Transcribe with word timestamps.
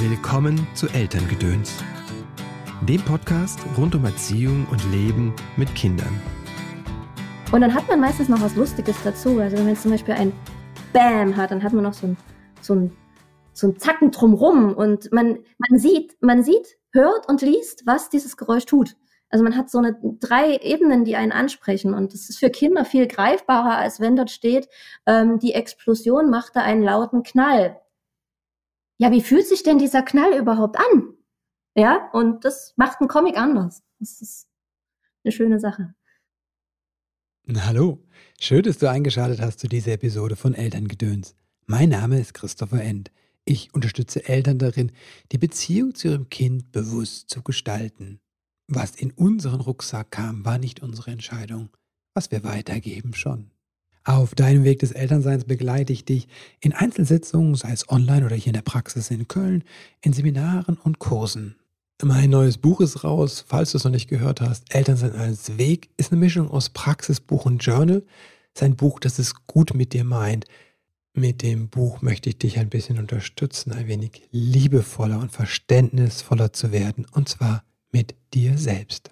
Willkommen 0.00 0.64
zu 0.74 0.86
Elterngedöns, 0.86 1.82
dem 2.82 3.02
Podcast 3.02 3.58
rund 3.76 3.96
um 3.96 4.04
Erziehung 4.04 4.64
und 4.70 4.80
Leben 4.92 5.34
mit 5.56 5.74
Kindern. 5.74 6.22
Und 7.50 7.62
dann 7.62 7.74
hat 7.74 7.88
man 7.88 7.98
meistens 7.98 8.28
noch 8.28 8.40
was 8.40 8.54
Lustiges 8.54 8.94
dazu. 9.02 9.40
Also 9.40 9.56
wenn 9.56 9.66
man 9.66 9.74
zum 9.74 9.90
Beispiel 9.90 10.14
ein 10.14 10.32
Bam 10.92 11.36
hat, 11.36 11.50
dann 11.50 11.64
hat 11.64 11.72
man 11.72 11.82
noch 11.82 11.94
so 11.94 12.06
ein, 12.06 12.16
so 12.60 12.76
ein, 12.76 12.96
so 13.52 13.66
ein 13.66 13.76
Zacken 13.76 14.12
drumrum 14.12 14.72
und 14.72 15.10
man, 15.10 15.40
man 15.58 15.80
sieht, 15.80 16.16
man 16.20 16.44
sieht, 16.44 16.78
hört 16.92 17.28
und 17.28 17.42
liest, 17.42 17.82
was 17.84 18.08
dieses 18.08 18.36
Geräusch 18.36 18.66
tut. 18.66 18.94
Also 19.30 19.42
man 19.42 19.56
hat 19.56 19.68
so 19.68 19.78
eine 19.78 19.98
drei 20.20 20.58
Ebenen, 20.58 21.06
die 21.06 21.16
einen 21.16 21.32
ansprechen 21.32 21.92
und 21.92 22.14
das 22.14 22.28
ist 22.28 22.38
für 22.38 22.50
Kinder 22.50 22.84
viel 22.84 23.08
greifbarer, 23.08 23.76
als 23.76 23.98
wenn 23.98 24.14
dort 24.14 24.30
steht, 24.30 24.68
ähm, 25.06 25.40
die 25.40 25.54
Explosion 25.54 26.30
machte 26.30 26.62
einen 26.62 26.84
lauten 26.84 27.24
Knall 27.24 27.80
ja, 28.98 29.10
wie 29.12 29.22
fühlt 29.22 29.46
sich 29.46 29.62
denn 29.62 29.78
dieser 29.78 30.02
Knall 30.02 30.36
überhaupt 30.36 30.76
an? 30.76 31.14
Ja, 31.74 32.10
und 32.12 32.44
das 32.44 32.74
macht 32.76 33.00
einen 33.00 33.08
Comic 33.08 33.38
anders. 33.38 33.82
Das 34.00 34.20
ist 34.20 34.48
eine 35.24 35.32
schöne 35.32 35.60
Sache. 35.60 35.94
Hallo, 37.48 38.04
schön, 38.38 38.62
dass 38.62 38.78
du 38.78 38.90
eingeschaltet 38.90 39.40
hast 39.40 39.60
zu 39.60 39.68
dieser 39.68 39.92
Episode 39.92 40.36
von 40.36 40.54
Elterngedöns. 40.54 41.34
Mein 41.66 41.90
Name 41.90 42.20
ist 42.20 42.34
Christopher 42.34 42.82
End. 42.82 43.10
Ich 43.44 43.72
unterstütze 43.72 44.28
Eltern 44.28 44.58
darin, 44.58 44.92
die 45.32 45.38
Beziehung 45.38 45.94
zu 45.94 46.08
ihrem 46.08 46.28
Kind 46.28 46.72
bewusst 46.72 47.30
zu 47.30 47.42
gestalten. 47.42 48.20
Was 48.66 48.96
in 48.96 49.12
unseren 49.12 49.60
Rucksack 49.60 50.10
kam, 50.10 50.44
war 50.44 50.58
nicht 50.58 50.82
unsere 50.82 51.12
Entscheidung. 51.12 51.70
Was 52.12 52.30
wir 52.30 52.44
weitergeben, 52.44 53.14
schon. 53.14 53.50
Auf 54.04 54.34
deinem 54.34 54.64
Weg 54.64 54.78
des 54.78 54.92
Elternseins 54.92 55.44
begleite 55.44 55.92
ich 55.92 56.04
dich 56.04 56.28
in 56.60 56.72
Einzelsitzungen, 56.72 57.54
sei 57.54 57.72
es 57.72 57.88
online 57.88 58.24
oder 58.24 58.36
hier 58.36 58.48
in 58.48 58.54
der 58.54 58.62
Praxis 58.62 59.10
in 59.10 59.28
Köln, 59.28 59.64
in 60.00 60.12
Seminaren 60.12 60.78
und 60.82 60.98
Kursen. 60.98 61.56
Mein 62.02 62.30
neues 62.30 62.58
Buch 62.58 62.80
ist 62.80 63.02
raus, 63.02 63.44
falls 63.46 63.72
du 63.72 63.78
es 63.78 63.84
noch 63.84 63.90
nicht 63.90 64.08
gehört 64.08 64.40
hast. 64.40 64.72
Elternsein 64.72 65.16
als 65.16 65.58
Weg 65.58 65.90
ist 65.96 66.12
eine 66.12 66.20
Mischung 66.20 66.48
aus 66.48 66.70
Praxisbuch 66.70 67.44
und 67.44 67.58
Journal. 67.58 68.04
Sein 68.56 68.76
Buch, 68.76 69.00
das 69.00 69.18
es 69.18 69.34
gut 69.46 69.74
mit 69.74 69.92
dir 69.92 70.04
meint. 70.04 70.46
Mit 71.12 71.42
dem 71.42 71.68
Buch 71.68 72.00
möchte 72.00 72.28
ich 72.28 72.38
dich 72.38 72.58
ein 72.58 72.68
bisschen 72.68 72.98
unterstützen, 72.98 73.72
ein 73.72 73.88
wenig 73.88 74.28
liebevoller 74.30 75.18
und 75.18 75.32
verständnisvoller 75.32 76.52
zu 76.52 76.70
werden, 76.70 77.04
und 77.10 77.28
zwar 77.28 77.64
mit 77.90 78.14
dir 78.32 78.56
selbst. 78.56 79.10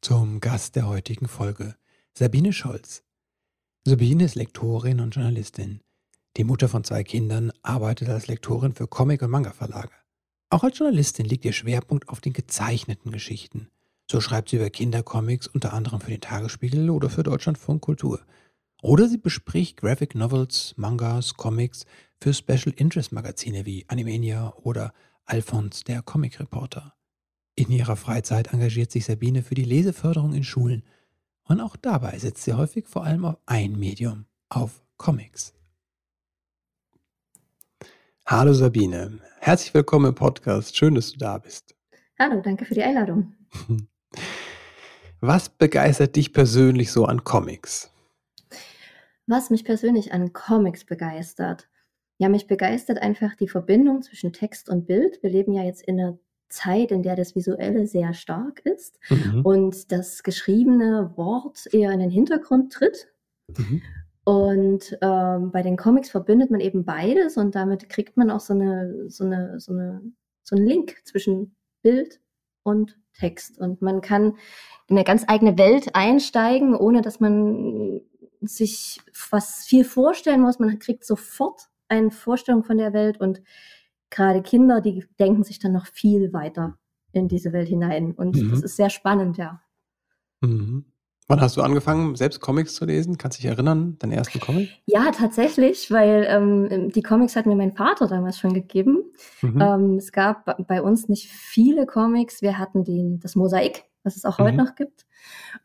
Zum 0.00 0.40
Gast 0.40 0.76
der 0.76 0.88
heutigen 0.88 1.28
Folge, 1.28 1.76
Sabine 2.14 2.54
Scholz. 2.54 3.02
Sabine 3.84 4.22
ist 4.22 4.36
Lektorin 4.36 5.00
und 5.00 5.16
Journalistin. 5.16 5.80
Die 6.36 6.44
Mutter 6.44 6.68
von 6.68 6.84
zwei 6.84 7.02
Kindern 7.02 7.50
arbeitet 7.64 8.10
als 8.10 8.28
Lektorin 8.28 8.74
für 8.74 8.86
Comic- 8.86 9.22
und 9.22 9.30
Manga-Verlage. 9.30 9.90
Auch 10.50 10.62
als 10.62 10.78
Journalistin 10.78 11.26
liegt 11.26 11.44
ihr 11.44 11.52
Schwerpunkt 11.52 12.08
auf 12.08 12.20
den 12.20 12.32
gezeichneten 12.32 13.10
Geschichten. 13.10 13.70
So 14.08 14.20
schreibt 14.20 14.50
sie 14.50 14.56
über 14.56 14.70
Kindercomics 14.70 15.48
unter 15.48 15.72
anderem 15.72 16.00
für 16.00 16.12
den 16.12 16.20
Tagesspiegel 16.20 16.90
oder 16.90 17.10
für 17.10 17.24
Deutschlandfunk 17.24 17.82
Kultur. 17.82 18.20
Oder 18.82 19.08
sie 19.08 19.18
bespricht 19.18 19.78
Graphic 19.78 20.14
Novels, 20.14 20.74
Mangas, 20.76 21.34
Comics 21.34 21.84
für 22.20 22.32
Special 22.32 22.72
Interest 22.76 23.10
Magazine 23.10 23.66
wie 23.66 23.84
Animania 23.88 24.54
oder 24.62 24.92
Alphons 25.24 25.82
der 25.82 26.02
Comic 26.02 26.38
Reporter. 26.38 26.94
In 27.56 27.72
ihrer 27.72 27.96
Freizeit 27.96 28.52
engagiert 28.52 28.92
sich 28.92 29.06
Sabine 29.06 29.42
für 29.42 29.56
die 29.56 29.64
Leseförderung 29.64 30.34
in 30.34 30.44
Schulen 30.44 30.84
und 31.52 31.60
auch 31.60 31.76
dabei 31.76 32.18
setzt 32.18 32.44
sie 32.44 32.54
häufig 32.54 32.86
vor 32.88 33.04
allem 33.04 33.26
auf 33.26 33.36
ein 33.44 33.78
Medium, 33.78 34.24
auf 34.48 34.82
Comics. 34.96 35.52
Hallo 38.24 38.54
Sabine, 38.54 39.20
herzlich 39.38 39.74
willkommen 39.74 40.06
im 40.06 40.14
Podcast. 40.14 40.74
Schön, 40.74 40.94
dass 40.94 41.12
du 41.12 41.18
da 41.18 41.36
bist. 41.36 41.74
Hallo, 42.18 42.40
danke 42.40 42.64
für 42.64 42.72
die 42.72 42.82
Einladung. 42.82 43.34
Was 45.20 45.50
begeistert 45.50 46.16
dich 46.16 46.32
persönlich 46.32 46.90
so 46.90 47.04
an 47.04 47.22
Comics? 47.22 47.90
Was 49.26 49.50
mich 49.50 49.64
persönlich 49.64 50.12
an 50.12 50.32
Comics 50.32 50.86
begeistert? 50.86 51.68
Ja, 52.16 52.30
mich 52.30 52.46
begeistert 52.46 52.98
einfach 53.02 53.34
die 53.34 53.48
Verbindung 53.48 54.00
zwischen 54.00 54.32
Text 54.32 54.70
und 54.70 54.86
Bild. 54.86 55.22
Wir 55.22 55.30
leben 55.30 55.52
ja 55.52 55.64
jetzt 55.64 55.82
in 55.82 56.00
einer 56.00 56.18
Zeit, 56.52 56.92
in 56.92 57.02
der 57.02 57.16
das 57.16 57.34
Visuelle 57.34 57.86
sehr 57.86 58.14
stark 58.14 58.60
ist 58.64 58.98
mhm. 59.10 59.42
und 59.44 59.90
das 59.92 60.22
geschriebene 60.22 61.12
Wort 61.16 61.66
eher 61.72 61.92
in 61.92 62.00
den 62.00 62.10
Hintergrund 62.10 62.72
tritt. 62.72 63.08
Mhm. 63.56 63.82
Und 64.24 64.96
ähm, 65.02 65.50
bei 65.50 65.62
den 65.62 65.76
Comics 65.76 66.10
verbindet 66.10 66.50
man 66.50 66.60
eben 66.60 66.84
beides 66.84 67.36
und 67.36 67.54
damit 67.56 67.88
kriegt 67.88 68.16
man 68.16 68.30
auch 68.30 68.40
so, 68.40 68.54
eine, 68.54 69.10
so, 69.10 69.24
eine, 69.24 69.58
so, 69.58 69.72
eine, 69.72 70.00
so 70.42 70.54
einen 70.54 70.66
Link 70.66 71.00
zwischen 71.04 71.56
Bild 71.82 72.20
und 72.62 72.98
Text. 73.14 73.58
Und 73.58 73.82
man 73.82 74.00
kann 74.00 74.36
in 74.86 74.96
eine 74.96 75.04
ganz 75.04 75.24
eigene 75.26 75.58
Welt 75.58 75.94
einsteigen, 75.94 76.74
ohne 76.74 77.02
dass 77.02 77.18
man 77.18 78.00
sich 78.40 79.00
was 79.30 79.64
viel 79.64 79.84
vorstellen 79.84 80.40
muss. 80.40 80.58
Man 80.58 80.78
kriegt 80.78 81.04
sofort 81.04 81.68
eine 81.88 82.10
Vorstellung 82.10 82.64
von 82.64 82.78
der 82.78 82.92
Welt 82.92 83.20
und 83.20 83.42
gerade 84.12 84.42
Kinder, 84.42 84.80
die 84.80 85.04
denken 85.18 85.42
sich 85.42 85.58
dann 85.58 85.72
noch 85.72 85.86
viel 85.86 86.32
weiter 86.32 86.78
in 87.12 87.26
diese 87.26 87.52
Welt 87.52 87.68
hinein. 87.68 88.12
Und 88.12 88.36
mhm. 88.36 88.50
das 88.50 88.62
ist 88.62 88.76
sehr 88.76 88.90
spannend, 88.90 89.36
ja. 89.36 89.60
Mhm. 90.40 90.84
Wann 91.28 91.40
hast 91.40 91.56
du 91.56 91.62
angefangen, 91.62 92.14
selbst 92.16 92.40
Comics 92.40 92.74
zu 92.74 92.84
lesen? 92.84 93.16
Kannst 93.16 93.38
du 93.38 93.42
dich 93.42 93.50
erinnern, 93.50 93.96
deinen 93.98 94.12
ersten 94.12 94.40
Comic? 94.40 94.70
Ja, 94.86 95.10
tatsächlich, 95.12 95.90
weil 95.90 96.26
ähm, 96.28 96.90
die 96.90 97.02
Comics 97.02 97.36
hat 97.36 97.46
mir 97.46 97.54
mein 97.54 97.72
Vater 97.72 98.06
damals 98.06 98.38
schon 98.38 98.52
gegeben. 98.52 99.04
Mhm. 99.40 99.60
Ähm, 99.60 99.96
es 99.96 100.12
gab 100.12 100.66
bei 100.66 100.82
uns 100.82 101.08
nicht 101.08 101.28
viele 101.28 101.86
Comics. 101.86 102.42
Wir 102.42 102.58
hatten 102.58 102.84
den, 102.84 103.20
das 103.20 103.36
Mosaik, 103.36 103.84
was 104.02 104.16
es 104.16 104.24
auch 104.24 104.38
heute 104.38 104.52
mhm. 104.52 104.64
noch 104.64 104.74
gibt, 104.74 105.06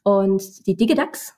und 0.04 0.68
die 0.68 0.76
Digidax, 0.76 1.37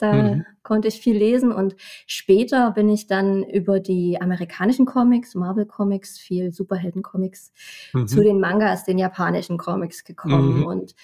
da 0.00 0.12
mhm. 0.12 0.46
konnte 0.62 0.88
ich 0.88 1.00
viel 1.00 1.16
lesen 1.16 1.52
und 1.52 1.76
später 2.06 2.72
bin 2.72 2.88
ich 2.88 3.06
dann 3.06 3.44
über 3.44 3.80
die 3.80 4.20
amerikanischen 4.20 4.86
Comics, 4.86 5.34
Marvel 5.34 5.66
Comics, 5.66 6.18
viel 6.18 6.52
Superhelden 6.52 7.02
Comics, 7.02 7.52
mhm. 7.92 8.06
zu 8.06 8.22
den 8.22 8.40
Mangas, 8.40 8.84
den 8.84 8.98
japanischen 8.98 9.58
Comics 9.58 10.04
gekommen 10.04 10.60
mhm. 10.60 10.66
und 10.66 10.94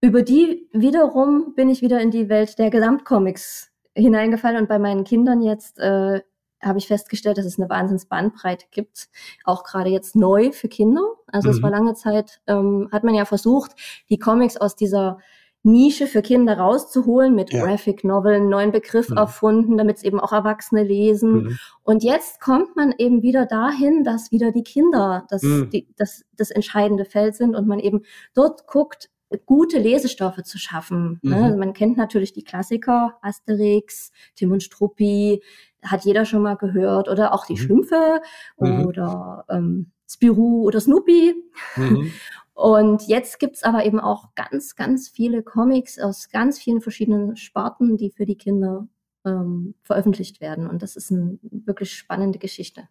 über 0.00 0.22
die 0.22 0.68
wiederum 0.72 1.54
bin 1.54 1.68
ich 1.68 1.80
wieder 1.80 2.00
in 2.00 2.10
die 2.10 2.28
Welt 2.28 2.58
der 2.58 2.70
Gesamtcomics 2.70 3.70
hineingefallen 3.94 4.60
und 4.60 4.68
bei 4.68 4.78
meinen 4.78 5.04
Kindern 5.04 5.42
jetzt 5.42 5.78
äh, 5.78 6.22
habe 6.62 6.78
ich 6.78 6.86
festgestellt, 6.86 7.38
dass 7.38 7.44
es 7.44 7.58
eine 7.58 7.68
Wahnsinnsbandbreite 7.68 8.66
gibt, 8.70 9.08
auch 9.44 9.64
gerade 9.64 9.90
jetzt 9.90 10.14
neu 10.14 10.52
für 10.52 10.68
Kinder. 10.68 11.02
Also 11.26 11.50
es 11.50 11.62
war 11.62 11.70
mhm. 11.70 11.76
lange 11.76 11.94
Zeit, 11.94 12.40
ähm, 12.46 12.88
hat 12.92 13.04
man 13.04 13.14
ja 13.14 13.24
versucht, 13.24 13.72
die 14.08 14.18
Comics 14.18 14.56
aus 14.56 14.76
dieser 14.76 15.18
Nische 15.64 16.06
für 16.06 16.22
Kinder 16.22 16.58
rauszuholen 16.58 17.34
mit 17.34 17.52
ja. 17.52 17.64
Graphic 17.64 18.02
Novel, 18.02 18.40
neuen 18.40 18.72
Begriff 18.72 19.08
mhm. 19.10 19.16
erfunden, 19.16 19.76
damit 19.76 19.98
es 19.98 20.02
eben 20.02 20.18
auch 20.18 20.32
Erwachsene 20.32 20.82
lesen. 20.82 21.32
Mhm. 21.32 21.58
Und 21.82 22.02
jetzt 22.02 22.40
kommt 22.40 22.74
man 22.74 22.92
eben 22.98 23.22
wieder 23.22 23.46
dahin, 23.46 24.02
dass 24.02 24.32
wieder 24.32 24.50
die 24.50 24.64
Kinder 24.64 25.26
das, 25.28 25.42
mhm. 25.42 25.70
die, 25.70 25.86
das, 25.96 26.24
das 26.36 26.50
entscheidende 26.50 27.04
Feld 27.04 27.36
sind 27.36 27.54
und 27.54 27.68
man 27.68 27.78
eben 27.78 28.02
dort 28.34 28.66
guckt, 28.66 29.08
gute 29.46 29.78
Lesestoffe 29.78 30.42
zu 30.42 30.58
schaffen. 30.58 31.18
Ne? 31.22 31.36
Mhm. 31.36 31.42
Also 31.42 31.58
man 31.58 31.72
kennt 31.72 31.96
natürlich 31.96 32.32
die 32.32 32.44
Klassiker, 32.44 33.18
Asterix, 33.22 34.12
Tim 34.34 34.52
und 34.52 34.62
Struppi, 34.62 35.42
hat 35.82 36.04
jeder 36.04 36.24
schon 36.24 36.42
mal 36.42 36.56
gehört, 36.56 37.08
oder 37.08 37.32
auch 37.34 37.46
die 37.46 37.54
mhm. 37.54 37.58
Schlümpfe 37.58 38.20
mhm. 38.58 38.86
oder 38.86 39.44
ähm, 39.48 39.90
Spirou 40.08 40.64
oder 40.66 40.80
Snoopy. 40.80 41.34
Mhm. 41.76 42.12
Und 42.54 43.06
jetzt 43.08 43.38
gibt's 43.38 43.62
aber 43.62 43.84
eben 43.86 43.98
auch 43.98 44.34
ganz, 44.34 44.76
ganz 44.76 45.08
viele 45.08 45.42
Comics 45.42 45.98
aus 45.98 46.28
ganz 46.28 46.58
vielen 46.58 46.80
verschiedenen 46.80 47.36
Sparten, 47.36 47.96
die 47.96 48.10
für 48.10 48.26
die 48.26 48.36
Kinder 48.36 48.88
ähm, 49.24 49.74
veröffentlicht 49.82 50.40
werden. 50.40 50.68
Und 50.68 50.82
das 50.82 50.96
ist 50.96 51.10
eine 51.10 51.38
wirklich 51.42 51.94
spannende 51.94 52.38
Geschichte. 52.38 52.88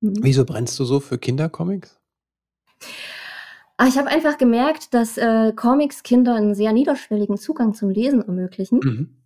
Mhm. 0.00 0.16
Wieso 0.20 0.44
brennst 0.44 0.78
du 0.78 0.84
so 0.84 1.00
für 1.00 1.18
Kindercomics? 1.18 1.98
Ah, 3.78 3.86
ich 3.88 3.98
habe 3.98 4.08
einfach 4.08 4.38
gemerkt, 4.38 4.94
dass 4.94 5.18
äh, 5.18 5.52
Comics 5.54 6.02
Kindern 6.02 6.36
einen 6.36 6.54
sehr 6.54 6.72
niederschwelligen 6.72 7.36
Zugang 7.36 7.74
zum 7.74 7.90
Lesen 7.90 8.22
ermöglichen. 8.22 8.80
Mhm. 8.82 9.16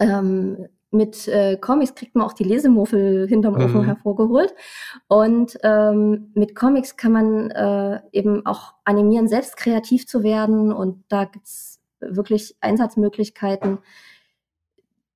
Ähm, 0.00 0.68
mit 0.96 1.28
äh, 1.28 1.56
Comics 1.56 1.94
kriegt 1.94 2.14
man 2.14 2.26
auch 2.26 2.32
die 2.32 2.44
Lesemuffel 2.44 3.28
hinterm 3.28 3.54
mhm. 3.54 3.64
Ofen 3.64 3.84
hervorgeholt. 3.84 4.54
Und 5.08 5.58
ähm, 5.62 6.30
mit 6.34 6.54
Comics 6.54 6.96
kann 6.96 7.12
man 7.12 7.50
äh, 7.50 8.00
eben 8.12 8.44
auch 8.46 8.74
animieren, 8.84 9.28
selbst 9.28 9.56
kreativ 9.56 10.06
zu 10.06 10.22
werden. 10.22 10.72
Und 10.72 11.04
da 11.08 11.24
gibt's 11.24 11.80
wirklich 12.00 12.56
Einsatzmöglichkeiten, 12.60 13.78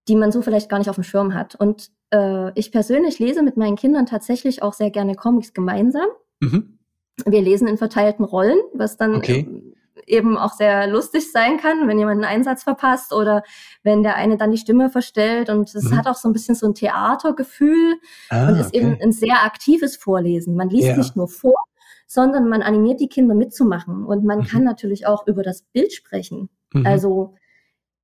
die 0.09 0.17
man 0.17 0.32
so 0.32 0.43
vielleicht 0.43 0.69
gar 0.69 0.79
nicht 0.79 0.91
auf 0.91 0.97
dem 0.97 1.05
Schirm 1.05 1.35
hat. 1.35 1.55
Und 1.55 1.91
äh, 2.12 2.53
ich 2.59 2.73
persönlich 2.73 3.19
lese 3.19 3.43
mit 3.43 3.56
meinen 3.56 3.76
Kindern 3.76 4.06
tatsächlich 4.06 4.62
auch 4.62 4.73
sehr 4.73 4.91
gerne 4.91 5.15
Comics 5.15 5.53
gemeinsam. 5.53 6.06
Mhm. 6.41 6.79
Wir 7.26 7.43
lesen 7.43 7.69
in 7.69 7.76
verteilten 7.76 8.25
Rollen, 8.25 8.59
was 8.73 8.97
dann 8.97 9.17
okay 9.17 9.75
eben 10.06 10.37
auch 10.37 10.52
sehr 10.52 10.87
lustig 10.87 11.31
sein 11.31 11.58
kann, 11.58 11.88
wenn 11.88 11.99
jemand 11.99 12.25
einen 12.25 12.37
Einsatz 12.37 12.62
verpasst 12.62 13.12
oder 13.12 13.43
wenn 13.82 14.02
der 14.02 14.17
eine 14.17 14.37
dann 14.37 14.50
die 14.50 14.58
Stimme 14.58 14.91
verstellt. 14.91 15.49
Und 15.50 15.75
es 15.75 15.91
mhm. 15.91 15.97
hat 15.97 16.06
auch 16.06 16.17
so 16.17 16.29
ein 16.29 16.32
bisschen 16.32 16.55
so 16.55 16.67
ein 16.67 16.75
Theatergefühl 16.75 17.97
ah, 18.31 18.49
und 18.49 18.56
ist 18.58 18.69
okay. 18.69 18.79
eben 18.79 18.99
ein 19.02 19.12
sehr 19.12 19.44
aktives 19.44 19.97
Vorlesen. 19.97 20.56
Man 20.56 20.70
liest 20.70 20.88
ja. 20.88 20.97
nicht 20.97 21.17
nur 21.17 21.29
vor, 21.29 21.64
sondern 22.06 22.49
man 22.49 22.62
animiert 22.62 23.00
die 23.00 23.08
Kinder 23.08 23.35
mitzumachen. 23.35 24.05
Und 24.05 24.25
man 24.25 24.41
mhm. 24.41 24.44
kann 24.44 24.64
natürlich 24.64 25.06
auch 25.06 25.26
über 25.26 25.43
das 25.43 25.62
Bild 25.62 25.93
sprechen. 25.93 26.49
Mhm. 26.73 26.87
Also 26.87 27.35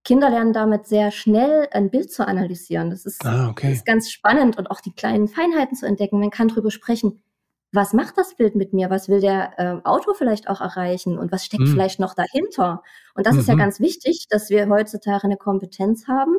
Kinder 0.06 0.30
lernen 0.30 0.52
damit 0.52 0.86
sehr 0.86 1.10
schnell 1.10 1.66
ein 1.72 1.90
Bild 1.90 2.12
zu 2.12 2.26
analysieren. 2.26 2.90
Das 2.90 3.06
ist, 3.06 3.26
ah, 3.26 3.48
okay. 3.50 3.72
ist 3.72 3.84
ganz 3.84 4.08
spannend 4.08 4.56
und 4.56 4.70
auch 4.70 4.80
die 4.80 4.92
kleinen 4.92 5.26
Feinheiten 5.26 5.76
zu 5.76 5.84
entdecken. 5.84 6.20
Man 6.20 6.30
kann 6.30 6.46
darüber 6.46 6.70
sprechen, 6.70 7.20
was 7.72 7.92
macht 7.92 8.16
das 8.16 8.36
Bild 8.36 8.54
mit 8.54 8.72
mir? 8.72 8.90
Was 8.90 9.08
will 9.08 9.20
der 9.20 9.58
äh, 9.58 9.80
Autor 9.84 10.14
vielleicht 10.14 10.48
auch 10.48 10.60
erreichen? 10.60 11.18
Und 11.18 11.32
was 11.32 11.44
steckt 11.44 11.64
mhm. 11.64 11.72
vielleicht 11.72 12.00
noch 12.00 12.14
dahinter? 12.14 12.82
Und 13.14 13.26
das 13.26 13.34
mhm. 13.34 13.40
ist 13.40 13.48
ja 13.48 13.54
mhm. 13.54 13.58
ganz 13.58 13.80
wichtig, 13.80 14.26
dass 14.30 14.50
wir 14.50 14.68
heutzutage 14.68 15.24
eine 15.24 15.36
Kompetenz 15.36 16.06
haben, 16.08 16.36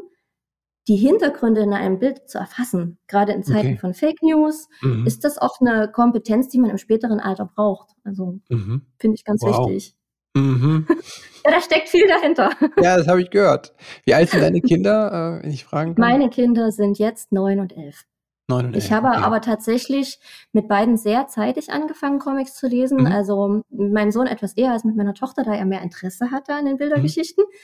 die 0.88 0.96
Hintergründe 0.96 1.62
in 1.62 1.74
einem 1.74 2.00
Bild 2.00 2.30
zu 2.30 2.38
erfassen. 2.38 2.98
Gerade 3.08 3.34
in 3.34 3.44
Zeiten 3.44 3.72
okay. 3.74 3.78
von 3.78 3.94
Fake 3.94 4.22
News 4.22 4.70
mhm. 4.82 5.06
ist 5.06 5.24
das 5.26 5.38
auch 5.38 5.60
eine 5.60 5.92
Kompetenz, 5.92 6.48
die 6.50 6.60
man 6.60 6.70
im 6.70 6.78
späteren 6.78 7.20
Alter 7.20 7.46
braucht. 7.46 7.90
Also 8.04 8.40
mhm. 8.50 8.84
finde 8.98 9.16
ich 9.16 9.26
ganz 9.26 9.42
wow. 9.42 9.68
wichtig. 9.68 9.96
Mhm. 10.36 10.88
ja, 11.46 11.52
da 11.52 11.62
steckt 11.62 11.90
viel 11.90 12.08
dahinter. 12.08 12.52
Ja, 12.82 12.98
das 12.98 13.08
habe 13.08 13.22
ich 13.22 13.30
gehört. 13.30 13.74
Wie 14.06 14.14
alt 14.14 14.30
sind 14.30 14.42
deine 14.42 14.62
Kinder, 14.62 15.40
äh, 15.40 15.44
wenn 15.44 15.52
ich 15.52 15.66
fragen 15.66 15.96
kann? 15.96 16.02
Meine 16.02 16.30
Kinder 16.30 16.72
sind 16.72 17.00
jetzt 17.00 17.32
neun 17.32 17.60
und 17.60 17.76
elf. 17.76 18.06
Neun 18.48 18.68
und 18.68 18.74
elf. 18.74 18.86
Ich 18.86 18.92
habe 18.92 19.10
okay. 19.10 19.18
aber 19.18 19.42
tatsächlich 19.42 20.20
mit 20.54 20.68
beiden 20.68 20.98
sehr 20.98 21.28
zeitig 21.28 21.70
angefangen, 21.70 22.20
Comics 22.20 22.56
zu 22.56 22.68
lesen. 22.68 23.02
Mhm. 23.02 23.08
Also 23.08 23.62
mit 23.70 23.94
meinem 23.94 24.12
Sohn 24.12 24.28
etwas 24.28 24.54
eher 24.54 24.72
als 24.72 24.84
mit 24.84 24.96
meiner 24.96 25.14
Tochter, 25.14 25.44
da 25.44 25.54
er 25.54 25.66
mehr 25.66 25.82
Interesse 25.82 26.32
hatte 26.32 26.54
an 26.54 26.66
den 26.66 26.78
Bildergeschichten. 26.78 27.44
Mhm. 27.44 27.58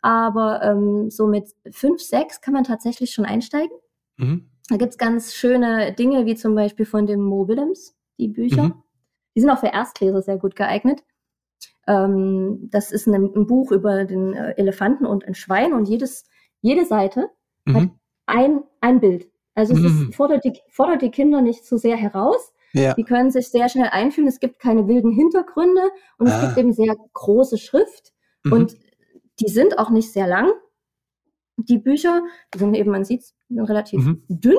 Aber 0.00 0.62
ähm, 0.62 1.10
so 1.10 1.26
mit 1.26 1.48
fünf, 1.70 2.00
sechs 2.00 2.40
kann 2.40 2.54
man 2.54 2.64
tatsächlich 2.64 3.12
schon 3.12 3.24
einsteigen. 3.24 3.76
Mhm. 4.16 4.50
Da 4.68 4.76
gibt's 4.76 4.98
ganz 4.98 5.34
schöne 5.34 5.92
Dinge, 5.92 6.24
wie 6.26 6.34
zum 6.34 6.54
Beispiel 6.54 6.86
von 6.86 7.06
dem 7.06 7.22
Mo 7.22 7.48
Willems, 7.48 7.96
die 8.18 8.28
Bücher. 8.28 8.64
Mhm. 8.64 8.82
Die 9.34 9.40
sind 9.40 9.50
auch 9.50 9.58
für 9.58 9.72
Erstleser 9.72 10.22
sehr 10.22 10.38
gut 10.38 10.56
geeignet. 10.56 11.02
Ähm, 11.86 12.68
das 12.70 12.92
ist 12.92 13.06
ein, 13.06 13.14
ein, 13.14 13.46
Buch 13.46 13.72
über 13.72 14.04
den 14.04 14.32
äh, 14.32 14.52
Elefanten 14.56 15.04
und 15.04 15.26
ein 15.26 15.34
Schwein 15.34 15.74
und 15.74 15.86
jedes, 15.86 16.24
jede 16.62 16.86
Seite 16.86 17.28
mhm. 17.66 17.74
hat 17.74 17.88
ein, 18.26 18.62
ein 18.80 19.00
Bild. 19.00 19.28
Also 19.54 19.74
es 19.74 19.80
mhm. 19.80 20.08
ist, 20.08 20.16
fordert, 20.16 20.44
die, 20.44 20.60
fordert 20.68 21.02
die 21.02 21.10
Kinder 21.10 21.40
nicht 21.40 21.64
zu 21.64 21.76
sehr 21.76 21.96
heraus. 21.96 22.52
Ja. 22.72 22.94
Die 22.94 23.04
können 23.04 23.30
sich 23.30 23.48
sehr 23.48 23.68
schnell 23.68 23.88
einfühlen. 23.90 24.28
Es 24.28 24.40
gibt 24.40 24.58
keine 24.58 24.88
wilden 24.88 25.12
Hintergründe 25.12 25.82
und 26.18 26.28
ah. 26.28 26.36
es 26.36 26.46
gibt 26.46 26.58
eben 26.58 26.72
sehr 26.72 26.96
große 27.12 27.58
Schrift. 27.58 28.12
Mhm. 28.42 28.52
Und 28.52 28.76
die 29.40 29.48
sind 29.48 29.78
auch 29.78 29.90
nicht 29.90 30.12
sehr 30.12 30.26
lang. 30.26 30.50
Die 31.56 31.78
Bücher, 31.78 32.22
die 32.52 32.58
sind 32.58 32.74
eben, 32.74 32.90
man 32.90 33.04
sieht 33.04 33.22
sind 33.48 33.60
relativ 33.60 34.04
mhm. 34.04 34.24
dünn. 34.28 34.58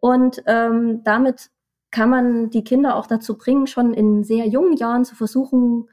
Und 0.00 0.42
ähm, 0.46 1.02
damit 1.04 1.50
kann 1.90 2.10
man 2.10 2.50
die 2.50 2.64
Kinder 2.64 2.96
auch 2.96 3.06
dazu 3.06 3.36
bringen, 3.36 3.66
schon 3.66 3.92
in 3.92 4.24
sehr 4.24 4.46
jungen 4.46 4.76
Jahren 4.76 5.04
zu 5.04 5.14
versuchen, 5.14 5.88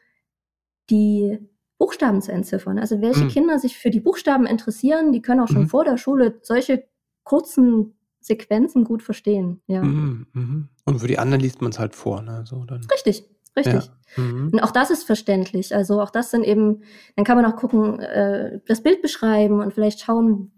die 0.89 1.37
Buchstaben 1.77 2.21
zu 2.21 2.31
entziffern. 2.31 2.79
Also 2.79 3.01
welche 3.01 3.25
mhm. 3.25 3.29
Kinder 3.29 3.59
sich 3.59 3.77
für 3.77 3.89
die 3.89 3.99
Buchstaben 3.99 4.45
interessieren, 4.45 5.11
die 5.11 5.21
können 5.21 5.41
auch 5.41 5.47
schon 5.47 5.63
mhm. 5.63 5.69
vor 5.69 5.83
der 5.83 5.97
Schule 5.97 6.39
solche 6.43 6.87
kurzen 7.23 7.97
Sequenzen 8.21 8.83
gut 8.83 9.01
verstehen. 9.01 9.61
Ja. 9.67 9.81
Mhm, 9.83 10.27
mhm. 10.33 10.69
Und 10.85 10.99
für 10.99 11.07
die 11.07 11.19
anderen 11.19 11.41
liest 11.41 11.61
man 11.61 11.71
es 11.71 11.79
halt 11.79 11.95
vor. 11.95 12.21
Ne? 12.21 12.43
So, 12.45 12.63
dann. 12.65 12.85
Richtig, 12.91 13.27
richtig. 13.55 13.89
Ja. 14.15 14.23
Mhm. 14.23 14.51
Und 14.53 14.59
auch 14.59 14.71
das 14.71 14.91
ist 14.91 15.03
verständlich. 15.03 15.75
Also 15.75 15.99
auch 15.99 16.11
das 16.11 16.31
sind 16.31 16.43
eben, 16.43 16.83
dann 17.15 17.25
kann 17.25 17.35
man 17.35 17.51
auch 17.51 17.55
gucken, 17.55 17.99
äh, 17.99 18.59
das 18.67 18.83
Bild 18.83 19.01
beschreiben 19.01 19.59
und 19.59 19.73
vielleicht 19.73 20.01
schauen, 20.01 20.51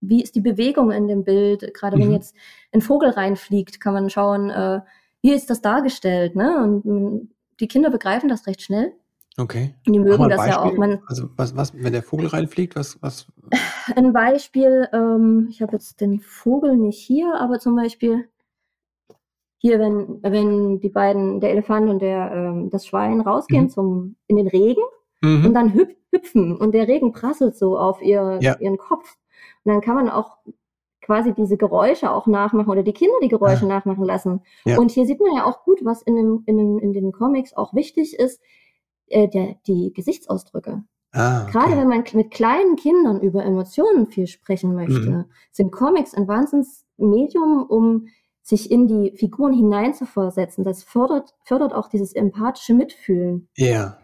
wie 0.00 0.22
ist 0.22 0.34
die 0.34 0.40
Bewegung 0.40 0.90
in 0.92 1.08
dem 1.08 1.24
Bild. 1.24 1.72
Gerade 1.74 1.98
wenn 1.98 2.08
mhm. 2.08 2.14
jetzt 2.14 2.36
ein 2.72 2.82
Vogel 2.82 3.08
reinfliegt, 3.08 3.80
kann 3.80 3.94
man 3.94 4.10
schauen, 4.10 4.50
äh, 4.50 4.82
wie 5.22 5.32
ist 5.32 5.48
das 5.48 5.62
dargestellt. 5.62 6.36
Ne? 6.36 6.62
Und 6.62 7.30
die 7.58 7.68
Kinder 7.68 7.90
begreifen 7.90 8.28
das 8.28 8.46
recht 8.46 8.62
schnell. 8.62 8.92
Okay. 9.38 9.74
Und 9.86 9.92
die 9.92 10.00
mögen 10.00 10.28
das 10.28 10.46
ja 10.46 10.60
auch. 10.60 10.76
Man, 10.76 11.00
also 11.06 11.28
was, 11.36 11.56
was, 11.56 11.72
wenn 11.74 11.92
der 11.92 12.02
Vogel 12.02 12.26
reinfliegt, 12.26 12.74
was, 12.74 13.00
was? 13.00 13.26
Ein 13.96 14.12
Beispiel, 14.12 14.88
ähm, 14.92 15.46
ich 15.48 15.62
habe 15.62 15.72
jetzt 15.72 16.00
den 16.00 16.18
Vogel 16.18 16.76
nicht 16.76 16.98
hier, 16.98 17.34
aber 17.36 17.60
zum 17.60 17.76
Beispiel 17.76 18.28
hier, 19.58 19.78
wenn, 19.78 20.22
wenn 20.22 20.80
die 20.80 20.88
beiden, 20.88 21.40
der 21.40 21.50
Elefant 21.50 21.88
und 21.88 22.00
der, 22.00 22.32
ähm, 22.32 22.70
das 22.70 22.86
Schwein 22.86 23.20
rausgehen 23.20 23.64
mhm. 23.64 23.70
zum, 23.70 24.16
in 24.26 24.36
den 24.36 24.48
Regen 24.48 24.82
mhm. 25.20 25.46
und 25.46 25.54
dann 25.54 25.72
hüp, 25.72 25.96
hüpfen 26.10 26.56
und 26.56 26.72
der 26.72 26.88
Regen 26.88 27.12
prasselt 27.12 27.56
so 27.56 27.78
auf 27.78 28.02
ihr, 28.02 28.38
ja. 28.40 28.56
ihren 28.58 28.78
Kopf. 28.78 29.16
Und 29.64 29.72
dann 29.72 29.80
kann 29.80 29.94
man 29.94 30.08
auch 30.08 30.38
quasi 31.00 31.32
diese 31.32 31.56
Geräusche 31.56 32.10
auch 32.10 32.26
nachmachen 32.26 32.70
oder 32.70 32.82
die 32.82 32.92
Kinder 32.92 33.14
die 33.22 33.28
Geräusche 33.28 33.64
ah. 33.64 33.68
nachmachen 33.68 34.04
lassen. 34.04 34.42
Ja. 34.64 34.78
Und 34.78 34.90
hier 34.90 35.06
sieht 35.06 35.20
man 35.20 35.34
ja 35.34 35.44
auch 35.44 35.64
gut, 35.64 35.84
was 35.84 36.02
in, 36.02 36.16
dem, 36.16 36.42
in, 36.46 36.56
den, 36.56 36.78
in 36.78 36.92
den 36.92 37.12
Comics 37.12 37.54
auch 37.54 37.72
wichtig 37.72 38.18
ist, 38.18 38.40
äh, 39.10 39.28
der, 39.28 39.56
die 39.66 39.92
Gesichtsausdrücke. 39.92 40.82
Ah, 41.12 41.42
okay. 41.42 41.52
Gerade 41.52 41.76
wenn 41.76 41.88
man 41.88 42.04
mit 42.12 42.30
kleinen 42.30 42.76
Kindern 42.76 43.20
über 43.20 43.44
Emotionen 43.44 44.06
viel 44.06 44.26
sprechen 44.26 44.74
möchte, 44.74 45.10
mhm. 45.10 45.24
sind 45.50 45.72
Comics 45.72 46.14
ein 46.14 46.28
Wahnsinnsmedium, 46.28 47.64
um 47.68 48.08
sich 48.42 48.70
in 48.70 48.86
die 48.86 49.16
Figuren 49.16 49.52
hineinzuversetzen. 49.52 50.64
Das 50.64 50.82
fördert, 50.82 51.34
fördert 51.44 51.74
auch 51.74 51.88
dieses 51.88 52.12
empathische 52.14 52.74
Mitfühlen. 52.74 53.48
Ja. 53.56 53.66
Yeah. 53.66 53.98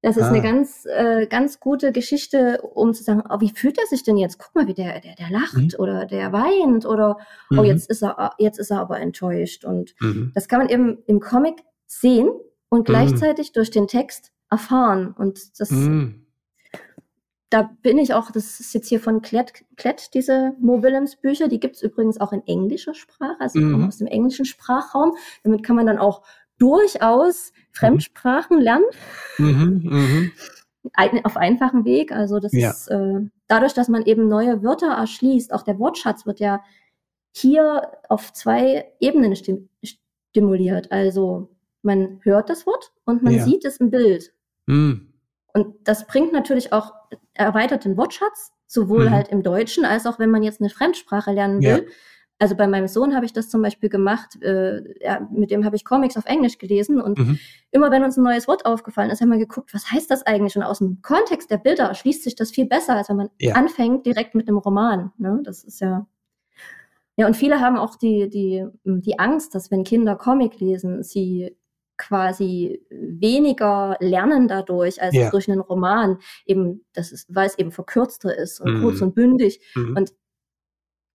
Das 0.00 0.16
ist 0.16 0.24
ah. 0.24 0.28
eine 0.28 0.42
ganz, 0.42 0.86
äh, 0.86 1.26
ganz 1.26 1.58
gute 1.58 1.90
Geschichte, 1.90 2.60
um 2.62 2.94
zu 2.94 3.02
sagen, 3.02 3.24
oh, 3.28 3.40
wie 3.40 3.50
fühlt 3.50 3.78
er 3.78 3.86
sich 3.86 4.04
denn 4.04 4.16
jetzt? 4.16 4.38
Guck 4.38 4.54
mal, 4.54 4.68
wie 4.68 4.74
der, 4.74 5.00
der, 5.00 5.16
der 5.16 5.30
lacht 5.30 5.56
mhm. 5.56 5.70
oder 5.78 6.06
der 6.06 6.32
weint 6.32 6.86
oder 6.86 7.16
oh, 7.50 7.54
mhm. 7.54 7.58
oh, 7.58 7.64
jetzt 7.64 7.90
ist 7.90 8.02
er, 8.02 8.32
jetzt 8.38 8.60
ist 8.60 8.70
er 8.70 8.80
aber 8.80 9.00
enttäuscht. 9.00 9.64
Und 9.64 9.96
mhm. 10.00 10.30
das 10.34 10.46
kann 10.46 10.60
man 10.60 10.68
eben 10.68 10.98
im 11.06 11.18
Comic 11.18 11.64
sehen 11.86 12.30
und 12.68 12.80
mhm. 12.80 12.84
gleichzeitig 12.92 13.52
durch 13.52 13.72
den 13.72 13.88
Text 13.88 14.30
erfahren. 14.50 15.14
Und 15.16 15.60
das, 15.60 15.70
mm. 15.70 16.26
da 17.50 17.70
bin 17.82 17.98
ich 17.98 18.14
auch, 18.14 18.30
das 18.30 18.60
ist 18.60 18.74
jetzt 18.74 18.88
hier 18.88 19.00
von 19.00 19.22
Klett, 19.22 19.64
Klett 19.76 20.14
diese 20.14 20.54
Mo 20.60 20.82
Willems 20.82 21.16
Bücher, 21.16 21.48
die 21.48 21.60
gibt 21.60 21.76
es 21.76 21.82
übrigens 21.82 22.20
auch 22.20 22.32
in 22.32 22.46
englischer 22.46 22.94
Sprache, 22.94 23.36
also 23.38 23.58
mm. 23.60 23.86
aus 23.86 23.98
dem 23.98 24.06
englischen 24.06 24.44
Sprachraum. 24.44 25.16
Damit 25.42 25.64
kann 25.64 25.76
man 25.76 25.86
dann 25.86 25.98
auch 25.98 26.22
durchaus 26.58 27.52
Fremdsprachen 27.72 28.60
lernen. 28.60 28.84
Mhm. 29.38 30.32
Ein, 30.92 31.24
auf 31.24 31.36
einfachem 31.36 31.84
Weg. 31.84 32.12
Also 32.12 32.40
das 32.40 32.52
ja. 32.52 32.70
ist 32.70 32.88
äh, 32.88 33.20
dadurch, 33.46 33.74
dass 33.74 33.88
man 33.88 34.04
eben 34.04 34.28
neue 34.28 34.62
Wörter 34.62 34.88
erschließt, 34.88 35.52
auch 35.52 35.62
der 35.62 35.78
Wortschatz 35.78 36.26
wird 36.26 36.40
ja 36.40 36.62
hier 37.32 37.92
auf 38.08 38.32
zwei 38.32 38.92
Ebenen 39.00 39.34
stimuliert. 39.36 40.90
Also 40.90 41.50
man 41.82 42.20
hört 42.22 42.50
das 42.50 42.66
Wort 42.66 42.92
und 43.04 43.22
man 43.22 43.34
ja. 43.34 43.44
sieht 43.44 43.64
es 43.64 43.78
im 43.78 43.90
Bild. 43.90 44.32
Mhm. 44.68 45.12
Und 45.54 45.74
das 45.84 46.06
bringt 46.06 46.32
natürlich 46.32 46.72
auch 46.72 46.92
erweiterten 47.34 47.96
Wortschatz, 47.96 48.52
sowohl 48.66 49.06
mhm. 49.06 49.10
halt 49.10 49.28
im 49.28 49.42
Deutschen 49.42 49.84
als 49.84 50.06
auch 50.06 50.18
wenn 50.18 50.30
man 50.30 50.42
jetzt 50.42 50.60
eine 50.60 50.70
Fremdsprache 50.70 51.32
lernen 51.32 51.62
will. 51.62 51.86
Ja. 51.86 51.92
Also 52.40 52.54
bei 52.54 52.68
meinem 52.68 52.86
Sohn 52.86 53.16
habe 53.16 53.26
ich 53.26 53.32
das 53.32 53.48
zum 53.48 53.62
Beispiel 53.62 53.88
gemacht, 53.88 54.40
äh, 54.42 54.82
ja, 55.04 55.26
mit 55.32 55.50
dem 55.50 55.64
habe 55.64 55.74
ich 55.74 55.84
Comics 55.84 56.16
auf 56.16 56.26
Englisch 56.26 56.58
gelesen 56.58 57.00
und 57.00 57.18
mhm. 57.18 57.38
immer 57.72 57.90
wenn 57.90 58.04
uns 58.04 58.16
ein 58.16 58.22
neues 58.22 58.46
Wort 58.46 58.64
aufgefallen 58.64 59.10
ist, 59.10 59.20
haben 59.20 59.30
wir 59.30 59.38
geguckt, 59.38 59.74
was 59.74 59.90
heißt 59.90 60.08
das 60.08 60.24
eigentlich? 60.24 60.54
Und 60.54 60.62
aus 60.62 60.78
dem 60.78 61.02
Kontext 61.02 61.50
der 61.50 61.56
Bilder 61.56 61.92
schließt 61.94 62.22
sich 62.22 62.36
das 62.36 62.52
viel 62.52 62.66
besser, 62.66 62.94
als 62.94 63.08
wenn 63.08 63.16
man 63.16 63.30
ja. 63.40 63.54
anfängt 63.54 64.06
direkt 64.06 64.36
mit 64.36 64.46
einem 64.46 64.58
Roman. 64.58 65.10
Ne? 65.18 65.40
Das 65.42 65.64
ist 65.64 65.80
ja 65.80 66.06
ja, 67.18 67.26
und 67.26 67.34
viele 67.36 67.60
haben 67.60 67.76
auch 67.76 67.96
die, 67.96 68.28
die, 68.30 68.64
die 68.84 69.18
Angst, 69.18 69.52
dass 69.56 69.72
wenn 69.72 69.82
Kinder 69.82 70.14
Comic 70.14 70.60
lesen, 70.60 71.02
sie 71.02 71.56
quasi 71.98 72.80
weniger 72.90 73.96
lernen 74.00 74.48
dadurch 74.48 75.02
als 75.02 75.14
ja. 75.14 75.30
durch 75.30 75.50
einen 75.50 75.60
Roman, 75.60 76.18
eben, 76.46 76.84
das 76.94 77.12
ist, 77.12 77.34
weil 77.34 77.46
es 77.46 77.58
eben 77.58 77.72
verkürzter 77.72 78.36
ist 78.36 78.60
und 78.60 78.78
mhm. 78.78 78.82
kurz 78.82 79.02
und 79.02 79.14
bündig. 79.14 79.60
Mhm. 79.74 79.96
Und 79.96 80.12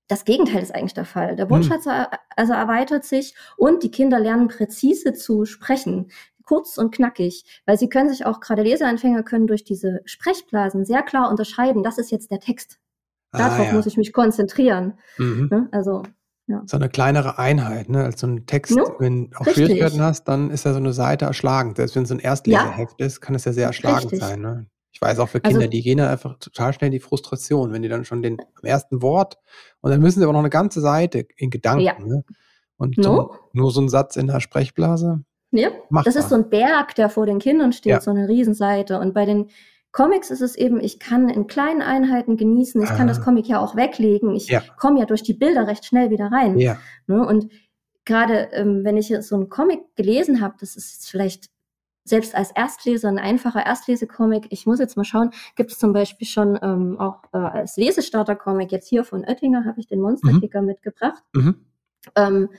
das 0.08 0.26
Gegenteil 0.26 0.62
ist 0.62 0.76
eigentlich 0.76 0.94
der 0.94 1.06
Fall. 1.06 1.36
Der 1.36 1.50
Wortschatz 1.50 1.86
mhm. 1.86 2.06
also 2.36 2.54
erweitert 2.54 3.06
sich 3.06 3.34
und 3.58 3.84
die 3.84 3.92
Kinder 3.92 4.20
lernen 4.20 4.50
präzise 4.50 5.14
zu 5.14 5.46
sprechen, 5.46 6.12
kurz 6.46 6.78
und 6.78 6.94
knackig, 6.94 7.62
weil 7.66 7.78
sie 7.78 7.90
können 7.90 8.10
sich 8.10 8.26
auch, 8.26 8.40
gerade 8.40 8.64
Leseanfänger 8.64 9.24
können 9.24 9.48
durch 9.48 9.64
diese 9.64 10.02
Sprechblasen 10.06 10.86
sehr 10.86 11.02
klar 11.02 11.32
unterscheiden, 11.32 11.84
das 11.84 11.98
ist 11.98 12.12
jetzt 12.12 12.32
der 12.32 12.40
Text. 12.40 12.80
Ah, 13.32 13.40
Darauf 13.40 13.60
ah, 13.60 13.64
ja. 13.64 13.74
muss 13.74 13.86
ich 13.86 13.98
mich 13.98 14.14
konzentrieren. 14.14 15.00
Mhm. 15.18 15.48
Ne? 15.50 15.70
Also 15.72 16.04
ja. 16.48 16.62
So 16.66 16.78
eine 16.78 16.90
kleinere 16.90 17.40
Einheit, 17.40 17.90
ne? 17.90 18.04
Als 18.04 18.20
so 18.20 18.28
ein 18.28 18.46
Text, 18.46 18.76
ja, 18.76 18.84
wenn 19.00 19.30
du 19.30 19.38
auch 19.38 19.46
richtig. 19.46 19.66
Schwierigkeiten 19.68 20.02
hast, 20.02 20.26
dann 20.26 20.50
ist 20.52 20.66
ja 20.66 20.74
so 20.74 20.80
eine 20.80 20.92
Seite 20.92 21.26
erschlagend. 21.26 21.78
Selbst 21.78 21.96
wenn 21.96 22.04
es 22.04 22.10
so 22.10 22.16
ein 22.16 22.20
Erstleseheft 22.20 23.00
ja. 23.00 23.06
ist, 23.06 23.22
kann 23.22 23.36
es 23.36 23.46
ja 23.46 23.54
sehr 23.54 23.68
erschlagend 23.68 24.12
richtig. 24.12 24.20
sein. 24.20 24.42
Ne? 24.42 24.68
Ich 24.92 25.02
weiß 25.02 25.20
auch 25.20 25.30
für 25.30 25.40
Kinder, 25.40 25.60
also, 25.60 25.70
die 25.70 25.82
gehen 25.82 25.98
dann 25.98 26.10
einfach 26.10 26.38
total 26.40 26.74
schnell 26.74 26.88
in 26.88 26.92
die 26.92 27.00
Frustration, 27.00 27.72
wenn 27.72 27.82
die 27.82 27.90
dann 27.90 28.06
schon 28.06 28.22
den 28.22 28.40
am 28.40 28.64
ersten 28.64 29.02
Wort 29.02 29.38
und 29.82 29.90
dann 29.90 30.02
müssen 30.02 30.20
sie 30.20 30.26
aber 30.26 30.34
noch 30.34 30.40
eine 30.40 30.50
ganze 30.50 30.82
Seite 30.82 31.26
in 31.38 31.50
Gedanken. 31.50 31.84
Ja. 31.84 31.98
Ne? 32.00 32.24
Und 32.78 32.98
no? 32.98 33.04
so, 33.04 33.36
nur 33.54 33.72
so 33.72 33.82
ein 33.82 33.90
Satz 33.90 34.18
in 34.18 34.28
der 34.28 34.40
Sprechblase 34.40 35.24
Ja, 35.52 35.70
machbar. 35.90 36.04
das 36.04 36.16
ist 36.16 36.30
so 36.30 36.36
ein 36.36 36.50
Berg, 36.50 36.96
der 36.96 37.10
vor 37.10 37.26
den 37.26 37.40
Kindern 37.40 37.72
steht, 37.72 38.02
so 38.04 38.12
eine 38.12 38.28
Riesenseite. 38.28 39.00
Und 39.00 39.14
bei 39.14 39.26
den 39.26 39.50
Comics 39.94 40.32
ist 40.32 40.42
es 40.42 40.56
eben, 40.56 40.82
ich 40.82 41.00
kann 41.00 41.30
in 41.30 41.48
kleinen 41.48 41.82
Einheiten 41.82 42.36
genießen, 42.36 42.82
ich 42.82 42.90
ah. 42.90 42.96
kann 42.96 43.08
das 43.08 43.22
ah. 43.22 43.24
Comic 43.24 43.48
ja 43.48 43.60
auch 43.60 43.76
weglegen, 43.76 44.36
ich 44.36 44.48
ja. 44.48 44.62
komme 44.78 45.00
ja 45.00 45.06
durch 45.06 45.24
die 45.24 45.36
Bilder 45.36 45.68
recht 45.68 45.86
schnell 45.86 46.10
wieder 46.10 46.32
rein. 46.32 46.58
Ja. 46.58 46.78
Ne? 47.08 47.26
Und 47.26 47.50
gerade 48.04 48.50
ähm, 48.54 48.84
wenn 48.84 48.98
ich 48.98 49.14
so 49.22 49.36
einen 49.36 49.50
Comic 49.50 49.96
gelesen 49.96 50.42
habe, 50.42 50.56
das 50.60 50.76
ist 50.76 51.10
vielleicht 51.10 51.50
selbst 52.06 52.36
als 52.36 52.52
Erstleser 52.52 53.08
ein 53.08 53.20
einfacher 53.20 53.66
Erstlesecomic. 53.66 54.48
Ich 54.50 54.66
muss 54.66 54.80
jetzt 54.80 54.98
mal 54.98 55.06
schauen, 55.06 55.30
gibt 55.56 55.72
es 55.72 55.80
zum 55.80 55.94
Beispiel 55.94 56.28
schon 56.28 56.60
ähm, 56.62 57.00
auch 57.00 57.24
äh, 57.32 57.38
als 57.38 57.78
Lesestarter-Comic, 57.78 58.72
jetzt 58.72 58.90
hier 58.90 59.06
von 59.06 59.24
Oettinger 59.24 59.64
habe 59.64 59.80
ich 59.80 59.88
den 59.88 60.02
Monsterkicker 60.02 60.62
mhm. 60.62 60.68
mitgebracht. 60.68 61.24
Mhm. 61.34 61.66
Ähm, 62.16 62.50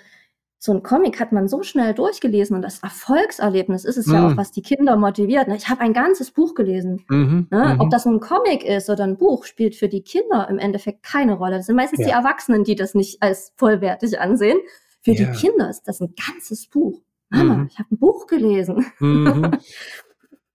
so 0.64 0.73
ein 0.73 0.83
Comic 0.83 1.21
hat 1.21 1.30
man 1.30 1.47
so 1.47 1.62
schnell 1.62 1.92
durchgelesen 1.92 2.56
und 2.56 2.62
das 2.62 2.78
Erfolgserlebnis 2.78 3.85
ist 3.85 3.99
es 3.99 4.06
mhm. 4.06 4.14
ja 4.14 4.26
auch, 4.26 4.37
was 4.38 4.50
die 4.50 4.62
Kinder 4.62 4.97
motiviert. 4.97 5.47
Ne? 5.47 5.56
Ich 5.56 5.68
habe 5.68 5.83
ein 5.83 5.92
ganzes 5.92 6.30
Buch 6.30 6.54
gelesen. 6.54 7.04
Mhm. 7.11 7.49
Ne? 7.50 7.76
Ob 7.78 7.87
mhm. 7.87 7.90
das 7.90 8.06
ein 8.06 8.18
Comic 8.18 8.64
ist 8.64 8.88
oder 8.88 9.04
ein 9.04 9.18
Buch, 9.18 9.44
spielt 9.44 9.76
für 9.76 9.88
die 9.88 10.00
Kinder 10.00 10.49
im 10.49 10.59
Endeffekt 10.59 11.02
keine 11.02 11.35
Rolle. 11.35 11.59
Das 11.59 11.66
sind 11.66 11.76
meistens 11.76 12.00
ja. 12.00 12.06
die 12.06 12.12
Erwachsenen, 12.12 12.64
die 12.64 12.76
das 12.76 12.94
nicht 12.94 13.23
als 13.23 13.52
vollwertig 13.56 14.18
ansehen. 14.18 14.56
Für 15.02 15.12
ja. 15.12 15.26
die 15.26 15.38
Kinder 15.38 15.68
ist 15.68 15.83
das 15.83 16.00
ein 16.00 16.14
ganzes 16.16 16.66
Buch. 16.66 17.02
Mama, 17.28 17.56
mhm. 17.56 17.66
ich 17.71 17.78
habe 17.78 17.88
ein 17.92 17.99
Buch 17.99 18.26
gelesen. 18.26 18.87
Mhm. 19.00 19.59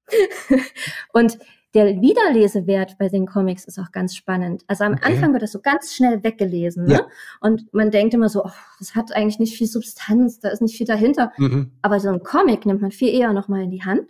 und 1.13 1.37
der 1.73 2.01
Wiederlesewert 2.01 2.97
bei 2.97 3.09
den 3.09 3.27
Comics 3.27 3.65
ist 3.65 3.77
auch 3.77 3.91
ganz 3.91 4.15
spannend. 4.15 4.63
Also 4.67 4.85
am 4.85 4.93
okay. 4.93 5.13
Anfang 5.13 5.33
wird 5.33 5.43
das 5.43 5.51
so 5.51 5.59
ganz 5.59 5.93
schnell 5.93 6.23
weggelesen. 6.23 6.85
Ne? 6.85 6.93
Ja. 6.93 7.07
Und 7.41 7.71
man 7.73 7.91
denkt 7.91 8.13
immer 8.13 8.29
so, 8.29 8.43
oh, 8.43 8.51
das 8.79 8.95
hat 8.95 9.15
eigentlich 9.15 9.39
nicht 9.39 9.55
viel 9.55 9.67
Substanz, 9.67 10.39
da 10.39 10.49
ist 10.49 10.61
nicht 10.61 10.77
viel 10.77 10.87
dahinter. 10.87 11.31
Mhm. 11.37 11.71
Aber 11.81 11.99
so 11.99 12.09
ein 12.09 12.23
Comic 12.23 12.65
nimmt 12.65 12.81
man 12.81 12.91
viel 12.91 13.13
eher 13.13 13.33
nochmal 13.33 13.63
in 13.63 13.71
die 13.71 13.83
Hand 13.83 14.07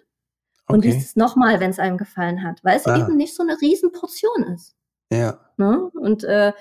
und 0.70 0.80
okay. 0.80 0.92
liest 0.92 1.10
es 1.10 1.16
nochmal, 1.18 1.60
wenn 1.60 1.72
es 1.72 1.80
einem 1.80 1.98
gefallen 1.98 2.44
hat, 2.44 2.63
weil 2.63 2.78
es 2.78 2.86
ah. 2.86 2.98
eben 2.98 3.18
nicht 3.18 3.36
so 3.36 3.44
eine 3.44 3.60
Riesenportion 3.60 4.44
ist. 4.54 4.75
Ja. 5.12 5.39
Ne? 5.58 5.89
Und 6.00 6.24
äh, 6.24 6.54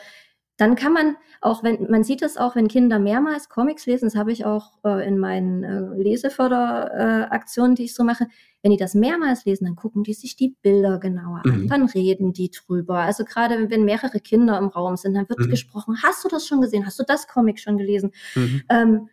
dann 0.58 0.74
kann 0.74 0.92
man 0.92 1.16
auch, 1.40 1.62
wenn 1.62 1.88
man 1.88 2.02
sieht 2.02 2.20
es 2.20 2.36
auch, 2.36 2.56
wenn 2.56 2.66
Kinder 2.66 2.98
mehrmals 2.98 3.48
Comics 3.48 3.86
lesen, 3.86 4.06
das 4.06 4.16
habe 4.16 4.32
ich 4.32 4.44
auch 4.44 4.78
äh, 4.84 5.06
in 5.06 5.18
meinen 5.18 5.62
äh, 5.62 6.02
Leseförderaktionen, 6.02 7.72
äh, 7.72 7.76
die 7.76 7.84
ich 7.84 7.94
so 7.94 8.02
mache, 8.02 8.26
wenn 8.62 8.72
die 8.72 8.76
das 8.76 8.94
mehrmals 8.94 9.44
lesen, 9.44 9.66
dann 9.66 9.76
gucken 9.76 10.02
die 10.02 10.14
sich 10.14 10.34
die 10.34 10.56
Bilder 10.60 10.98
genauer 10.98 11.42
mhm. 11.44 11.52
an, 11.52 11.68
dann 11.68 11.84
reden 11.86 12.32
die 12.32 12.50
drüber. 12.50 12.98
Also 12.98 13.24
gerade 13.24 13.70
wenn 13.70 13.84
mehrere 13.84 14.18
Kinder 14.18 14.58
im 14.58 14.66
Raum 14.66 14.96
sind, 14.96 15.14
dann 15.14 15.28
wird 15.28 15.38
mhm. 15.38 15.50
gesprochen, 15.50 15.96
hast 16.02 16.24
du 16.24 16.28
das 16.28 16.44
schon 16.44 16.60
gesehen? 16.60 16.84
Hast 16.84 16.98
du 16.98 17.04
das 17.04 17.28
Comic 17.28 17.60
schon 17.60 17.78
gelesen? 17.78 18.10
Mhm. 18.34 18.62
Ähm, 18.68 19.08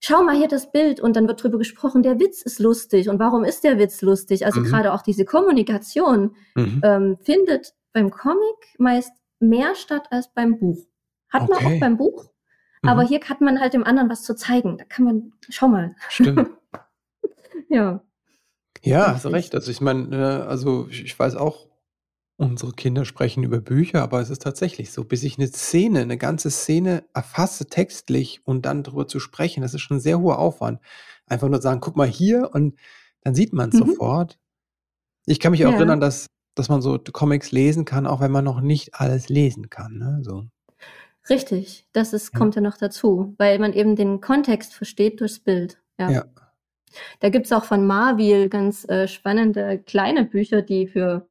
schau 0.00 0.22
mal 0.22 0.34
hier 0.34 0.48
das 0.48 0.72
Bild 0.72 1.00
und 1.00 1.14
dann 1.14 1.28
wird 1.28 1.42
drüber 1.42 1.58
gesprochen, 1.58 2.02
der 2.02 2.18
Witz 2.18 2.40
ist 2.40 2.58
lustig 2.58 3.10
und 3.10 3.18
warum 3.18 3.44
ist 3.44 3.64
der 3.64 3.78
Witz 3.78 4.00
lustig? 4.00 4.46
Also 4.46 4.60
mhm. 4.60 4.64
gerade 4.64 4.94
auch 4.94 5.02
diese 5.02 5.26
Kommunikation 5.26 6.34
mhm. 6.54 6.80
ähm, 6.82 7.16
findet 7.20 7.74
beim 7.92 8.10
Comic 8.10 8.56
meist 8.78 9.12
mehr 9.40 9.74
statt 9.74 10.08
als 10.10 10.32
beim 10.32 10.58
Buch. 10.58 10.86
Hat 11.28 11.42
okay. 11.42 11.52
man 11.52 11.72
auch 11.72 11.80
beim 11.80 11.96
Buch, 11.96 12.30
mhm. 12.82 12.88
aber 12.88 13.02
hier 13.02 13.20
hat 13.20 13.40
man 13.40 13.60
halt 13.60 13.74
dem 13.74 13.84
anderen 13.84 14.08
was 14.10 14.22
zu 14.22 14.34
zeigen. 14.34 14.78
Da 14.78 14.84
kann 14.84 15.04
man, 15.04 15.32
schau 15.48 15.68
mal. 15.68 15.94
Stimmt. 16.08 16.50
ja. 17.68 18.02
Ja, 18.82 19.14
hast 19.14 19.26
recht. 19.26 19.54
Also 19.54 19.70
ich 19.70 19.80
meine, 19.80 20.06
ne, 20.08 20.46
also 20.46 20.88
ich 20.88 21.18
weiß 21.18 21.34
auch, 21.34 21.66
unsere 22.36 22.72
Kinder 22.72 23.04
sprechen 23.04 23.44
über 23.44 23.60
Bücher, 23.60 24.02
aber 24.02 24.20
es 24.20 24.30
ist 24.30 24.42
tatsächlich 24.42 24.92
so, 24.92 25.04
bis 25.04 25.22
ich 25.22 25.38
eine 25.38 25.48
Szene, 25.48 26.00
eine 26.00 26.18
ganze 26.18 26.50
Szene 26.50 27.04
erfasse 27.14 27.66
textlich 27.66 28.42
und 28.44 28.66
dann 28.66 28.82
darüber 28.82 29.08
zu 29.08 29.20
sprechen, 29.20 29.62
das 29.62 29.74
ist 29.74 29.80
schon 29.80 29.96
ein 29.96 30.00
sehr 30.00 30.20
hoher 30.20 30.38
Aufwand. 30.38 30.80
Einfach 31.26 31.48
nur 31.48 31.60
sagen, 31.62 31.80
guck 31.80 31.96
mal 31.96 32.06
hier 32.06 32.50
und 32.52 32.78
dann 33.22 33.34
sieht 33.34 33.52
man 33.52 33.70
es 33.70 33.76
mhm. 33.76 33.86
sofort. 33.86 34.38
Ich 35.24 35.40
kann 35.40 35.50
mich 35.50 35.64
auch 35.64 35.70
ja. 35.70 35.76
erinnern, 35.76 36.00
dass 36.00 36.26
dass 36.56 36.68
man 36.68 36.82
so 36.82 36.98
Comics 36.98 37.52
lesen 37.52 37.84
kann, 37.84 38.06
auch 38.06 38.20
wenn 38.20 38.32
man 38.32 38.44
noch 38.44 38.60
nicht 38.60 38.94
alles 38.94 39.28
lesen 39.28 39.70
kann. 39.70 39.98
Ne? 39.98 40.18
So. 40.22 40.46
Richtig, 41.28 41.86
das 41.92 42.12
ist, 42.12 42.32
ja. 42.32 42.38
kommt 42.38 42.56
ja 42.56 42.60
noch 42.60 42.78
dazu, 42.78 43.34
weil 43.38 43.58
man 43.58 43.72
eben 43.72 43.94
den 43.94 44.20
Kontext 44.20 44.74
versteht 44.74 45.20
durchs 45.20 45.38
Bild. 45.38 45.78
Ja. 45.98 46.10
ja. 46.10 46.24
Da 47.20 47.28
gibt 47.28 47.46
es 47.46 47.52
auch 47.52 47.64
von 47.64 47.86
Marvel 47.86 48.48
ganz 48.48 48.88
äh, 48.88 49.06
spannende 49.06 49.78
kleine 49.78 50.24
Bücher, 50.24 50.62
die 50.62 50.86
für 50.86 51.28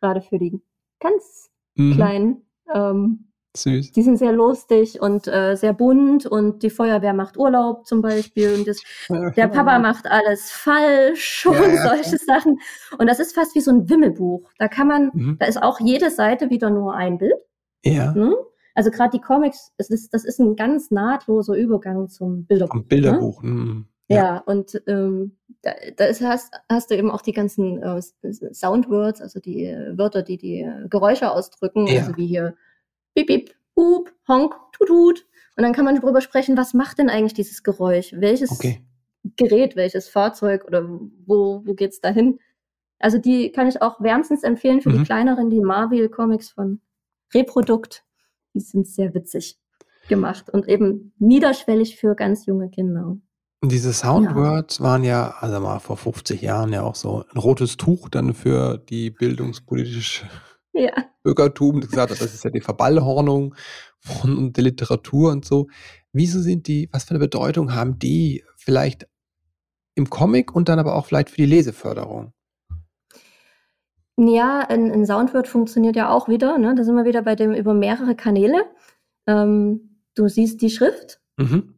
gerade 0.00 0.22
für 0.22 0.38
die 0.38 0.60
ganz 1.00 1.50
mhm. 1.74 1.94
kleinen 1.94 2.42
ähm, 2.74 3.31
Süß. 3.54 3.92
Die 3.92 4.02
sind 4.02 4.16
sehr 4.16 4.32
lustig 4.32 5.00
und 5.00 5.28
äh, 5.28 5.56
sehr 5.56 5.74
bunt 5.74 6.24
und 6.24 6.62
die 6.62 6.70
Feuerwehr 6.70 7.12
macht 7.12 7.36
Urlaub 7.36 7.86
zum 7.86 8.00
Beispiel 8.00 8.54
und 8.54 8.66
das, 8.66 8.80
der 9.36 9.48
Papa 9.48 9.78
macht 9.78 10.06
alles 10.06 10.50
falsch 10.50 11.46
und 11.46 11.54
ja, 11.54 11.88
solche 11.88 12.16
ja. 12.16 12.18
Sachen. 12.18 12.58
Und 12.98 13.06
das 13.08 13.20
ist 13.20 13.34
fast 13.34 13.54
wie 13.54 13.60
so 13.60 13.70
ein 13.70 13.90
Wimmelbuch. 13.90 14.48
Da 14.58 14.68
kann 14.68 14.88
man, 14.88 15.10
mhm. 15.12 15.36
da 15.38 15.46
ist 15.46 15.62
auch 15.62 15.80
jede 15.80 16.10
Seite 16.10 16.48
wieder 16.48 16.70
nur 16.70 16.94
ein 16.94 17.18
Bild. 17.18 17.34
Ja. 17.84 18.14
Hm? 18.14 18.34
Also 18.74 18.90
gerade 18.90 19.10
die 19.10 19.20
Comics, 19.20 19.72
es 19.76 19.90
ist, 19.90 20.14
das 20.14 20.24
ist 20.24 20.38
ein 20.38 20.56
ganz 20.56 20.90
nahtloser 20.90 21.54
Übergang 21.54 22.08
zum 22.08 22.46
Bilderbuch. 22.46 22.72
Zum 22.72 22.86
Bilderbuch. 22.86 23.42
Ne? 23.42 23.50
Mhm. 23.50 23.86
Ja. 24.08 24.16
ja, 24.16 24.38
und 24.46 24.82
ähm, 24.86 25.36
da, 25.62 25.72
da 25.96 26.06
ist, 26.06 26.22
hast, 26.22 26.52
hast 26.68 26.90
du 26.90 26.96
eben 26.96 27.10
auch 27.10 27.22
die 27.22 27.32
ganzen 27.32 27.82
äh, 27.82 28.00
Soundwords, 28.52 29.20
also 29.20 29.40
die 29.40 29.64
äh, 29.66 29.96
Wörter, 29.96 30.22
die 30.22 30.38
die 30.38 30.60
äh, 30.60 30.88
Geräusche 30.88 31.30
ausdrücken, 31.30 31.86
also 31.88 32.16
wie 32.16 32.26
hier 32.26 32.56
Bip, 33.14 33.26
bip, 33.26 33.54
hup, 33.76 34.12
honk, 34.28 34.54
tut, 34.72 34.88
tut. 34.88 35.26
Und 35.56 35.64
dann 35.64 35.72
kann 35.72 35.84
man 35.84 35.96
darüber 36.00 36.20
sprechen, 36.20 36.56
was 36.56 36.74
macht 36.74 36.98
denn 36.98 37.10
eigentlich 37.10 37.34
dieses 37.34 37.62
Geräusch? 37.62 38.14
Welches 38.16 38.50
okay. 38.50 38.82
Gerät, 39.36 39.76
welches 39.76 40.08
Fahrzeug 40.08 40.64
oder 40.66 40.88
wo, 40.88 41.62
wo 41.64 41.74
geht's 41.74 42.00
dahin? 42.00 42.38
Also 42.98 43.18
die 43.18 43.52
kann 43.52 43.68
ich 43.68 43.82
auch 43.82 44.00
wärmstens 44.00 44.42
empfehlen 44.42 44.80
für 44.80 44.90
mhm. 44.90 44.98
die 44.98 45.04
kleineren, 45.04 45.50
die 45.50 45.60
Marvel-Comics 45.60 46.50
von 46.50 46.80
Reprodukt. 47.34 48.04
Die 48.54 48.60
sind 48.60 48.86
sehr 48.86 49.14
witzig 49.14 49.58
gemacht 50.08 50.50
und 50.50 50.68
eben 50.68 51.12
niederschwellig 51.18 51.96
für 51.96 52.14
ganz 52.14 52.46
junge 52.46 52.70
Kinder. 52.70 53.16
Und 53.60 53.70
diese 53.70 53.92
Soundwords 53.92 54.78
ja. 54.78 54.84
waren 54.84 55.04
ja, 55.04 55.34
also 55.38 55.60
mal 55.60 55.78
vor 55.78 55.96
50 55.96 56.42
Jahren 56.42 56.72
ja 56.72 56.82
auch 56.82 56.96
so 56.96 57.24
ein 57.32 57.38
rotes 57.38 57.76
Tuch 57.76 58.08
dann 58.08 58.34
für 58.34 58.78
die 58.78 59.10
bildungspolitische 59.10 60.26
ja. 60.72 60.92
Bürgertum 61.22 61.80
gesagt 61.80 62.10
hat, 62.10 62.20
das 62.20 62.34
ist 62.34 62.44
ja 62.44 62.50
die 62.50 62.60
Verballhornung 62.60 63.54
von 63.98 64.52
der 64.52 64.64
Literatur 64.64 65.30
und 65.30 65.44
so. 65.44 65.68
Wieso 66.12 66.40
sind 66.40 66.66
die, 66.66 66.88
was 66.92 67.04
für 67.04 67.10
eine 67.10 67.18
Bedeutung 67.20 67.74
haben 67.74 67.98
die 67.98 68.44
vielleicht 68.56 69.06
im 69.94 70.10
Comic 70.10 70.54
und 70.54 70.68
dann 70.68 70.78
aber 70.78 70.94
auch 70.94 71.06
vielleicht 71.06 71.30
für 71.30 71.36
die 71.36 71.46
Leseförderung? 71.46 72.32
Ja, 74.16 74.60
ein, 74.60 74.90
ein 74.90 75.06
Soundword 75.06 75.48
funktioniert 75.48 75.96
ja 75.96 76.10
auch 76.10 76.28
wieder. 76.28 76.58
Ne? 76.58 76.74
Da 76.74 76.84
sind 76.84 76.94
wir 76.94 77.04
wieder 77.04 77.22
bei 77.22 77.34
dem 77.34 77.54
über 77.54 77.74
mehrere 77.74 78.14
Kanäle. 78.14 78.64
Ähm, 79.26 80.00
du 80.14 80.28
siehst 80.28 80.60
die 80.60 80.70
Schrift. 80.70 81.20
Mhm. 81.36 81.74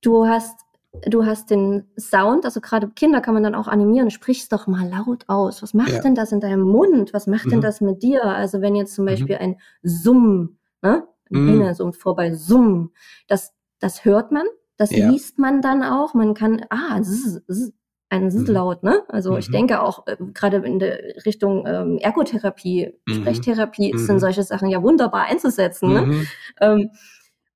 Du 0.00 0.26
hast 0.26 0.63
du 1.06 1.24
hast 1.24 1.50
den 1.50 1.84
Sound, 1.98 2.44
also 2.44 2.60
gerade 2.60 2.88
Kinder 2.88 3.20
kann 3.20 3.34
man 3.34 3.42
dann 3.42 3.54
auch 3.54 3.68
animieren, 3.68 4.10
sprich's 4.10 4.48
doch 4.48 4.66
mal 4.66 4.88
laut 4.88 5.24
aus. 5.28 5.62
Was 5.62 5.74
macht 5.74 5.92
ja. 5.92 6.00
denn 6.00 6.14
das 6.14 6.32
in 6.32 6.40
deinem 6.40 6.62
Mund? 6.62 7.12
Was 7.12 7.26
macht 7.26 7.46
mhm. 7.46 7.50
denn 7.50 7.60
das 7.60 7.80
mit 7.80 8.02
dir? 8.02 8.24
Also 8.24 8.60
wenn 8.60 8.74
jetzt 8.74 8.94
zum 8.94 9.04
mhm. 9.04 9.08
Beispiel 9.08 9.36
mhm. 9.36 9.42
ein 9.42 9.56
Summ, 9.82 10.58
ne? 10.82 11.06
Ein 11.30 11.40
mhm. 11.40 11.46
Biene 11.46 11.74
summt 11.74 11.96
vorbei, 11.96 12.34
Summ, 12.34 12.92
das, 13.28 13.52
das 13.80 14.04
hört 14.04 14.30
man, 14.30 14.46
das 14.76 14.90
ja. 14.90 15.08
liest 15.08 15.38
man 15.38 15.62
dann 15.62 15.82
auch. 15.82 16.14
Man 16.14 16.34
kann, 16.34 16.64
ah, 16.70 17.00
zzz, 17.00 17.40
zzz, 17.46 17.72
ein 18.10 18.30
zzz 18.30 18.48
mhm. 18.48 18.54
laut, 18.54 18.82
ne? 18.82 19.02
Also 19.08 19.36
ich 19.36 19.48
mhm. 19.48 19.52
denke 19.52 19.82
auch 19.82 20.06
äh, 20.06 20.16
gerade 20.32 20.58
in 20.58 20.78
der 20.78 20.98
Richtung 21.26 21.66
ähm, 21.66 21.98
Ergotherapie, 21.98 22.92
Sprechtherapie 23.08 23.96
sind 23.96 24.20
solche 24.20 24.42
Sachen 24.42 24.68
ja 24.68 24.82
wunderbar 24.82 25.24
einzusetzen. 25.24 25.92
Ne? 25.92 26.26
Ähm, 26.60 26.90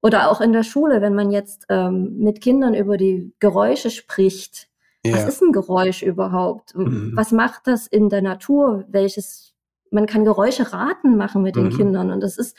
oder 0.00 0.30
auch 0.30 0.40
in 0.40 0.52
der 0.52 0.62
Schule, 0.62 1.00
wenn 1.00 1.14
man 1.14 1.30
jetzt 1.30 1.66
ähm, 1.68 2.18
mit 2.18 2.40
Kindern 2.40 2.74
über 2.74 2.96
die 2.96 3.32
Geräusche 3.40 3.90
spricht. 3.90 4.68
Ja. 5.04 5.14
Was 5.14 5.28
ist 5.28 5.42
ein 5.42 5.52
Geräusch 5.52 6.02
überhaupt? 6.02 6.74
Mhm. 6.76 7.12
Was 7.14 7.32
macht 7.32 7.66
das 7.66 7.86
in 7.86 8.08
der 8.08 8.22
Natur? 8.22 8.84
Welches, 8.88 9.54
man 9.90 10.06
kann 10.06 10.24
Geräusche 10.24 10.72
raten 10.72 11.16
machen 11.16 11.42
mit 11.42 11.56
den 11.56 11.66
mhm. 11.66 11.76
Kindern. 11.76 12.10
Und 12.10 12.20
das 12.20 12.36
ist, 12.36 12.56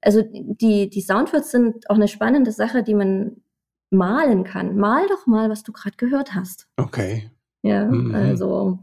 also 0.00 0.22
die, 0.22 0.88
die 0.90 1.00
Soundwords 1.00 1.50
sind 1.50 1.88
auch 1.90 1.96
eine 1.96 2.08
spannende 2.08 2.52
Sache, 2.52 2.82
die 2.82 2.94
man 2.94 3.42
malen 3.90 4.44
kann. 4.44 4.76
Mal 4.76 5.06
doch 5.08 5.26
mal, 5.26 5.50
was 5.50 5.62
du 5.62 5.72
gerade 5.72 5.96
gehört 5.96 6.34
hast. 6.34 6.68
Okay. 6.76 7.30
Ja, 7.62 7.86
mhm. 7.86 8.14
also 8.14 8.78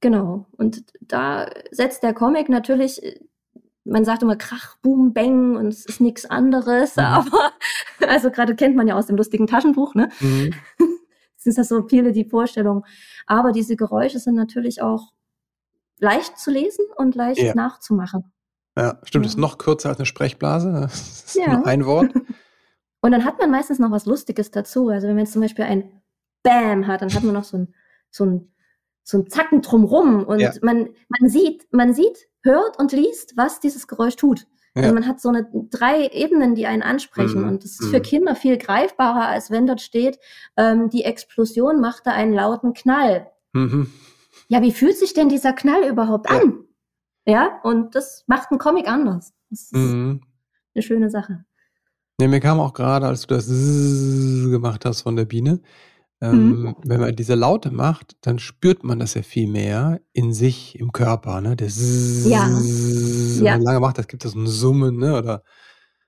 genau. 0.00 0.46
Und 0.56 0.84
da 1.00 1.48
setzt 1.70 2.02
der 2.02 2.14
Comic 2.14 2.48
natürlich 2.48 3.20
man 3.86 4.04
sagt 4.04 4.22
immer 4.22 4.36
Krach, 4.36 4.76
Boom, 4.82 5.12
Bang 5.12 5.56
und 5.56 5.68
es 5.68 5.86
ist 5.86 6.00
nichts 6.00 6.26
anderes, 6.26 6.96
mhm. 6.96 7.02
aber 7.02 7.52
also 8.08 8.30
gerade 8.30 8.54
kennt 8.54 8.76
man 8.76 8.88
ja 8.88 8.96
aus 8.96 9.06
dem 9.06 9.16
lustigen 9.16 9.46
Taschenbuch, 9.46 9.94
ne? 9.94 10.08
Mhm. 10.20 10.54
Es 11.38 11.50
ist 11.50 11.58
ja 11.58 11.64
so 11.64 11.86
viele 11.86 12.10
die 12.10 12.24
Vorstellung. 12.24 12.84
Aber 13.24 13.52
diese 13.52 13.76
Geräusche 13.76 14.18
sind 14.18 14.34
natürlich 14.34 14.82
auch 14.82 15.12
leicht 16.00 16.40
zu 16.40 16.50
lesen 16.50 16.84
und 16.96 17.14
leicht 17.14 17.40
ja. 17.40 17.54
nachzumachen. 17.54 18.32
Ja, 18.76 18.98
stimmt, 19.04 19.26
ja. 19.26 19.30
ist 19.30 19.38
noch 19.38 19.56
kürzer 19.56 19.90
als 19.90 19.98
eine 19.98 20.06
Sprechblase. 20.06 20.72
Das 20.80 21.24
ist 21.26 21.36
ja. 21.36 21.56
nur 21.56 21.66
ein 21.66 21.86
Wort. 21.86 22.12
Und 23.00 23.12
dann 23.12 23.24
hat 23.24 23.38
man 23.38 23.52
meistens 23.52 23.78
noch 23.78 23.92
was 23.92 24.06
Lustiges 24.06 24.50
dazu. 24.50 24.88
Also 24.88 25.06
wenn 25.06 25.14
man 25.14 25.24
jetzt 25.24 25.34
zum 25.34 25.42
Beispiel 25.42 25.64
ein 25.64 26.02
Bam 26.42 26.88
hat, 26.88 27.02
dann 27.02 27.14
hat 27.14 27.22
man 27.22 27.34
noch 27.34 27.44
so 27.44 27.58
ein, 27.58 27.74
so 28.10 28.24
ein, 28.24 28.52
so 29.06 29.18
ein 29.18 29.30
Zacken 29.30 29.62
drumrum 29.62 30.24
und 30.24 30.40
ja. 30.40 30.52
man, 30.62 30.88
man 31.08 31.30
sieht, 31.30 31.68
man 31.70 31.94
sieht, 31.94 32.26
hört 32.42 32.76
und 32.78 32.90
liest, 32.90 33.36
was 33.36 33.60
dieses 33.60 33.86
Geräusch 33.86 34.16
tut. 34.16 34.46
Ja. 34.74 34.82
Also 34.82 34.94
man 34.94 35.06
hat 35.06 35.20
so 35.20 35.28
eine 35.28 35.48
drei 35.70 36.08
Ebenen, 36.08 36.56
die 36.56 36.66
einen 36.66 36.82
ansprechen. 36.82 37.42
Mhm. 37.42 37.48
Und 37.48 37.64
das 37.64 37.78
ist 37.80 37.88
für 37.90 37.98
mhm. 37.98 38.02
Kinder 38.02 38.34
viel 38.34 38.58
greifbarer, 38.58 39.28
als 39.28 39.50
wenn 39.50 39.66
dort 39.66 39.80
steht, 39.80 40.18
ähm, 40.56 40.90
die 40.90 41.04
Explosion 41.04 41.80
machte 41.80 42.10
einen 42.10 42.34
lauten 42.34 42.74
Knall. 42.74 43.30
Mhm. 43.52 43.92
Ja, 44.48 44.60
wie 44.60 44.72
fühlt 44.72 44.96
sich 44.96 45.14
denn 45.14 45.28
dieser 45.28 45.52
Knall 45.52 45.88
überhaupt 45.88 46.28
ja. 46.28 46.40
an? 46.40 46.64
Ja, 47.26 47.60
und 47.62 47.94
das 47.94 48.24
macht 48.26 48.50
einen 48.50 48.58
Comic 48.58 48.88
anders. 48.88 49.32
Das 49.50 49.62
ist 49.62 49.72
mhm. 49.72 50.20
eine 50.74 50.82
schöne 50.82 51.10
Sache. 51.10 51.44
Ja, 52.20 52.26
mir 52.26 52.40
kam 52.40 52.58
auch 52.58 52.72
gerade, 52.72 53.06
als 53.06 53.26
du 53.26 53.34
das 53.34 53.46
gemacht 53.46 54.84
hast 54.84 55.02
von 55.02 55.14
der 55.14 55.26
Biene, 55.26 55.60
ähm, 56.22 56.62
mhm. 56.62 56.76
Wenn 56.82 57.00
man 57.00 57.14
diese 57.14 57.34
Laute 57.34 57.70
macht, 57.70 58.16
dann 58.22 58.38
spürt 58.38 58.84
man 58.84 58.98
das 58.98 59.14
ja 59.14 59.22
viel 59.22 59.48
mehr 59.48 60.00
in 60.12 60.32
sich, 60.32 60.78
im 60.78 60.92
Körper. 60.92 61.40
Ne? 61.42 61.56
Der 61.56 61.68
ja. 61.68 62.48
Wenn 62.48 63.44
man 63.44 63.62
lange 63.62 63.80
macht, 63.80 63.98
das 63.98 64.08
gibt 64.08 64.24
es 64.24 64.32
so 64.32 64.38
ein 64.38 64.46
Summen, 64.46 64.96
ne? 64.96 65.18
Oder, 65.18 65.42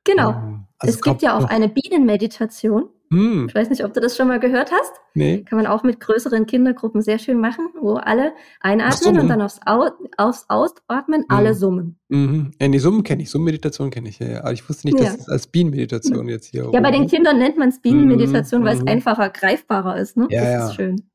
genau. 0.05 0.31
Ähm, 0.31 0.67
also 0.79 0.95
es 0.95 1.03
gibt 1.03 1.21
ja 1.21 1.37
auch 1.37 1.45
eine 1.45 1.69
Bienenmeditation. 1.69 2.89
Hm. 3.11 3.47
Ich 3.49 3.55
weiß 3.55 3.71
nicht, 3.71 3.85
ob 3.85 3.95
du 3.95 4.01
das 4.01 4.17
schon 4.17 4.29
mal 4.29 4.39
gehört 4.39 4.71
hast. 4.71 4.93
Nee. 5.15 5.43
Kann 5.43 5.57
man 5.57 5.67
auch 5.67 5.83
mit 5.83 5.99
größeren 6.01 6.47
Kindergruppen 6.47 7.01
sehr 7.01 7.19
schön 7.19 7.41
machen, 7.41 7.69
wo 7.81 7.95
alle 7.95 8.33
einatmen 8.61 9.19
und 9.19 9.29
dann 9.29 9.41
aufs, 9.41 9.61
Au 9.65 9.91
aufs 10.17 10.45
Ausatmen 10.49 11.23
mhm. 11.23 11.27
alle 11.29 11.55
summen. 11.55 11.99
Mhm. 12.09 12.53
Ja, 12.61 12.69
die 12.69 12.79
Summen 12.79 13.03
kenne 13.03 13.23
ich, 13.23 13.31
Summenmeditation 13.31 13.91
kenne 13.91 14.11
ich. 14.11 14.19
Ja, 14.19 14.41
Aber 14.41 14.53
ich 14.53 14.69
wusste 14.69 14.89
nicht, 14.89 15.01
dass 15.01 15.17
es 15.17 15.29
als 15.29 15.47
Bienenmeditation 15.47 16.29
jetzt 16.29 16.47
hier. 16.47 16.71
Ja, 16.73 16.81
bei 16.81 16.91
den 16.91 17.07
Kindern 17.07 17.39
nennt 17.39 17.57
man 17.57 17.71
es 17.71 17.81
Bienenmeditation, 17.81 18.61
mhm. 18.61 18.67
weil 18.67 18.77
es 18.77 18.83
mhm. 18.83 18.89
einfacher 18.89 19.31
greifbarer 19.31 19.97
ist. 19.97 20.17
Ne? 20.17 20.27
Ja, 20.31 20.43
das 20.43 20.53
ja. 20.53 20.69
ist 20.69 20.75
schön. 20.75 21.11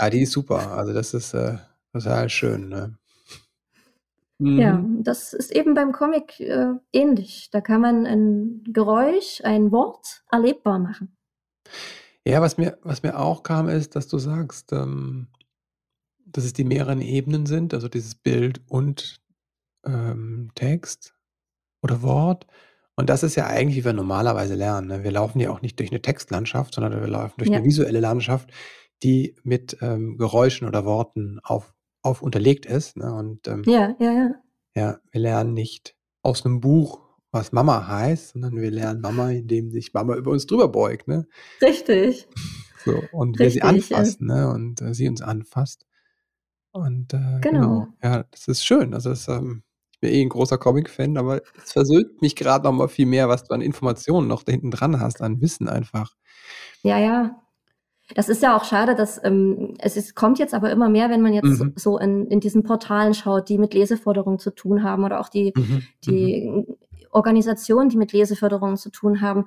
Ja, 0.00 0.10
die 0.10 0.22
ist 0.22 0.32
super. 0.32 0.72
Also 0.72 0.94
das 0.94 1.12
ist 1.12 1.34
äh, 1.34 1.58
total 1.92 2.28
schön. 2.30 2.68
Ne? 2.70 2.94
Ja, 4.40 4.74
mhm. 4.74 5.02
das 5.02 5.32
ist 5.32 5.50
eben 5.50 5.74
beim 5.74 5.92
Comic 5.92 6.38
äh, 6.38 6.74
ähnlich. 6.92 7.50
Da 7.50 7.60
kann 7.60 7.80
man 7.80 8.06
ein 8.06 8.62
Geräusch, 8.68 9.40
ein 9.42 9.72
Wort 9.72 10.22
erlebbar 10.30 10.78
machen. 10.78 11.17
Ja, 12.24 12.42
was 12.42 12.58
mir, 12.58 12.78
was 12.82 13.02
mir 13.02 13.18
auch 13.18 13.42
kam, 13.42 13.68
ist, 13.68 13.96
dass 13.96 14.08
du 14.08 14.18
sagst, 14.18 14.72
ähm, 14.72 15.28
dass 16.26 16.44
es 16.44 16.52
die 16.52 16.64
mehreren 16.64 17.00
Ebenen 17.00 17.46
sind, 17.46 17.72
also 17.72 17.88
dieses 17.88 18.14
Bild 18.14 18.60
und 18.68 19.22
ähm, 19.84 20.50
Text 20.54 21.14
oder 21.82 22.02
Wort. 22.02 22.46
Und 22.96 23.08
das 23.08 23.22
ist 23.22 23.36
ja 23.36 23.46
eigentlich, 23.46 23.76
wie 23.76 23.84
wir 23.84 23.92
normalerweise 23.92 24.56
lernen. 24.56 24.88
Ne? 24.88 25.04
Wir 25.04 25.12
laufen 25.12 25.40
ja 25.40 25.50
auch 25.50 25.62
nicht 25.62 25.78
durch 25.78 25.90
eine 25.90 26.02
Textlandschaft, 26.02 26.74
sondern 26.74 27.00
wir 27.00 27.08
laufen 27.08 27.34
durch 27.38 27.50
ja. 27.50 27.56
eine 27.56 27.64
visuelle 27.64 28.00
Landschaft, 28.00 28.50
die 29.02 29.36
mit 29.44 29.78
ähm, 29.80 30.18
Geräuschen 30.18 30.66
oder 30.66 30.84
Worten 30.84 31.38
auf, 31.44 31.74
auf 32.02 32.22
unterlegt 32.22 32.66
ist. 32.66 32.96
Ne? 32.96 33.12
Und 33.14 33.46
ähm, 33.48 33.62
ja, 33.66 33.94
ja, 34.00 34.12
ja. 34.12 34.30
Ja, 34.74 34.98
wir 35.10 35.20
lernen 35.20 35.54
nicht 35.54 35.96
aus 36.22 36.44
einem 36.44 36.60
Buch 36.60 37.07
was 37.38 37.52
Mama 37.52 37.86
heißt, 37.86 38.30
sondern 38.30 38.56
wir 38.56 38.70
lernen 38.70 39.00
Mama, 39.00 39.30
indem 39.30 39.70
sich 39.70 39.94
Mama 39.94 40.16
über 40.16 40.32
uns 40.32 40.46
drüber 40.46 40.68
beugt, 40.68 41.08
ne? 41.08 41.26
Richtig. 41.62 42.28
So, 42.84 43.02
und 43.12 43.38
Richtig, 43.38 43.38
wir 43.38 43.50
sie 43.50 43.62
anfassen, 43.62 44.28
ja. 44.28 44.34
ne? 44.34 44.50
Und 44.52 44.82
äh, 44.82 44.94
sie 44.94 45.08
uns 45.08 45.22
anfasst. 45.22 45.86
Und 46.72 47.14
äh, 47.14 47.40
genau. 47.40 47.40
genau. 47.40 47.86
Ja, 48.02 48.24
das 48.30 48.48
ist 48.48 48.64
schön. 48.64 48.94
Also 48.94 49.10
das, 49.10 49.28
ähm, 49.28 49.62
ich 49.92 50.00
bin 50.00 50.10
eh 50.10 50.22
ein 50.22 50.28
großer 50.28 50.58
Comic-Fan, 50.58 51.16
aber 51.16 51.40
es 51.62 51.72
versöhnt 51.72 52.22
mich 52.22 52.36
gerade 52.36 52.64
noch 52.64 52.72
mal 52.72 52.88
viel 52.88 53.06
mehr, 53.06 53.28
was 53.28 53.44
du 53.44 53.54
an 53.54 53.60
Informationen 53.60 54.28
noch 54.28 54.42
da 54.42 54.52
hinten 54.52 54.70
dran 54.70 55.00
hast, 55.00 55.22
an 55.22 55.40
Wissen 55.40 55.68
einfach. 55.68 56.14
Ja, 56.82 56.98
ja. 56.98 57.36
Das 58.14 58.30
ist 58.30 58.42
ja 58.42 58.56
auch 58.56 58.64
schade, 58.64 58.94
dass 58.94 59.22
ähm, 59.22 59.74
es 59.80 59.96
ist, 59.96 60.14
kommt 60.14 60.38
jetzt 60.38 60.54
aber 60.54 60.70
immer 60.70 60.88
mehr, 60.88 61.10
wenn 61.10 61.20
man 61.20 61.34
jetzt 61.34 61.60
mhm. 61.60 61.74
so 61.76 61.98
in, 61.98 62.26
in 62.28 62.40
diesen 62.40 62.62
Portalen 62.62 63.12
schaut, 63.12 63.50
die 63.50 63.58
mit 63.58 63.74
Leseförderung 63.74 64.38
zu 64.38 64.50
tun 64.50 64.82
haben 64.82 65.04
oder 65.04 65.20
auch 65.20 65.28
die, 65.28 65.52
mhm. 65.54 65.82
die 66.06 66.48
mhm. 66.48 66.76
Organisationen, 67.10 67.88
die 67.88 67.96
mit 67.96 68.12
Leseförderung 68.12 68.76
zu 68.76 68.90
tun 68.90 69.20
haben, 69.20 69.46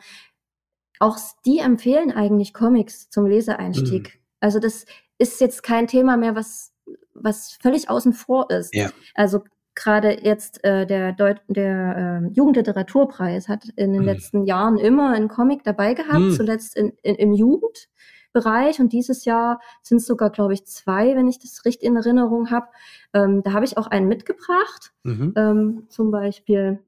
auch 0.99 1.17
die 1.45 1.59
empfehlen 1.59 2.11
eigentlich 2.11 2.53
Comics 2.53 3.09
zum 3.09 3.25
Leseeinstieg. 3.25 4.15
Mhm. 4.15 4.19
Also 4.39 4.59
das 4.59 4.85
ist 5.17 5.41
jetzt 5.41 5.63
kein 5.63 5.87
Thema 5.87 6.17
mehr, 6.17 6.35
was, 6.35 6.73
was 7.13 7.57
völlig 7.61 7.89
außen 7.89 8.13
vor 8.13 8.49
ist. 8.49 8.73
Ja. 8.75 8.89
Also 9.15 9.43
gerade 9.75 10.23
jetzt 10.23 10.63
äh, 10.63 10.85
der, 10.85 11.13
Deut 11.13 11.41
der 11.47 12.21
äh, 12.23 12.33
Jugendliteraturpreis 12.33 13.47
hat 13.47 13.65
in 13.75 13.93
den 13.93 14.01
mhm. 14.01 14.07
letzten 14.07 14.45
Jahren 14.45 14.77
immer 14.77 15.13
einen 15.13 15.27
Comic 15.27 15.63
dabei 15.63 15.93
gehabt, 15.93 16.19
mhm. 16.19 16.31
zuletzt 16.31 16.75
in, 16.75 16.93
in, 17.01 17.15
im 17.15 17.33
Jugendbereich 17.33 18.79
und 18.79 18.93
dieses 18.93 19.25
Jahr 19.25 19.59
sind 19.81 19.97
es 19.97 20.05
sogar, 20.05 20.29
glaube 20.29 20.53
ich, 20.53 20.65
zwei, 20.65 21.15
wenn 21.15 21.27
ich 21.27 21.39
das 21.39 21.65
richtig 21.65 21.87
in 21.87 21.95
Erinnerung 21.95 22.51
habe. 22.51 22.67
Ähm, 23.13 23.43
da 23.43 23.53
habe 23.53 23.65
ich 23.65 23.77
auch 23.77 23.87
einen 23.87 24.07
mitgebracht, 24.07 24.91
mhm. 25.03 25.33
ähm, 25.35 25.83
zum 25.89 26.11
Beispiel 26.11 26.79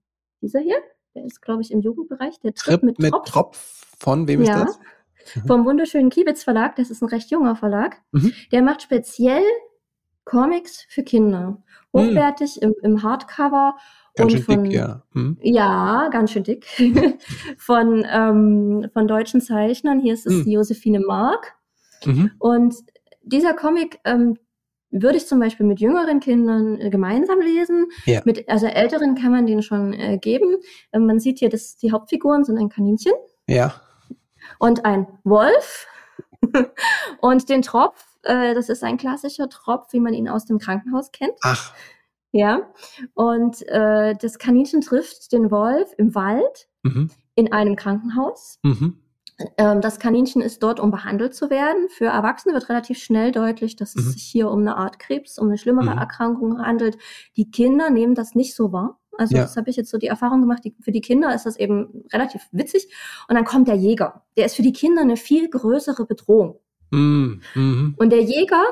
dieser 0.44 0.60
hier, 0.60 0.78
der 1.16 1.26
ist, 1.26 1.42
glaube 1.42 1.62
ich, 1.62 1.72
im 1.72 1.82
Jugendbereich. 1.82 2.40
Der 2.42 2.54
Trip, 2.54 2.76
Trip 2.80 2.84
mit, 2.84 3.00
mit 3.00 3.12
Tropf. 3.12 3.32
Tropf. 3.32 3.86
Von 3.98 4.28
wem 4.28 4.44
ja. 4.44 4.64
ist 4.64 4.68
das? 4.68 4.80
Mhm. 5.36 5.48
Vom 5.48 5.66
wunderschönen 5.66 6.10
Kiebitz 6.10 6.44
Verlag. 6.44 6.76
Das 6.76 6.92
ist 6.92 7.02
ein 7.02 7.10
recht 7.10 7.32
junger 7.32 7.56
Verlag. 7.56 8.02
Mhm. 8.12 8.34
Der 8.52 8.62
macht 8.62 8.82
speziell 8.82 9.44
Comics 10.26 10.86
für 10.90 11.04
Kinder. 11.04 11.64
Mhm. 11.94 12.00
Hochwertig 12.00 12.58
mhm. 12.58 12.62
im, 12.68 12.76
im 12.84 13.04
Hardcover. 13.04 13.76
Ganz 14.16 14.34
und 14.34 14.38
schön 14.38 14.46
von, 14.46 14.64
dick, 14.66 14.74
ja. 14.74 15.04
Mhm. 15.14 15.38
Ja, 15.42 16.10
ganz 16.12 16.32
schön 16.32 16.44
dick. 16.44 16.68
von, 17.58 18.06
ähm, 18.10 18.90
von 18.94 19.08
deutschen 19.08 19.42
Zeichnern. 19.42 20.00
Hier 20.00 20.14
ist 20.14 20.28
es 20.28 20.46
mhm. 20.46 20.52
Josephine 20.52 21.00
Mark. 21.00 21.56
Mhm. 22.06 22.32
Und 22.38 22.76
dieser 23.24 23.54
Comic, 23.54 24.00
ähm, 24.04 24.38
würde 24.94 25.18
ich 25.18 25.28
zum 25.28 25.40
Beispiel 25.40 25.66
mit 25.66 25.80
jüngeren 25.80 26.20
Kindern 26.20 26.80
äh, 26.80 26.90
gemeinsam 26.90 27.42
lesen. 27.42 27.88
Ja. 28.06 28.22
Mit, 28.26 28.48
also 28.48 28.68
älteren 28.68 29.16
kann 29.16 29.32
man 29.32 29.46
den 29.46 29.62
schon 29.62 29.94
äh, 29.94 30.18
geben. 30.18 30.58
Äh, 30.92 31.00
man 31.00 31.20
sieht 31.20 31.40
hier, 31.40 31.50
dass 31.50 31.76
die 31.78 31.92
Hauptfiguren 31.92 32.44
sind 32.44 32.58
ein 32.58 32.70
Kaninchen. 32.70 33.14
Ja. 33.48 33.74
Und 34.60 34.86
ein 34.86 35.08
Wolf. 35.24 35.88
und 37.22 37.50
den 37.50 37.62
Tropf, 37.62 38.06
äh, 38.24 38.54
das 38.54 38.70
ist 38.70 38.84
ein 38.84 38.98
klassischer 38.98 39.50
Tropf, 39.50 39.92
wie 39.94 40.00
man 40.00 40.14
ihn 40.14 40.30
aus 40.30 40.46
dem 40.46 40.60
Krankenhaus 40.60 41.12
kennt. 41.12 41.38
Ach. 41.42 41.74
Ja. 42.32 42.72
Und 43.14 43.68
äh, 43.68 44.16
das 44.16 44.40
Kaninchen 44.40 44.82
trifft 44.82 45.32
den 45.32 45.52
Wolf 45.52 45.94
im 45.98 46.14
Wald 46.16 46.68
mhm. 46.84 47.10
in 47.36 47.52
einem 47.52 47.76
Krankenhaus. 47.76 48.60
Mhm. 48.64 49.03
Ähm, 49.58 49.82
das 49.82 50.00
Kaninchen 50.00 50.42
ist 50.42 50.62
dort, 50.62 50.80
um 50.80 50.92
behandelt 50.92 51.34
zu 51.34 51.50
werden. 51.50 51.90
Für 51.90 52.06
Erwachsene 52.06 52.54
wird 52.54 52.70
relativ 52.70 53.00
schnell 53.00 53.32
deutlich, 53.32 53.76
dass 53.76 53.96
es 53.96 54.06
mhm. 54.06 54.10
sich 54.12 54.24
hier 54.24 54.50
um 54.50 54.60
eine 54.60 54.78
Art 54.78 55.00
Krebs, 55.00 55.40
um 55.40 55.48
eine 55.48 55.58
schlimmere 55.58 55.92
mhm. 55.92 55.98
Erkrankung 55.98 56.60
handelt. 56.60 56.98
Die 57.36 57.50
Kinder 57.50 57.90
nehmen 57.90 58.16
das 58.16 58.36
nicht 58.36 58.56
so 58.56 58.72
wahr. 58.72 59.00
Also 59.18 59.36
ja. 59.36 59.44
das 59.44 59.56
habe 59.58 59.70
ich 59.70 59.76
jetzt 59.76 59.92
so 59.92 59.98
die 59.98 60.08
Erfahrung 60.08 60.42
gemacht. 60.42 60.64
Die, 60.64 60.76
für 60.82 60.92
die 60.92 61.02
Kinder 61.02 61.34
ist 61.34 61.46
das 61.46 61.58
eben 61.58 62.04
relativ 62.12 62.42
witzig. 62.52 62.88
Und 63.28 63.36
dann 63.36 63.46
kommt 63.46 63.68
der 63.68 63.76
Jäger. 63.76 64.24
Der 64.38 64.46
ist 64.46 64.56
für 64.56 64.64
die 64.64 64.74
Kinder 64.74 65.02
eine 65.02 65.18
viel 65.18 65.50
größere 65.50 66.06
Bedrohung. 66.06 66.60
Mhm. 66.92 67.42
mhm. 67.56 67.96
Und 67.98 68.10
der 68.12 68.22
Jäger 68.22 68.64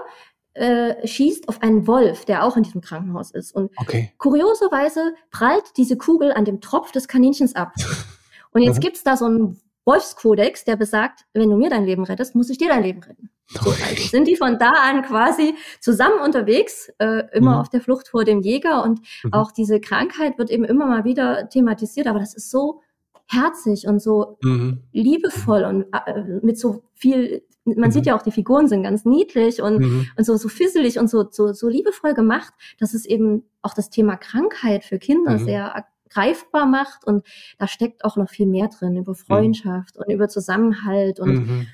äh, 0.54 1.08
schießt 1.08 1.48
auf 1.48 1.62
einen 1.62 1.88
Wolf, 1.88 2.26
der 2.26 2.44
auch 2.44 2.58
in 2.58 2.64
diesem 2.64 2.82
Krankenhaus 2.82 3.32
ist. 3.32 3.54
Und 3.54 3.72
okay. 3.78 4.12
kurioserweise 4.18 5.14
prallt 5.30 5.78
diese 5.78 5.98
Kugel 5.98 6.34
an 6.34 6.46
dem 6.46 6.62
Tropf 6.62 6.92
des 6.92 7.08
Kaninchens 7.08 7.56
ab. 7.56 7.74
Und 8.52 8.64
jetzt 8.64 8.78
mhm. 8.78 8.82
gibt's 8.82 9.04
da 9.04 9.16
so 9.16 9.26
einen 9.26 9.62
Wolfskodex, 9.86 10.64
der 10.64 10.76
besagt, 10.76 11.26
wenn 11.34 11.50
du 11.50 11.58
mir 11.58 11.70
dein 11.70 11.86
Leben 11.86 12.04
rettest, 12.04 12.36
muss 12.36 12.50
ich 12.50 12.58
dir 12.58 12.70
dein 12.70 12.84
Leben 12.84 13.02
retten. 13.02 13.30
So, 13.48 13.70
also 13.70 14.08
sind 14.10 14.28
die 14.28 14.38
von 14.38 14.60
da 14.60 14.72
an 14.72 15.02
quasi 15.02 15.56
zusammen 15.82 16.22
unterwegs, 16.24 16.90
äh, 17.00 17.24
immer 17.34 17.56
mhm. 17.56 17.58
auf 17.58 17.70
der 17.70 17.82
Flucht 17.82 18.08
vor 18.08 18.24
dem 18.24 18.42
Jäger 18.42 18.84
und 18.84 19.02
mhm. 19.24 19.34
auch 19.34 19.52
diese 19.52 19.82
Krankheit 19.82 20.38
wird 20.38 20.50
eben 20.50 20.64
immer 20.64 20.86
mal 20.86 21.04
wieder 21.04 21.50
thematisiert, 21.50 22.08
aber 22.08 22.20
das 22.20 22.34
ist 22.34 22.50
so 22.50 22.82
herzig 23.28 23.88
und 23.88 24.02
so 24.02 24.38
mhm. 24.42 24.84
liebevoll 24.92 25.64
und 25.64 25.86
äh, 25.94 26.24
mit 26.42 26.60
so 26.60 26.84
viel, 26.94 27.44
man 27.66 27.90
mhm. 27.90 27.92
sieht 27.92 28.06
ja 28.06 28.18
auch, 28.18 28.22
die 28.22 28.32
Figuren 28.32 28.68
sind 28.68 28.84
ganz 28.84 29.04
niedlich 29.04 29.62
und, 29.62 29.80
mhm. 29.80 30.08
und 30.16 30.24
so, 30.24 30.38
so 30.38 30.48
fisselig 30.48 31.00
und 31.00 31.10
so, 31.10 31.26
so, 31.30 31.52
so 31.54 31.68
liebevoll 31.68 32.14
gemacht, 32.14 32.54
dass 32.80 32.94
es 32.94 33.06
eben 33.06 33.44
auch 33.62 33.74
das 33.74 33.90
Thema 33.90 34.16
Krankheit 34.16 34.86
für 34.86 35.00
Kinder 35.00 35.40
mhm. 35.40 35.46
sehr 35.46 35.86
greifbar 36.14 36.66
macht. 36.66 37.06
Und 37.06 37.26
da 37.58 37.68
steckt 37.68 38.04
auch 38.06 38.18
noch 38.18 38.30
viel 38.30 38.48
mehr 38.48 38.68
drin 38.68 38.96
über 38.98 39.16
Freundschaft 39.16 39.96
mhm. 39.96 40.04
und 40.04 40.14
über 40.14 40.30
Zusammenhalt. 40.30 41.20
Und 41.20 41.48
mhm. 41.48 41.68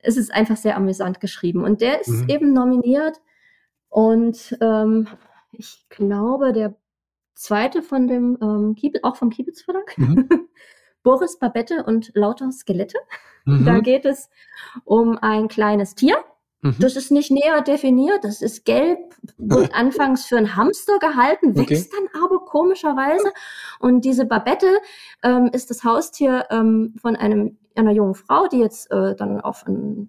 es 0.00 0.16
ist 0.16 0.32
einfach 0.32 0.56
sehr 0.56 0.76
amüsant 0.76 1.20
geschrieben. 1.20 1.64
Und 1.64 1.80
der 1.80 2.00
ist 2.00 2.08
mhm. 2.08 2.28
eben 2.28 2.52
nominiert. 2.52 3.20
Und 3.88 4.56
ähm, 4.60 5.08
ich 5.52 5.86
glaube, 5.88 6.52
der 6.52 6.74
zweite 7.34 7.82
von 7.82 8.08
dem, 8.08 8.38
ähm, 8.40 8.74
Kiebitz, 8.74 9.02
auch 9.04 9.16
vom 9.16 9.30
Kiebitz 9.30 9.62
Verlag, 9.62 9.96
mhm. 9.96 10.28
Boris 11.02 11.38
Babette 11.38 11.84
und 11.84 12.10
lauter 12.14 12.50
Skelette. 12.50 12.98
Da 13.46 13.52
mhm. 13.52 13.82
geht 13.82 14.06
es 14.06 14.30
um 14.84 15.18
ein 15.18 15.48
kleines 15.48 15.94
Tier 15.94 16.16
Mhm. 16.64 16.76
Das 16.80 16.96
ist 16.96 17.10
nicht 17.10 17.30
näher 17.30 17.60
definiert. 17.60 18.24
Das 18.24 18.40
ist 18.40 18.64
gelb, 18.64 18.98
wird 19.36 19.74
anfangs 19.74 20.24
für 20.24 20.38
einen 20.38 20.56
Hamster 20.56 20.98
gehalten, 20.98 21.54
wächst 21.54 21.92
okay. 21.92 22.06
dann 22.10 22.22
aber 22.22 22.44
komischerweise. 22.46 23.30
Und 23.78 24.04
diese 24.04 24.24
Babette 24.24 24.78
ähm, 25.22 25.50
ist 25.52 25.68
das 25.68 25.84
Haustier 25.84 26.46
ähm, 26.50 26.94
von 27.00 27.16
einem, 27.16 27.58
einer 27.76 27.92
jungen 27.92 28.14
Frau, 28.14 28.46
die 28.46 28.60
jetzt 28.60 28.90
äh, 28.90 29.14
dann 29.14 29.40
auf 29.42 29.66
ein 29.66 30.08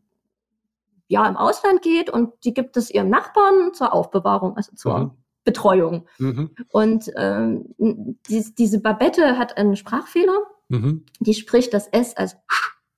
ja 1.08 1.28
im 1.28 1.38
Ausland 1.38 1.82
geht 1.82 2.10
und 2.10 2.34
die 2.46 2.54
gibt 2.54 2.78
es 2.78 2.90
ihrem 2.90 3.10
Nachbarn 3.10 3.74
zur 3.74 3.94
Aufbewahrung, 3.94 4.58
also 4.58 4.76
zur 4.76 4.98
mhm. 4.98 5.12
Betreuung. 5.44 6.08
Mhm. 6.18 6.50
Und 6.72 7.12
ähm, 7.16 7.76
die, 7.78 8.56
diese 8.58 8.80
Babette 8.82 9.38
hat 9.38 9.58
einen 9.58 9.76
Sprachfehler. 9.76 10.38
Mhm. 10.70 11.06
Die 11.20 11.36
spricht 11.36 11.76
das 11.76 11.88
S 11.90 12.18
als 12.18 12.38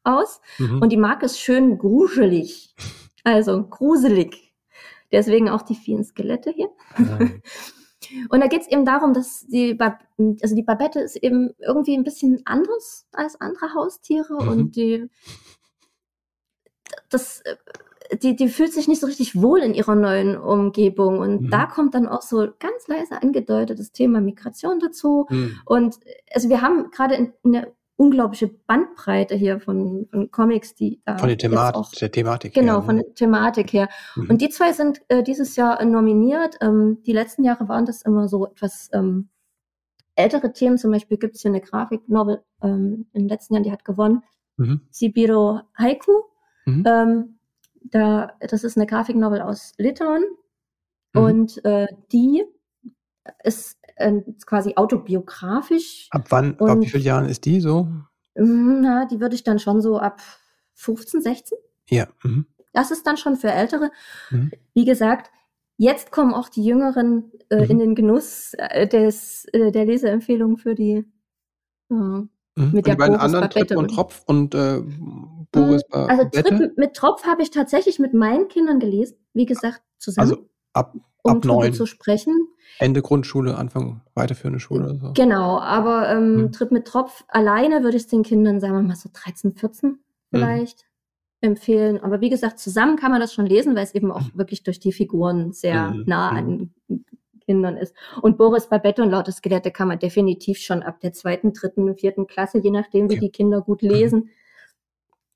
aus 0.04 0.40
mhm. 0.58 0.82
und 0.82 0.90
die 0.90 0.98
mag 0.98 1.22
es 1.22 1.38
schön 1.38 1.78
gruselig, 1.78 2.76
also 3.28 3.68
gruselig. 3.68 4.54
Deswegen 5.12 5.50
auch 5.50 5.62
die 5.62 5.76
vielen 5.76 6.06
Skelette 6.06 6.52
hier. 6.52 6.70
Und 8.30 8.40
da 8.40 8.48
geht 8.48 8.62
es 8.62 8.68
eben 8.70 8.86
darum, 8.86 9.14
dass 9.14 9.46
die, 9.48 9.78
also 9.80 10.56
die 10.56 10.64
Babette 10.64 11.02
ist 11.02 11.18
eben 11.18 11.52
irgendwie 11.60 11.98
ein 11.98 12.06
bisschen 12.06 12.42
anders 12.46 13.06
als 13.12 13.42
andere 13.42 13.74
Haustiere 13.74 14.42
mhm. 14.42 14.48
und 14.48 14.76
die, 14.78 15.10
das, 17.10 17.44
die, 18.24 18.38
die 18.38 18.48
fühlt 18.48 18.72
sich 18.72 18.88
nicht 18.88 19.02
so 19.02 19.08
richtig 19.08 19.42
wohl 19.42 19.60
in 19.60 19.74
ihrer 19.74 19.96
neuen 19.96 20.38
Umgebung. 20.38 21.20
Und 21.20 21.42
mhm. 21.42 21.50
da 21.50 21.66
kommt 21.66 21.96
dann 21.96 22.08
auch 22.08 22.22
so 22.22 22.48
ganz 22.60 22.88
leise 22.88 23.22
angedeutet 23.22 23.78
das 23.80 23.92
Thema 23.92 24.22
Migration 24.22 24.80
dazu. 24.80 25.26
Mhm. 25.30 25.60
Und 25.66 26.00
also 26.34 26.48
wir 26.48 26.62
haben 26.62 26.92
gerade 26.92 27.16
in, 27.16 27.34
in 27.44 27.52
der 27.54 27.74
unglaubliche 27.98 28.48
Bandbreite 28.48 29.36
hier 29.36 29.60
von, 29.60 30.08
von 30.10 30.32
Comics, 30.32 30.76
die 30.76 31.02
da 31.04 31.18
von 31.18 31.28
der, 31.28 31.38
Themat 31.38 31.76
auch, 31.76 31.92
der 31.92 32.12
Thematik 32.12 32.54
genau 32.54 32.74
her, 32.74 32.80
ne? 32.80 32.86
von 32.86 32.96
der 32.98 33.14
Thematik 33.16 33.74
her. 33.74 33.90
Mhm. 34.16 34.30
Und 34.30 34.42
die 34.42 34.50
zwei 34.50 34.72
sind 34.72 35.02
äh, 35.10 35.24
dieses 35.24 35.56
Jahr 35.56 35.84
nominiert. 35.84 36.58
Ähm, 36.62 37.00
die 37.06 37.14
letzten 37.14 37.44
Jahre 37.44 37.68
waren 37.68 37.86
das 37.86 38.04
immer 38.04 38.28
so 38.28 38.46
etwas 38.46 38.90
ähm, 38.94 39.30
ältere 40.16 40.54
Themen. 40.54 40.78
Zum 40.78 40.92
Beispiel 40.92 41.18
gibt 41.18 41.36
es 41.36 41.42
hier 41.42 41.50
eine 41.50 41.60
Grafiknovel 41.60 42.44
ähm, 42.62 43.08
in 43.14 43.24
den 43.24 43.30
letzten 43.30 43.56
Jahren, 43.56 43.64
die 43.64 43.72
hat 43.72 43.84
gewonnen. 43.84 44.24
Mhm. 44.58 44.82
Sibiro 44.92 45.62
Haiku. 45.76 46.22
Mhm. 46.66 46.84
Ähm, 46.86 47.40
da, 47.82 48.34
das 48.40 48.64
ist 48.64 48.78
eine 48.78 48.86
Grafiknovel 48.86 49.42
aus 49.42 49.74
Litauen. 49.78 50.24
Mhm. 51.14 51.22
Und 51.22 51.66
äh, 51.66 51.88
die 52.12 52.46
ist 53.44 53.78
äh, 53.98 54.22
quasi 54.46 54.74
autobiografisch. 54.76 56.08
Ab 56.12 56.26
wann, 56.30 56.54
und, 56.54 56.70
ab 56.70 56.80
wie 56.80 56.88
vielen 56.88 57.04
Jahren 57.04 57.30
ist 57.30 57.46
die 57.46 57.60
so? 57.60 57.84
Mm, 58.36 58.82
na, 58.82 59.06
die 59.06 59.20
würde 59.20 59.36
ich 59.36 59.44
dann 59.44 59.60
schon 59.60 59.82
so 59.82 60.00
ab 60.00 60.22
15, 60.76 61.22
16. 61.22 61.58
Ja. 61.90 62.08
Mhm. 62.24 62.46
Das 62.74 62.92
ist 62.92 63.08
dann 63.08 63.18
schon 63.18 63.36
für 63.36 63.52
Ältere. 63.52 63.92
Mhm. 64.30 64.52
Wie 64.74 64.86
gesagt, 64.86 65.32
jetzt 65.78 66.12
kommen 66.12 66.34
auch 66.34 66.50
die 66.50 66.64
Jüngeren 66.64 67.32
äh, 67.50 67.64
mhm. 67.64 67.72
in 67.72 67.80
den 67.80 67.96
Genuss 67.96 68.54
äh, 68.58 68.88
des, 68.88 69.46
äh, 69.54 69.72
der 69.72 69.86
Leseempfehlung 69.86 70.58
für 70.58 70.76
die 70.76 71.06
äh, 71.90 71.94
mhm. 71.94 72.30
mit 72.56 72.86
der 72.86 72.96
die 72.96 73.00
beiden 73.00 73.18
Boris 73.18 73.22
anderen 73.22 73.50
Tripp 73.50 73.76
und 73.76 73.88
Tropf 73.90 74.24
und 74.26 74.54
äh, 74.54 74.82
Boris 75.52 75.84
mm, 75.90 75.96
Also 75.96 76.26
Tripp 76.26 76.78
mit 76.78 76.96
Tropf 76.96 77.26
habe 77.26 77.42
ich 77.42 77.52
tatsächlich 77.52 78.00
mit 78.00 78.14
meinen 78.14 78.48
Kindern 78.48 78.80
gelesen, 78.80 79.18
wie 79.34 79.46
gesagt, 79.46 79.82
zusammen. 79.98 80.30
Also 80.30 80.50
ab, 80.74 80.96
um 81.24 81.38
ab 81.38 81.46
neun. 81.46 81.74
zu 81.74 81.86
sprechen. 81.86 82.47
Ende 82.80 83.02
Grundschule, 83.02 83.58
Anfang 83.58 84.02
weiterführende 84.14 84.60
Schule 84.60 84.86
oder 84.86 84.96
so. 84.96 85.14
Genau, 85.14 85.60
aber 85.60 86.10
ähm, 86.10 86.38
hm. 86.38 86.52
Tritt 86.52 86.72
mit 86.72 86.86
Tropf 86.86 87.24
alleine 87.28 87.84
würde 87.84 87.98
ich 87.98 88.04
es 88.04 88.10
den 88.10 88.24
Kindern, 88.24 88.60
sagen 88.60 88.74
wir 88.74 88.82
mal 88.82 88.96
so 88.96 89.10
13, 89.12 89.56
14 89.56 89.90
hm. 89.90 90.00
vielleicht 90.30 90.82
hm. 90.82 90.88
empfehlen. 91.52 92.04
Aber 92.04 92.22
wie 92.22 92.30
gesagt, 92.30 92.60
zusammen 92.60 92.98
kann 92.98 93.12
man 93.12 93.20
das 93.20 93.34
schon 93.34 93.46
lesen, 93.46 93.76
weil 93.76 93.84
es 93.84 93.96
eben 93.96 94.12
auch 94.12 94.22
hm. 94.22 94.32
wirklich 94.36 94.64
durch 94.64 94.80
die 94.80 94.92
Figuren 94.92 95.54
sehr 95.54 95.92
hm. 95.92 96.04
nah 96.06 96.32
hm. 96.32 96.38
an 96.38 97.00
Kindern 97.48 97.78
ist. 97.78 97.96
Und 98.22 98.38
Boris 98.38 98.68
Babette 98.68 99.02
und 99.02 99.10
Laute 99.10 99.32
Skelette 99.32 99.72
kann 99.72 99.88
man 99.88 100.00
definitiv 100.00 100.60
schon 100.60 100.84
ab 100.84 101.00
der 101.00 101.14
zweiten, 101.14 101.54
dritten, 101.54 101.96
vierten 101.96 102.28
Klasse, 102.28 102.60
je 102.60 102.72
nachdem, 102.72 103.10
wie 103.10 103.16
okay. 103.16 103.26
die 103.26 103.32
Kinder 103.32 103.62
gut 103.62 103.82
lesen, 103.82 104.30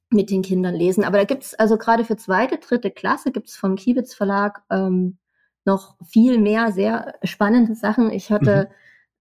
mit 0.10 0.30
den 0.30 0.42
Kindern 0.42 0.76
lesen. 0.76 1.06
Aber 1.06 1.18
da 1.18 1.24
gibt's 1.24 1.54
also 1.56 1.78
gerade 1.78 2.04
für 2.04 2.18
zweite, 2.18 2.58
dritte 2.58 2.92
Klasse 2.92 3.32
gibt's 3.32 3.56
vom 3.56 3.78
Kiebitz 3.78 4.14
Verlag 4.14 4.62
ähm, 4.70 5.18
noch 5.66 5.96
viel 6.06 6.40
mehr 6.40 6.72
sehr 6.72 7.16
spannende 7.24 7.76
Sachen. 7.76 8.12
Ich 8.12 8.32
hatte, 8.32 8.70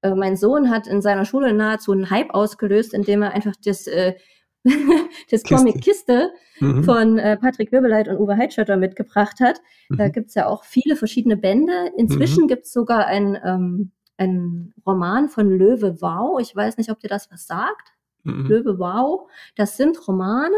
mhm. 0.02 0.10
äh, 0.10 0.14
mein 0.14 0.36
Sohn 0.36 0.70
hat 0.70 0.86
in 0.86 1.02
seiner 1.02 1.24
Schule 1.24 1.52
nahezu 1.52 1.92
einen 1.92 2.10
Hype 2.10 2.30
ausgelöst, 2.30 2.94
indem 2.94 3.22
er 3.22 3.32
einfach 3.32 3.54
das, 3.64 3.86
äh, 3.86 4.14
das 4.64 5.42
Kiste. 5.42 5.54
Comic 5.54 5.82
Kiste 5.82 6.30
mhm. 6.60 6.84
von 6.84 7.18
äh, 7.18 7.36
Patrick 7.36 7.72
Wirbeleit 7.72 8.08
und 8.08 8.18
Uwe 8.18 8.36
Heidschötter 8.36 8.76
mitgebracht 8.76 9.40
hat. 9.40 9.60
Mhm. 9.88 9.96
Da 9.96 10.08
gibt's 10.08 10.34
ja 10.34 10.46
auch 10.46 10.64
viele 10.64 10.96
verschiedene 10.96 11.36
Bände. 11.36 11.92
Inzwischen 11.96 12.44
mhm. 12.44 12.48
gibt's 12.48 12.72
sogar 12.72 13.06
ein, 13.06 13.38
ähm, 13.44 13.92
ein 14.16 14.74
Roman 14.86 15.28
von 15.28 15.50
Löwe 15.50 16.00
Wow. 16.00 16.40
Ich 16.40 16.54
weiß 16.54 16.78
nicht, 16.78 16.90
ob 16.90 17.00
dir 17.00 17.08
das 17.08 17.30
was 17.30 17.46
sagt. 17.46 17.92
Mhm. 18.24 18.46
Löwe 18.46 18.78
Wow. 18.78 19.30
Das 19.56 19.76
sind 19.76 20.06
Romane. 20.06 20.56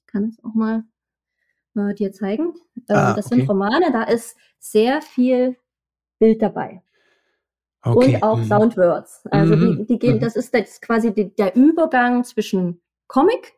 Ich 0.00 0.12
kann 0.12 0.24
es 0.24 0.44
auch 0.44 0.54
mal 0.54 0.84
äh, 1.76 1.94
dir 1.94 2.12
zeigen. 2.12 2.54
Äh, 2.88 2.94
ah, 2.94 3.14
das 3.14 3.26
okay. 3.26 3.36
sind 3.36 3.48
Romane, 3.48 3.92
da 3.92 4.04
ist 4.04 4.36
sehr 4.58 5.02
viel 5.02 5.56
Bild 6.18 6.42
dabei. 6.42 6.82
Okay. 7.82 8.14
Und 8.14 8.22
auch 8.22 8.38
mhm. 8.38 8.44
Soundwords. 8.44 9.26
Also 9.30 9.56
mhm. 9.56 9.78
die, 9.78 9.86
die 9.86 9.98
gehen, 9.98 10.16
mhm. 10.16 10.20
das 10.20 10.36
ist 10.36 10.54
das 10.54 10.80
quasi 10.80 11.12
die, 11.12 11.34
der 11.34 11.56
Übergang 11.56 12.24
zwischen 12.24 12.80
Comic 13.08 13.54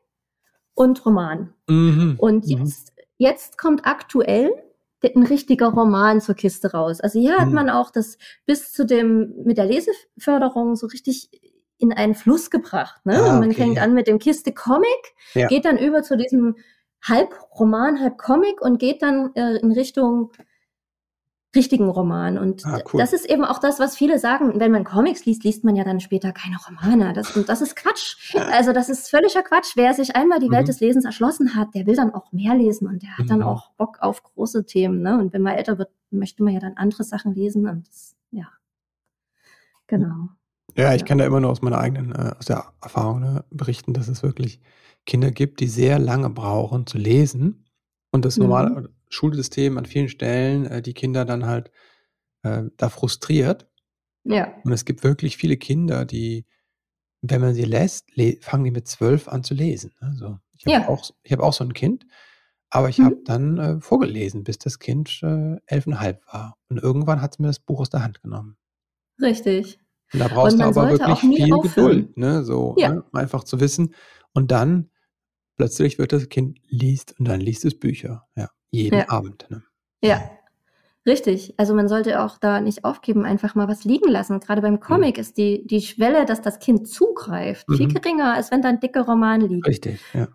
und 0.75 1.05
Roman. 1.05 1.53
Mhm. 1.69 2.17
Und 2.19 2.47
mhm. 2.47 2.59
jetzt, 2.59 2.93
jetzt 3.19 3.59
kommt 3.59 3.87
aktuell 3.87 4.51
ein 5.15 5.25
richtiger 5.25 5.69
Roman 5.69 6.23
zur 6.23 6.35
Kiste 6.35 6.73
raus. 6.73 7.01
Also 7.01 7.21
hier 7.21 7.39
hat 7.39 7.49
mhm. 7.49 7.55
man 7.55 7.71
auch 7.71 7.91
das 7.91 8.17
bis 8.47 8.73
zu 8.73 8.87
dem 8.87 9.35
mit 9.45 9.59
der 9.59 9.67
Leseförderung 9.67 10.77
so 10.77 10.87
richtig 10.87 11.31
in 11.77 11.93
einen 11.93 12.15
Fluss 12.15 12.51
gebracht. 12.51 13.05
Ne? 13.05 13.17
Ah, 13.17 13.37
okay. 13.37 13.41
Man 13.41 13.53
fängt 13.53 13.79
an 13.79 13.93
mit 13.93 14.07
dem 14.07 14.19
Kiste 14.19 14.53
Comic, 14.53 15.15
ja. 15.35 15.49
geht 15.49 15.67
dann 15.67 15.77
über 15.77 16.03
zu 16.03 16.17
diesem 16.17 16.57
halb 17.05 17.35
Roman, 17.59 18.01
halb 18.01 18.19
Comic 18.19 18.61
und 18.61 18.79
geht 18.79 19.03
dann 19.03 19.35
äh, 19.35 19.57
in 19.57 19.73
Richtung 19.73 20.33
richtigen 21.55 21.89
Roman. 21.89 22.39
Und 22.39 22.65
ah, 22.67 22.81
cool. 22.93 23.01
das 23.01 23.13
ist 23.13 23.27
eben 23.27 23.45
auch 23.45 23.59
das, 23.59 23.79
was 23.79 23.97
viele 23.97 24.19
sagen, 24.19 24.59
wenn 24.59 24.73
man 24.73 24.85
Comics 24.85 25.25
liest, 25.25 25.45
liest 25.45 25.65
man 25.65 25.77
ja 25.77 25.85
dann 25.85 26.01
später 26.01 26.33
keine 26.33 26.57
Romane. 26.67 27.13
Das, 27.13 27.37
und 27.37 27.49
das 27.49 27.61
ist 27.61 27.77
Quatsch. 27.77 28.35
Also 28.53 28.73
das 28.73 28.89
ist 28.89 29.09
völliger 29.09 29.43
Quatsch. 29.43 29.77
Wer 29.77 29.95
sich 29.95 30.17
einmal 30.17 30.41
die 30.41 30.49
mhm. 30.49 30.55
Welt 30.55 30.69
des 30.69 30.81
Lesens 30.81 31.05
erschlossen 31.05 31.55
hat, 31.55 31.75
der 31.75 31.87
will 31.87 31.97
dann 31.97 32.13
auch 32.13 32.33
mehr 32.33 32.55
lesen 32.55 32.89
und 32.89 33.03
der 33.03 33.17
hat 33.17 33.31
dann 33.31 33.39
mhm. 33.39 33.47
auch 33.47 33.71
Bock 33.77 33.99
auf 34.01 34.23
große 34.23 34.67
Themen. 34.67 35.03
Ne? 35.03 35.19
Und 35.19 35.33
wenn 35.33 35.43
man 35.43 35.55
älter 35.55 35.79
wird, 35.79 35.91
möchte 36.11 36.43
man 36.43 36.55
ja 36.55 36.61
dann 36.61 36.77
andere 36.77 37.05
Sachen 37.05 37.35
lesen. 37.35 37.69
Und 37.69 37.87
das, 37.89 38.17
ja, 38.31 38.49
genau. 39.87 40.29
Ja, 40.77 40.93
ich 40.95 41.03
ja. 41.03 41.07
kann 41.07 41.19
da 41.19 41.27
immer 41.27 41.41
nur 41.41 41.51
aus 41.51 41.63
meiner 41.63 41.79
eigenen, 41.79 42.13
äh, 42.13 42.33
aus 42.37 42.47
der 42.47 42.65
Erfahrung 42.83 43.21
ne, 43.21 43.45
berichten, 43.51 43.93
dass 43.93 44.09
es 44.09 44.23
wirklich 44.23 44.61
Kinder 45.07 45.31
gibt, 45.31 45.61
die 45.61 45.69
sehr 45.69 45.99
lange 45.99 46.31
brauchen 46.31 46.87
zu 46.87 46.99
lesen 46.99 47.67
und 48.11 48.25
das 48.25 48.37
normale 48.37 48.71
mhm. 48.71 48.89
Schulsystem 49.09 49.79
an 49.79 49.87
vielen 49.87 50.09
Stellen 50.09 50.67
äh, 50.67 50.83
die 50.83 50.95
Kinder 50.95 51.25
dann 51.25 51.47
halt 51.47 51.71
äh, 52.43 52.65
da 52.77 52.89
frustriert. 52.89 53.69
Ja. 54.25 54.55
Und 54.65 54.73
es 54.73 54.85
gibt 54.85 55.05
wirklich 55.05 55.37
viele 55.37 55.57
Kinder, 55.57 56.05
die, 56.05 56.47
wenn 57.21 57.41
man 57.41 57.55
sie 57.55 57.65
lässt, 57.65 58.11
fangen 58.41 58.65
die 58.65 58.71
mit 58.71 58.89
zwölf 58.89 59.29
an 59.29 59.45
zu 59.45 59.55
lesen. 59.55 59.93
Also 60.01 60.39
ich 60.53 60.65
habe 60.67 60.85
ja. 60.85 60.89
auch, 60.89 61.11
ich 61.23 61.33
hab 61.33 61.41
auch 61.41 61.53
so 61.53 61.65
ein 61.65 61.75
Kind, 61.75 62.07
aber 62.71 62.89
ich 62.89 62.99
mhm. 62.99 63.05
habe 63.05 63.17
dann 63.25 63.59
äh, 63.59 63.81
vorgelesen, 63.81 64.45
bis 64.45 64.59
das 64.59 64.79
Kind 64.79 65.21
äh, 65.23 65.57
elfeinhalb 65.67 66.27
war. 66.33 66.57
Und 66.69 66.83
irgendwann 66.83 67.21
hat 67.21 67.35
es 67.35 67.39
mir 67.39 67.49
das 67.49 67.61
Buch 67.61 67.81
aus 67.81 67.91
der 67.91 68.03
Hand 68.03 68.23
genommen. 68.23 68.57
Richtig. 69.21 69.79
Und 70.13 70.21
da 70.21 70.29
brauchst 70.29 70.59
du 70.59 70.65
aber 70.65 70.91
wirklich 70.91 71.19
viel 71.19 71.53
aufhören. 71.53 71.91
Geduld, 71.91 72.17
ne? 72.17 72.45
So, 72.45 72.75
ja. 72.79 72.95
ne? 72.95 73.05
einfach 73.13 73.45
zu 73.45 73.61
wissen. 73.61 73.95
Und 74.33 74.51
dann 74.51 74.91
plötzlich 75.57 75.99
wird 75.99 76.13
das 76.13 76.29
Kind 76.29 76.59
liest 76.69 77.15
und 77.19 77.29
dann 77.29 77.41
liest 77.41 77.65
es 77.65 77.79
Bücher. 77.79 78.27
Ja, 78.37 78.51
jeden 78.71 78.99
ja. 78.99 79.09
Abend. 79.09 79.47
Ne? 79.51 79.63
Ja, 80.03 80.31
richtig. 81.07 81.55
Also 81.57 81.75
man 81.75 81.89
sollte 81.89 82.23
auch 82.23 82.39
da 82.39 82.61
nicht 82.61 82.85
aufgeben, 82.85 83.25
einfach 83.25 83.55
mal 83.55 83.69
was 83.69 83.85
liegen 83.85 84.11
lassen. 84.11 84.41
Gerade 84.41 84.63
beim 84.63 84.81
Comic 84.81 85.17
mhm. 85.17 85.21
ist 85.21 85.37
die, 85.37 85.67
die 85.67 85.81
Schwelle, 85.81 86.25
dass 86.25 86.43
das 86.43 86.59
Kind 86.59 86.89
zugreift, 86.89 87.69
mhm. 87.69 87.77
viel 87.77 87.89
geringer, 87.89 88.35
als 88.35 88.51
wenn 88.51 88.63
da 88.63 88.69
ein 88.69 88.81
dicker 88.81 89.03
Roman 89.03 89.41
liegt. 89.41 89.67
Richtig, 89.67 90.01
ja. 90.13 90.29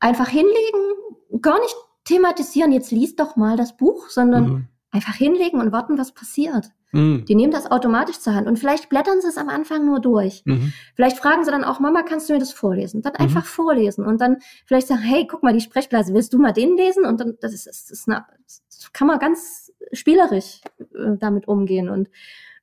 Einfach 0.00 0.28
hinlegen, 0.28 1.40
gar 1.40 1.60
nicht 1.60 1.74
thematisieren, 2.04 2.72
jetzt 2.72 2.90
liest 2.90 3.18
doch 3.20 3.36
mal 3.36 3.56
das 3.56 3.76
Buch, 3.76 4.08
sondern 4.08 4.44
mhm. 4.44 4.68
einfach 4.90 5.14
hinlegen 5.14 5.60
und 5.60 5.72
warten, 5.72 5.98
was 5.98 6.12
passiert. 6.12 6.70
Mhm. 6.94 7.24
Die 7.26 7.34
nehmen 7.34 7.52
das 7.52 7.70
automatisch 7.70 8.20
zur 8.20 8.34
Hand 8.34 8.46
und 8.46 8.58
vielleicht 8.58 8.88
blättern 8.88 9.20
sie 9.20 9.28
es 9.28 9.36
am 9.36 9.48
Anfang 9.48 9.84
nur 9.84 10.00
durch. 10.00 10.42
Mhm. 10.44 10.72
Vielleicht 10.94 11.18
fragen 11.18 11.44
sie 11.44 11.50
dann 11.50 11.64
auch, 11.64 11.80
Mama, 11.80 12.02
kannst 12.02 12.28
du 12.28 12.32
mir 12.32 12.38
das 12.38 12.52
vorlesen? 12.52 13.02
Dann 13.02 13.16
einfach 13.16 13.42
mhm. 13.42 13.48
vorlesen 13.48 14.06
und 14.06 14.20
dann 14.20 14.38
vielleicht 14.64 14.86
sagen, 14.86 15.02
hey, 15.02 15.26
guck 15.28 15.42
mal, 15.42 15.52
die 15.52 15.60
Sprechblase, 15.60 16.14
willst 16.14 16.32
du 16.32 16.38
mal 16.38 16.52
den 16.52 16.76
lesen? 16.76 17.04
Und 17.04 17.20
dann, 17.20 17.36
das 17.40 17.52
ist, 17.52 17.66
das 17.66 17.90
ist 17.90 18.08
eine, 18.08 18.24
das 18.46 18.92
kann 18.92 19.08
man 19.08 19.18
ganz 19.18 19.72
spielerisch 19.92 20.60
äh, 20.78 21.16
damit 21.18 21.48
umgehen 21.48 21.88
und 21.88 22.08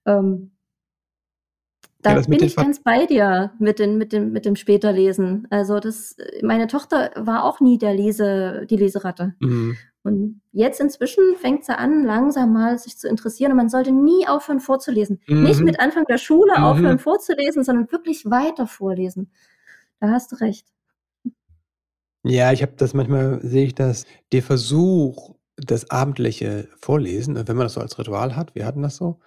ähm, 0.06 0.52
da 2.02 2.16
ja, 2.16 2.22
bin 2.22 2.44
ich 2.44 2.56
ganz 2.56 2.82
bei 2.82 3.06
dir 3.06 3.52
mit, 3.60 3.80
den, 3.80 3.98
mit, 3.98 4.14
dem, 4.14 4.32
mit 4.32 4.46
dem 4.46 4.56
Späterlesen. 4.56 5.48
Also 5.50 5.80
das, 5.80 6.16
meine 6.42 6.68
Tochter 6.68 7.12
war 7.16 7.44
auch 7.44 7.60
nie 7.60 7.78
der 7.78 7.94
Lese, 7.94 8.66
die 8.70 8.78
Leseratte. 8.78 9.36
Mhm. 9.40 9.78
Und 10.04 10.42
jetzt 10.52 10.80
inzwischen 10.80 11.36
fängt 11.38 11.64
sie 11.66 11.78
an, 11.78 12.04
langsam 12.04 12.54
mal 12.54 12.78
sich 12.80 12.98
zu 12.98 13.08
interessieren. 13.08 13.52
Und 13.52 13.58
man 13.58 13.70
sollte 13.70 13.92
nie 13.92 14.28
aufhören 14.28 14.60
vorzulesen. 14.60 15.22
Mhm. 15.28 15.44
Nicht 15.44 15.62
mit 15.62 15.80
Anfang 15.80 16.06
der 16.06 16.18
Schule 16.18 16.54
mhm. 16.58 16.64
aufhören 16.64 17.00
vorzulesen, 17.00 17.64
sondern 17.64 17.92
wirklich 17.92 18.26
weiter 18.26 18.66
vorlesen. 18.66 19.32
Da 20.00 20.10
hast 20.10 20.32
du 20.32 20.38
recht. 20.38 20.68
Ja, 22.24 22.52
ich 22.52 22.62
habe 22.62 22.74
das 22.78 22.94
manchmal, 22.94 23.40
sehe 23.42 23.66
ich 23.66 23.76
das, 23.76 24.06
der 24.32 24.44
Versuch, 24.44 25.36
das 25.58 25.90
abendliche 25.90 26.68
Vorlesen, 26.80 27.36
wenn 27.48 27.56
man 27.56 27.66
das 27.66 27.74
so 27.74 27.82
als 27.82 27.98
Ritual 27.98 28.36
hat, 28.36 28.56
wir 28.56 28.66
hatten 28.66 28.82
das 28.82 28.96
so, 28.96 29.20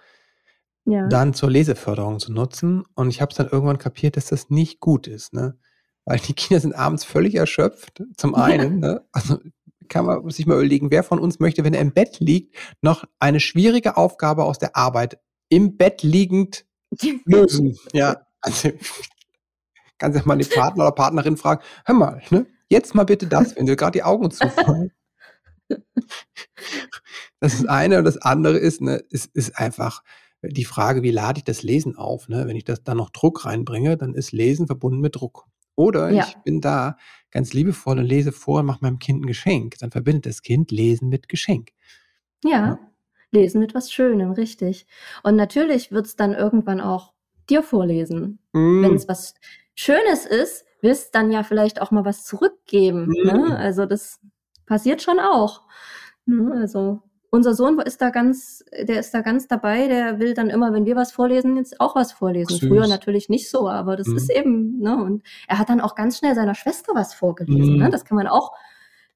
Ja. 0.85 1.07
dann 1.07 1.33
zur 1.33 1.49
Leseförderung 1.49 2.19
zu 2.19 2.31
nutzen. 2.31 2.83
Und 2.95 3.09
ich 3.09 3.21
habe 3.21 3.31
es 3.31 3.37
dann 3.37 3.49
irgendwann 3.49 3.77
kapiert, 3.79 4.17
dass 4.17 4.27
das 4.27 4.49
nicht 4.49 4.79
gut 4.79 5.07
ist, 5.07 5.33
ne? 5.33 5.57
Weil 6.05 6.19
die 6.19 6.33
Kinder 6.33 6.61
sind 6.61 6.75
abends 6.75 7.03
völlig 7.03 7.35
erschöpft, 7.35 8.03
zum 8.17 8.33
Ja. 8.33 8.43
einen, 8.43 8.79
ne? 8.79 9.03
Also 9.11 9.39
kann 9.89 10.05
man 10.05 10.27
sich 10.29 10.45
mal 10.45 10.55
überlegen, 10.55 10.91
wer 10.91 11.03
von 11.03 11.19
uns 11.19 11.39
möchte, 11.39 11.63
wenn 11.63 11.73
er 11.73 11.81
im 11.81 11.93
Bett 11.93 12.19
liegt, 12.19 12.55
noch 12.81 13.05
eine 13.19 13.39
schwierige 13.39 13.97
Aufgabe 13.97 14.43
aus 14.43 14.57
der 14.59 14.75
Arbeit 14.75 15.19
im 15.49 15.77
Bett 15.77 16.01
liegend 16.03 16.65
lösen. 17.25 17.77
Ja, 17.93 18.17
also 18.41 18.69
kannst 19.97 20.17
ja 20.19 20.25
mal 20.25 20.37
den 20.37 20.49
Partner 20.49 20.83
oder 20.85 20.91
Partnerin 20.91 21.37
fragen, 21.37 21.61
hör 21.85 21.95
mal, 21.95 22.21
ne? 22.29 22.45
Jetzt 22.67 22.95
mal 22.95 23.03
bitte 23.05 23.27
das, 23.27 23.55
wenn 23.55 23.65
dir 23.67 23.75
gerade 23.75 23.91
die 23.93 24.03
Augen 24.03 24.29
zufallen. 24.31 24.91
Das 27.39 27.53
ist 27.53 27.63
das 27.63 27.69
eine 27.69 27.97
und 27.99 28.05
das 28.05 28.17
andere 28.17 28.57
ist, 28.57 28.81
ne, 28.81 28.95
ist, 29.09 29.35
ist 29.35 29.57
einfach 29.57 30.03
die 30.49 30.65
Frage, 30.65 31.03
wie 31.03 31.11
lade 31.11 31.39
ich 31.39 31.43
das 31.43 31.63
Lesen 31.63 31.97
auf? 31.97 32.27
Ne? 32.29 32.45
Wenn 32.47 32.55
ich 32.55 32.63
das 32.65 32.83
dann 32.83 32.97
noch 32.97 33.09
Druck 33.09 33.45
reinbringe, 33.45 33.97
dann 33.97 34.13
ist 34.15 34.31
Lesen 34.31 34.67
verbunden 34.67 34.99
mit 34.99 35.15
Druck. 35.15 35.45
Oder 35.75 36.09
Ja. 36.11 36.25
ich 36.27 36.35
bin 36.43 36.61
da 36.61 36.97
ganz 37.31 37.53
liebevoll 37.53 37.99
und 37.99 38.05
lese 38.05 38.31
vor 38.31 38.59
und 38.61 38.65
mache 38.67 38.79
meinem 38.81 38.99
Kind 38.99 39.23
ein 39.23 39.27
Geschenk. 39.27 39.77
Dann 39.79 39.91
verbindet 39.91 40.25
das 40.25 40.41
Kind 40.41 40.71
Lesen 40.71 41.09
mit 41.09 41.27
Geschenk. 41.27 41.71
Ja, 42.43 42.79
lesen 43.31 43.59
mit 43.59 43.73
was 43.75 43.91
Schönem, 43.91 44.31
richtig. 44.31 44.87
Und 45.23 45.35
natürlich 45.35 45.91
wird 45.91 46.05
es 46.05 46.15
dann 46.15 46.33
irgendwann 46.33 46.79
auch 46.79 47.13
dir 47.49 47.61
vorlesen. 47.63 48.39
Wenn 48.53 48.91
Mm, 48.91 48.95
es 48.95 49.07
was 49.07 49.33
Schönes 49.75 50.25
ist, 50.25 50.65
willst 50.81 51.13
dann 51.15 51.31
ja 51.31 51.43
vielleicht 51.43 51.81
auch 51.81 51.91
mal 51.91 52.05
was 52.05 52.23
zurückgeben. 52.23 53.07
Mm. 53.07 53.27
Ne? 53.27 53.57
Also 53.57 53.85
das 53.85 54.19
passiert 54.65 55.01
schon 55.01 55.19
auch. 55.19 55.63
Ne? 56.25 56.53
Also 56.59 57.01
unser 57.31 57.53
Sohn 57.53 57.79
ist 57.79 58.01
da 58.01 58.09
ganz, 58.09 58.63
der 58.87 58.99
ist 58.99 59.13
da 59.13 59.21
ganz 59.21 59.47
dabei, 59.47 59.87
der 59.87 60.19
will 60.19 60.33
dann 60.33 60.49
immer, 60.49 60.71
wenn 60.73 60.85
wir 60.85 60.95
was 60.95 61.11
vorlesen, 61.11 61.57
jetzt 61.57 61.79
auch 61.81 61.95
was 61.95 62.11
vorlesen. 62.11 62.57
Süß. 62.57 62.67
Früher 62.69 62.87
natürlich 62.87 63.29
nicht 63.29 63.49
so, 63.49 63.67
aber 63.69 63.95
das 63.95 64.07
Mhm. 64.07 64.17
ist 64.17 64.29
eben, 64.31 64.79
ne? 64.79 64.95
Und 64.95 65.23
er 65.47 65.59
hat 65.59 65.69
dann 65.69 65.81
auch 65.81 65.95
ganz 65.95 66.17
schnell 66.17 66.35
seiner 66.35 66.55
Schwester 66.55 66.93
was 66.95 67.13
vorgelesen. 67.13 67.73
Mhm. 67.75 67.79
Ne? 67.83 67.89
Das 67.89 68.05
kann 68.05 68.15
man 68.17 68.27
auch 68.27 68.53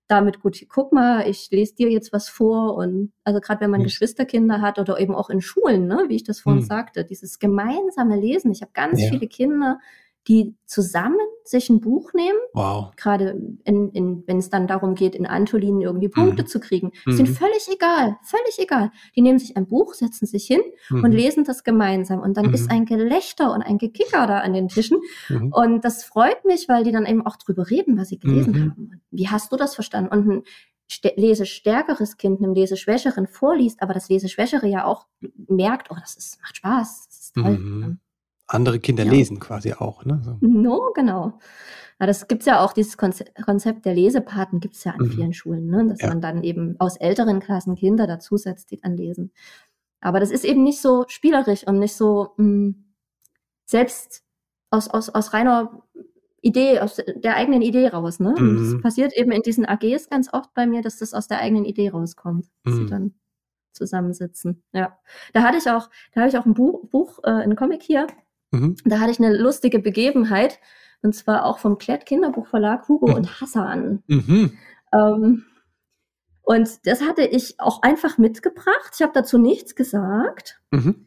damit 0.08 0.41
gut, 0.41 0.65
guck 0.69 0.91
mal, 0.91 1.28
ich 1.30 1.50
lese 1.52 1.76
dir 1.76 1.89
jetzt 1.91 2.12
was 2.12 2.30
vor 2.30 2.76
und 2.76 3.12
also 3.24 3.39
gerade 3.39 3.62
wenn 3.62 3.69
man 3.69 3.82
Mhm. 3.82 3.86
Geschwisterkinder 3.86 4.60
hat 4.60 4.80
oder 4.80 5.00
eben 5.00 5.13
auch 5.13 5.30
in 5.30 5.39
Schulen, 5.39 5.86
ne, 5.86 6.06
wie 6.08 6.15
ich 6.15 6.24
das 6.24 6.39
vorhin 6.39 6.63
Mhm. 6.63 6.67
sagte, 6.67 7.06
dieses 7.06 7.38
gemeinsame 7.38 8.19
Lesen. 8.19 8.52
Ich 8.52 8.62
habe 8.63 8.72
ganz 8.74 9.02
Ja. 9.04 9.10
viele 9.10 9.28
Kinder, 9.28 9.80
die 10.29 10.55
zusammen 10.65 11.17
sich 11.43 11.69
ein 11.71 11.81
Buch 11.81 12.13
nehmen, 12.13 12.37
wow. 12.53 12.91
gerade 12.95 13.29
in, 13.63 13.89
in, 13.89 14.23
wenn 14.27 14.37
es 14.37 14.51
dann 14.51 14.67
darum 14.67 14.93
geht, 14.93 15.15
in 15.15 15.25
Antolinen 15.25 15.81
irgendwie 15.81 16.07
Punkte 16.09 16.43
Mhm. 16.43 16.47
zu 16.47 16.59
kriegen. 16.59 16.91
Mhm. 17.07 17.11
Sind 17.13 17.29
völlig 17.29 17.67
egal, 17.73 18.17
völlig 18.23 18.59
egal. 18.59 18.91
Die 19.15 19.21
nehmen 19.21 19.39
sich 19.39 19.57
ein 19.57 19.65
Buch, 19.67 19.95
setzen 19.95 20.27
sich 20.27 20.45
hin 20.45 20.61
und 20.91 21.01
Mhm. 21.01 21.11
lesen 21.11 21.43
das 21.45 21.63
gemeinsam. 21.63 22.19
Und 22.21 22.37
dann 22.37 22.47
Mhm. 22.49 22.53
ist 22.53 22.69
ein 22.69 22.85
Gelächter 22.85 23.51
und 23.51 23.63
ein 23.63 23.79
Gekicker 23.79 24.27
da 24.27 24.39
an 24.41 24.53
den 24.53 24.67
Tischen. 24.67 24.99
Mhm. 25.29 25.51
Und 25.51 25.83
das 25.83 26.03
freut 26.03 26.45
mich, 26.45 26.69
weil 26.69 26.83
die 26.83 26.91
dann 26.91 27.07
eben 27.07 27.25
auch 27.25 27.35
drüber 27.37 27.67
reden, 27.69 27.97
was 27.97 28.09
sie 28.09 28.19
gelesen 28.19 28.53
Mhm. 28.53 28.61
haben. 28.61 29.01
Wie 29.09 29.27
hast 29.27 29.51
du 29.51 29.55
das 29.57 29.73
verstanden? 29.73 30.11
Und 30.15 30.29
ein 30.29 30.43
st- 30.91 31.19
lesestärkeres 31.19 32.17
Kind 32.17 32.39
einem 32.43 32.53
Leseschwächeren 32.53 33.25
vorliest, 33.25 33.81
aber 33.81 33.95
das 33.95 34.07
Leseschwächere 34.09 34.67
ja 34.67 34.85
auch 34.85 35.07
merkt, 35.47 35.89
oh, 35.89 35.95
das 35.99 36.15
ist, 36.15 36.39
macht 36.43 36.57
Spaß, 36.57 37.07
das 37.07 37.19
ist 37.19 37.33
toll. 37.33 37.97
Andere 38.51 38.79
Kinder 38.79 39.03
Ja. 39.05 39.12
lesen 39.12 39.39
quasi 39.39 39.73
auch. 39.73 40.05
Ne? 40.05 40.21
So. 40.23 40.38
No, 40.41 40.91
genau. 40.93 41.39
Ja, 41.99 42.05
das 42.07 42.27
gibt's 42.27 42.45
ja 42.45 42.63
auch, 42.63 42.73
dieses 42.73 42.97
Konze 42.97 43.25
Konzept 43.45 43.85
der 43.85 43.93
Lesepaten 43.93 44.59
gibt's 44.59 44.83
ja 44.85 44.93
an 44.93 45.05
Mhm. 45.05 45.12
vielen 45.12 45.33
Schulen, 45.33 45.67
ne? 45.67 45.85
dass 45.89 46.01
Ja. 46.01 46.07
man 46.09 46.21
dann 46.21 46.43
eben 46.43 46.75
aus 46.79 46.97
älteren 46.97 47.39
Klassen 47.41 47.75
Kinder 47.75 48.07
dazusetzt, 48.07 48.71
die 48.71 48.77
dann 48.77 48.95
lesen. 48.97 49.31
Aber 50.01 50.19
das 50.19 50.31
ist 50.31 50.45
eben 50.45 50.63
nicht 50.63 50.81
so 50.81 51.05
spielerisch 51.09 51.67
und 51.67 51.77
nicht 51.79 51.93
so 51.95 52.29
mh, 52.38 52.73
selbst 53.65 54.23
aus, 54.71 54.88
aus, 54.88 55.09
aus 55.09 55.33
reiner 55.33 55.83
Idee, 56.41 56.79
aus 56.79 56.95
der 57.15 57.35
eigenen 57.35 57.62
Idee 57.62 57.88
raus. 57.89 58.19
Ne? 58.19 58.33
Mhm. 58.39 58.73
Das 58.73 58.81
passiert 58.81 59.13
eben 59.17 59.31
in 59.31 59.41
diesen 59.41 59.65
AGs 59.65 60.09
ganz 60.09 60.33
oft 60.33 60.53
bei 60.53 60.65
mir, 60.65 60.81
dass 60.81 60.97
das 60.97 61.13
aus 61.13 61.27
der 61.27 61.39
eigenen 61.39 61.65
Idee 61.65 61.89
rauskommt, 61.89 62.47
dass 62.63 62.75
sie 62.75 62.81
Mhm. 62.83 62.88
dann 62.88 63.13
zusammensitzen. 63.73 64.63
Ja, 64.73 64.97
da 65.33 65.43
hatte 65.43 65.57
ich 65.57 65.69
auch, 65.69 65.89
da 66.13 66.21
habe 66.21 66.29
ich 66.29 66.38
auch 66.38 66.45
ein 66.45 66.53
Buch, 66.53 66.88
Buch 66.89 67.19
äh, 67.23 67.29
ein 67.29 67.55
Comic 67.55 67.83
hier, 67.83 68.07
Mhm. 68.51 68.75
da 68.85 68.99
hatte 68.99 69.12
ich 69.12 69.19
eine 69.19 69.35
lustige 69.38 69.79
Begebenheit, 69.79 70.59
und 71.01 71.13
zwar 71.15 71.45
auch 71.45 71.59
vom 71.59 71.77
Klett 71.77 72.05
Kinderbuchverlag 72.05 72.88
Hugo 72.88 73.07
Mhm. 73.07 73.13
und 73.13 73.41
Hassan. 73.41 74.03
Mhm. 74.07 74.57
Ähm, 74.93 75.43
und 76.41 76.69
das 76.88 77.01
hatte 77.01 77.23
ich 77.23 77.59
auch 77.59 77.81
einfach 77.83 78.17
mitgebracht. 78.17 78.91
Ich 78.95 79.01
habe 79.01 79.12
dazu 79.13 79.38
nichts 79.38 79.75
gesagt 79.75 80.59
Mhm. 80.71 81.05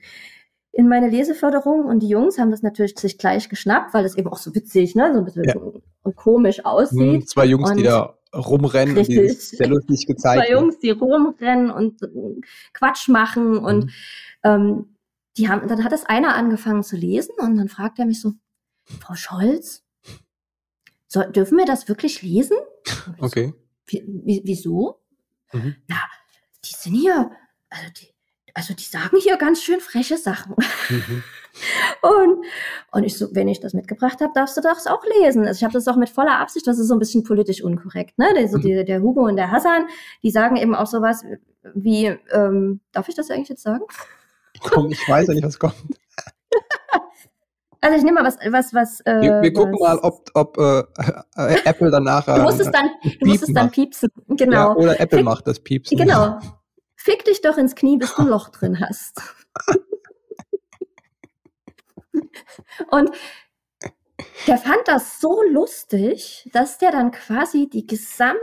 in 0.71 0.89
meine 0.89 1.09
Leseförderung 1.11 1.85
und 1.87 2.01
die 2.01 2.09
Jungs 2.09 2.39
haben 2.39 2.51
das 2.53 2.63
natürlich 2.63 2.97
sich 2.99 3.19
gleich 3.19 3.49
geschnappt, 3.49 3.93
weil 3.93 4.05
das 4.05 4.17
eben 4.17 4.29
auch 4.29 4.39
so 4.39 4.55
witzig, 4.55 4.95
ne, 4.95 5.11
so 5.13 5.19
ein 5.19 5.25
bisschen 5.25 5.45
Ja. 5.45 5.55
komisch 6.15 6.59
Mhm. 6.59 6.65
aussieht. 6.65 7.29
Zwei 7.29 7.47
Jungs, 7.47 7.71
die 7.73 7.79
Und- 7.79 7.85
da 7.87 8.15
rumrennen 8.35 8.97
und 8.97 9.07
die 9.09 9.19
Richtig. 9.19 9.59
sehr 9.59 9.69
lustig 9.69 10.07
gezeigt. 10.07 10.47
Zwei 10.47 10.53
Jungs, 10.53 10.79
die 10.79 10.91
rumrennen 10.91 11.71
und 11.71 12.01
Quatsch 12.73 13.09
machen 13.09 13.59
und 13.59 13.87
Mhm. 13.87 13.91
ähm, 14.45 14.92
die 15.37 15.49
haben, 15.49 15.67
dann 15.69 15.85
hat 15.85 15.93
das 15.93 16.05
einer 16.05 16.35
angefangen 16.35 16.83
zu 16.83 16.97
lesen 16.97 17.35
und 17.39 17.57
dann 17.57 17.69
fragt 17.69 17.99
er 17.99 18.07
mich 18.07 18.21
so, 18.21 18.33
Frau 19.01 19.15
Scholz, 19.15 19.83
soll, 21.09 21.31
dürfen 21.33 21.59
wir 21.59 21.67
das 21.67 21.89
wirklich 21.89 22.23
lesen? 22.23 22.57
So, 22.87 23.13
Okay. 23.25 23.55
Wie, 23.87 24.41
wieso? 24.45 25.01
Mhm. 25.53 25.77
Na, 25.89 25.97
die 26.65 26.75
sind 26.75 26.95
hier, 26.95 27.31
also 27.69 27.87
die, 28.01 28.09
also 28.55 28.75
die 28.75 28.85
sagen 28.85 29.17
hier 29.21 29.37
ganz 29.37 29.63
schön 29.63 29.81
freche 29.81 30.17
Sachen. 30.17 30.55
Mhm. 30.89 31.23
Und, 32.01 32.47
und 32.93 33.05
ich 33.05 33.19
so, 33.19 33.29
wenn 33.35 33.47
ich 33.47 33.61
das 33.61 33.75
mitgebracht 33.75 34.23
habe, 34.23 34.33
darfst 34.35 34.57
du 34.57 34.63
das 34.63 34.87
auch 34.87 35.05
lesen. 35.21 35.47
Also 35.47 35.59
ich 35.59 35.65
habe 35.65 35.75
das 35.75 35.87
auch 35.87 35.97
mit 35.97 36.09
voller 36.09 36.39
Absicht, 36.39 36.67
das 36.67 36.79
ist 36.79 36.89
so 36.89 36.95
ein 36.95 36.99
bisschen 36.99 37.25
politisch 37.25 37.63
unkorrekt. 37.63 38.19
Ne? 38.19 38.33
Der, 38.35 38.49
so 38.49 38.57
Mhm. 38.57 38.63
die, 38.63 38.85
der 38.87 39.03
Hugo 39.03 39.27
und 39.27 39.37
der 39.37 39.51
Hassan, 39.51 39.87
die 40.23 40.31
sagen 40.31 40.57
eben 40.57 40.75
auch 40.75 40.87
sowas 40.87 41.23
wie, 41.75 42.07
ähm, 42.33 42.81
darf 42.93 43.09
ich 43.11 43.15
das 43.15 43.31
eigentlich 43.31 43.51
jetzt 43.51 43.63
sagen? 43.63 43.85
Komm, 44.63 44.91
ich 44.91 45.09
weiß 45.09 45.29
ja 45.29 45.35
nicht, 45.35 45.45
was 45.45 45.59
kommt. 45.59 45.75
Also 47.85 47.97
ich 47.99 48.05
nehme 48.05 48.23
mal 48.23 48.29
was, 48.29 48.37
was, 48.53 48.73
was. 48.73 49.01
Äh, 49.01 49.21
Wir, 49.23 49.43
wir 49.43 49.53
gucken 49.53 49.73
was, 49.73 49.81
mal, 49.81 49.99
ob, 50.05 50.31
ob 50.35 50.57
äh, 50.57 50.85
äh, 51.35 51.57
Apple 51.65 51.91
danach. 51.91 52.25
Du 52.27 52.41
musst 52.43 52.61
es 52.61 52.71
dann, 52.71 52.91
du 53.19 53.27
musst 53.27 53.43
es 53.43 53.53
dann 53.53 53.73
piepsen. 53.73 54.09
Ja, 54.29 54.35
Genau. 54.37 54.77
oder 54.77 55.01
Apple 55.01 55.19
Fick- 55.19 55.25
macht 55.25 55.49
das 55.49 55.59
Piepsen. 55.59 55.99
Genau. 55.99 56.39
Fick 56.95 57.25
dich 57.25 57.41
doch 57.41 57.59
ins 57.59 57.75
Knie, 57.75 57.97
bis 57.99 58.15
du 58.15 58.23
ein 58.23 58.29
Loch 58.29 58.51
drin 58.51 58.79
hast. 58.79 59.21
Und 62.91 63.11
der 64.47 64.59
fand 64.59 64.81
das 64.87 65.21
so 65.21 65.43
lustig, 65.43 66.49
dass 66.53 66.79
der 66.79 66.91
dann 66.91 67.11
quasi 67.11 67.69
die 67.69 67.87
gesamte 67.87 68.39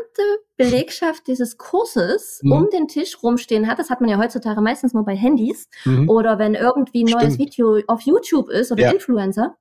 Belegschaft 0.58 1.28
dieses 1.28 1.58
Kurses 1.58 2.40
Mhm. 2.44 2.52
um 2.52 2.70
den 2.70 2.88
Tisch 2.88 3.22
rumstehen 3.24 3.68
hat. 3.68 3.80
Das 3.80 3.90
hat 3.90 4.00
man 4.02 4.10
ja 4.10 4.18
heutzutage 4.18 4.62
meistens 4.62 4.94
nur 4.94 5.04
bei 5.06 5.16
Handys 5.16 5.68
Mhm. 5.86 6.10
oder 6.10 6.38
wenn 6.40 6.54
irgendwie 6.56 7.04
ein 7.04 7.12
neues 7.12 7.34
Stimmt. 7.36 7.40
Video 7.40 7.80
auf 7.88 8.02
YouTube 8.02 8.50
ist 8.50 8.72
oder 8.72 8.84
Ja. 8.84 8.92
Influencer. 8.92 9.58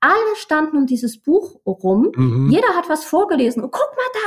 Alle 0.00 0.36
standen 0.36 0.76
um 0.76 0.86
dieses 0.86 1.18
Buch 1.18 1.60
rum 1.66 2.12
Mhm. 2.14 2.50
jeder 2.50 2.68
hat 2.76 2.88
was 2.90 3.04
vorgelesen 3.06 3.62
und 3.62 3.70
guck 3.72 3.88
mal 3.96 4.20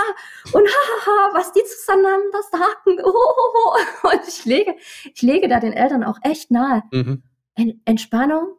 da 0.51 0.57
und 0.59 0.67
hahaha, 0.67 1.37
was 1.37 1.51
die 1.51 1.63
zueinander 1.63 2.39
sagen. 2.51 2.99
Ohoho. 3.03 3.77
Und 4.11 4.27
ich 4.27 4.43
lege, 4.45 4.75
ich 5.13 5.21
lege 5.21 5.47
da 5.47 5.59
den 5.59 5.73
Eltern 5.73 6.03
auch 6.03 6.17
echt 6.23 6.49
nahe. 6.51 6.81
Mhm. 6.91 7.21
En 7.55 7.81
Entspannung. 7.85 8.55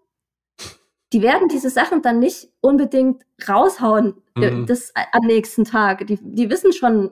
Die 1.13 1.23
werden 1.23 1.49
diese 1.49 1.71
Sachen 1.71 2.03
dann 2.03 2.19
nicht 2.19 2.49
unbedingt 2.61 3.23
raushauen 3.49 4.15
äh, 4.37 4.51
Mhm. 4.51 4.67
das, 4.67 4.93
am 5.13 5.27
nächsten 5.27 5.65
Tag. 5.65 6.07
Die, 6.07 6.19
die 6.23 6.51
wissen 6.51 6.73
schon, 6.73 7.11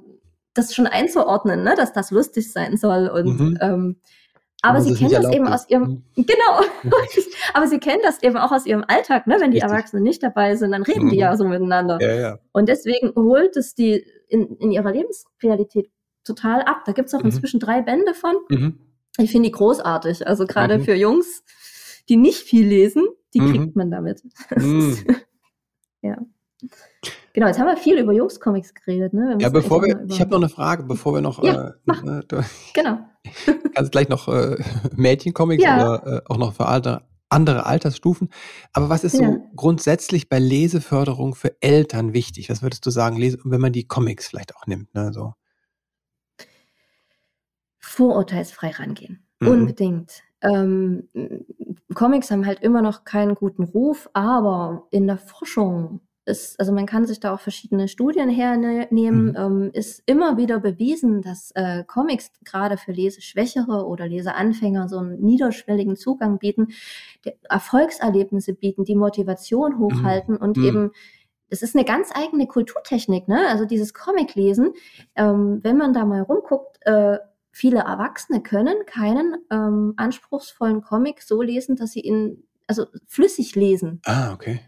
das 0.54 0.74
schon 0.74 0.86
einzuordnen, 0.86 1.62
ne, 1.64 1.74
dass 1.76 1.92
das 1.92 2.10
lustig 2.10 2.52
sein 2.52 2.76
soll. 2.76 3.08
Und 3.08 3.40
Mhm. 3.40 3.58
ähm, 3.60 3.96
aber 4.62 4.80
sie 4.80 4.92
es 4.92 4.98
kennen 4.98 5.12
das 5.12 5.32
eben 5.32 5.46
ist. 5.46 5.52
aus 5.52 5.68
ihrem, 5.70 6.02
genau. 6.16 6.60
aber 7.54 7.68
sie 7.68 7.78
kennen 7.78 8.00
das 8.02 8.22
eben 8.22 8.36
auch 8.36 8.52
aus 8.52 8.66
ihrem 8.66 8.84
Alltag, 8.88 9.26
ne? 9.26 9.36
Wenn 9.38 9.50
die 9.50 9.58
Richtig. 9.58 9.70
Erwachsenen 9.72 10.02
nicht 10.02 10.22
dabei 10.22 10.56
sind, 10.56 10.72
dann 10.72 10.82
reden 10.82 11.08
die 11.08 11.16
Mhm. 11.16 11.20
ja 11.20 11.36
so 11.36 11.44
miteinander. 11.44 11.98
Ja, 12.00 12.14
ja. 12.14 12.38
Und 12.52 12.68
deswegen 12.68 13.12
holt 13.14 13.56
es 13.56 13.74
die 13.74 14.04
in, 14.28 14.56
in 14.56 14.72
ihrer 14.72 14.92
Lebensrealität 14.92 15.90
total 16.24 16.62
ab. 16.62 16.82
Da 16.84 16.92
gibt's 16.92 17.14
auch 17.14 17.20
Mhm. 17.20 17.26
inzwischen 17.26 17.60
drei 17.60 17.80
Bände 17.82 18.12
von. 18.14 18.34
Mhm. 18.48 18.78
Ich 19.18 19.30
finde 19.30 19.48
die 19.48 19.52
großartig. 19.52 20.26
Also 20.26 20.46
gerade 20.46 20.78
Mhm. 20.78 20.82
für 20.84 20.94
Jungs, 20.94 21.44
die 22.08 22.16
nicht 22.16 22.42
viel 22.42 22.66
lesen, 22.66 23.06
die 23.38 23.42
Mhm. 23.42 23.52
kriegt 23.52 23.76
man 23.76 23.90
damit. 23.90 24.22
Mhm. 24.56 24.96
ja. 26.02 26.16
Genau, 27.34 27.46
jetzt 27.48 27.58
haben 27.58 27.66
wir 27.66 27.76
viel 27.76 27.98
über 27.98 28.12
Jungs-Comics 28.12 28.72
geredet. 28.74 29.12
Ne? 29.12 29.36
Ja, 29.40 29.50
bevor 29.50 29.82
wir, 29.82 29.94
mal 29.94 30.04
ich 30.06 30.12
über- 30.16 30.20
habe 30.20 30.30
noch 30.30 30.38
eine 30.38 30.48
Frage, 30.48 30.82
bevor 30.84 31.12
wir 31.14 31.20
noch, 31.20 31.42
Ja, 31.44 31.74
äh, 31.86 32.18
äh, 32.18 32.42
Genau. 32.74 32.98
kannst 33.74 33.92
gleich 33.92 34.08
noch 34.08 34.28
äh, 34.28 34.56
Mädchencomics 34.94 35.62
Ja. 35.62 35.76
oder 35.76 36.06
äh, 36.06 36.20
auch 36.26 36.38
noch 36.38 36.54
für 36.54 36.66
Alter, 36.66 37.06
andere 37.28 37.66
Altersstufen. 37.66 38.30
Aber 38.72 38.88
was 38.88 39.04
ist 39.04 39.18
ja. 39.18 39.26
so 39.32 39.38
grundsätzlich 39.54 40.28
bei 40.30 40.38
Leseförderung 40.38 41.34
für 41.34 41.60
Eltern 41.60 42.14
wichtig? 42.14 42.48
Was 42.48 42.62
würdest 42.62 42.86
du 42.86 42.90
sagen, 42.90 43.18
wenn 43.20 43.60
man 43.60 43.72
die 43.72 43.86
Comics 43.86 44.28
vielleicht 44.28 44.56
auch 44.56 44.66
nimmt? 44.66 44.94
Ne, 44.94 45.12
so? 45.12 45.34
Vorurteilsfrei 47.78 48.70
rangehen. 48.70 49.26
Mhm. 49.40 49.48
Unbedingt. 49.48 50.22
Ähm, 50.42 51.08
Comics 51.94 52.30
haben 52.30 52.46
halt 52.46 52.60
immer 52.60 52.82
noch 52.82 53.04
keinen 53.04 53.34
guten 53.34 53.64
Ruf, 53.64 54.10
aber 54.12 54.86
in 54.90 55.06
der 55.06 55.18
Forschung 55.18 56.00
ist, 56.26 56.58
also 56.58 56.72
man 56.72 56.86
kann 56.86 57.06
sich 57.06 57.20
da 57.20 57.32
auch 57.32 57.40
verschiedene 57.40 57.86
Studien 57.88 58.28
hernehmen, 58.28 59.26
mhm. 59.28 59.36
ähm, 59.36 59.70
ist 59.72 60.02
immer 60.06 60.36
wieder 60.36 60.58
bewiesen, 60.58 61.22
dass 61.22 61.52
äh, 61.54 61.84
Comics 61.84 62.32
gerade 62.44 62.76
für 62.76 62.92
Leseschwächere 62.92 63.86
oder 63.86 64.08
Leseanfänger 64.08 64.88
so 64.88 64.98
einen 64.98 65.20
niederschwelligen 65.20 65.96
Zugang 65.96 66.38
bieten, 66.38 66.68
Erfolgserlebnisse 67.48 68.54
bieten, 68.54 68.84
die 68.84 68.96
Motivation 68.96 69.74
mhm. 69.74 69.78
hochhalten 69.78 70.34
mhm. 70.34 70.40
und 70.40 70.56
mhm. 70.56 70.64
eben 70.64 70.90
es 71.48 71.62
ist 71.62 71.76
eine 71.76 71.84
ganz 71.84 72.10
eigene 72.12 72.48
Kulturtechnik, 72.48 73.28
ne? 73.28 73.46
Also 73.48 73.66
dieses 73.66 73.94
Comic-Lesen, 73.94 74.72
ähm, 75.14 75.60
wenn 75.62 75.76
man 75.76 75.92
da 75.92 76.04
mal 76.04 76.22
rumguckt, 76.22 76.78
äh, 76.80 77.18
viele 77.56 77.78
Erwachsene 77.78 78.42
können 78.42 78.84
keinen 78.84 79.38
ähm, 79.50 79.94
anspruchsvollen 79.96 80.82
Comic 80.82 81.22
so 81.22 81.40
lesen, 81.40 81.74
dass 81.74 81.92
sie 81.92 82.00
ihn 82.00 82.46
also 82.66 82.86
flüssig 83.06 83.54
lesen. 83.54 84.02
Ah, 84.04 84.34
okay. 84.34 84.60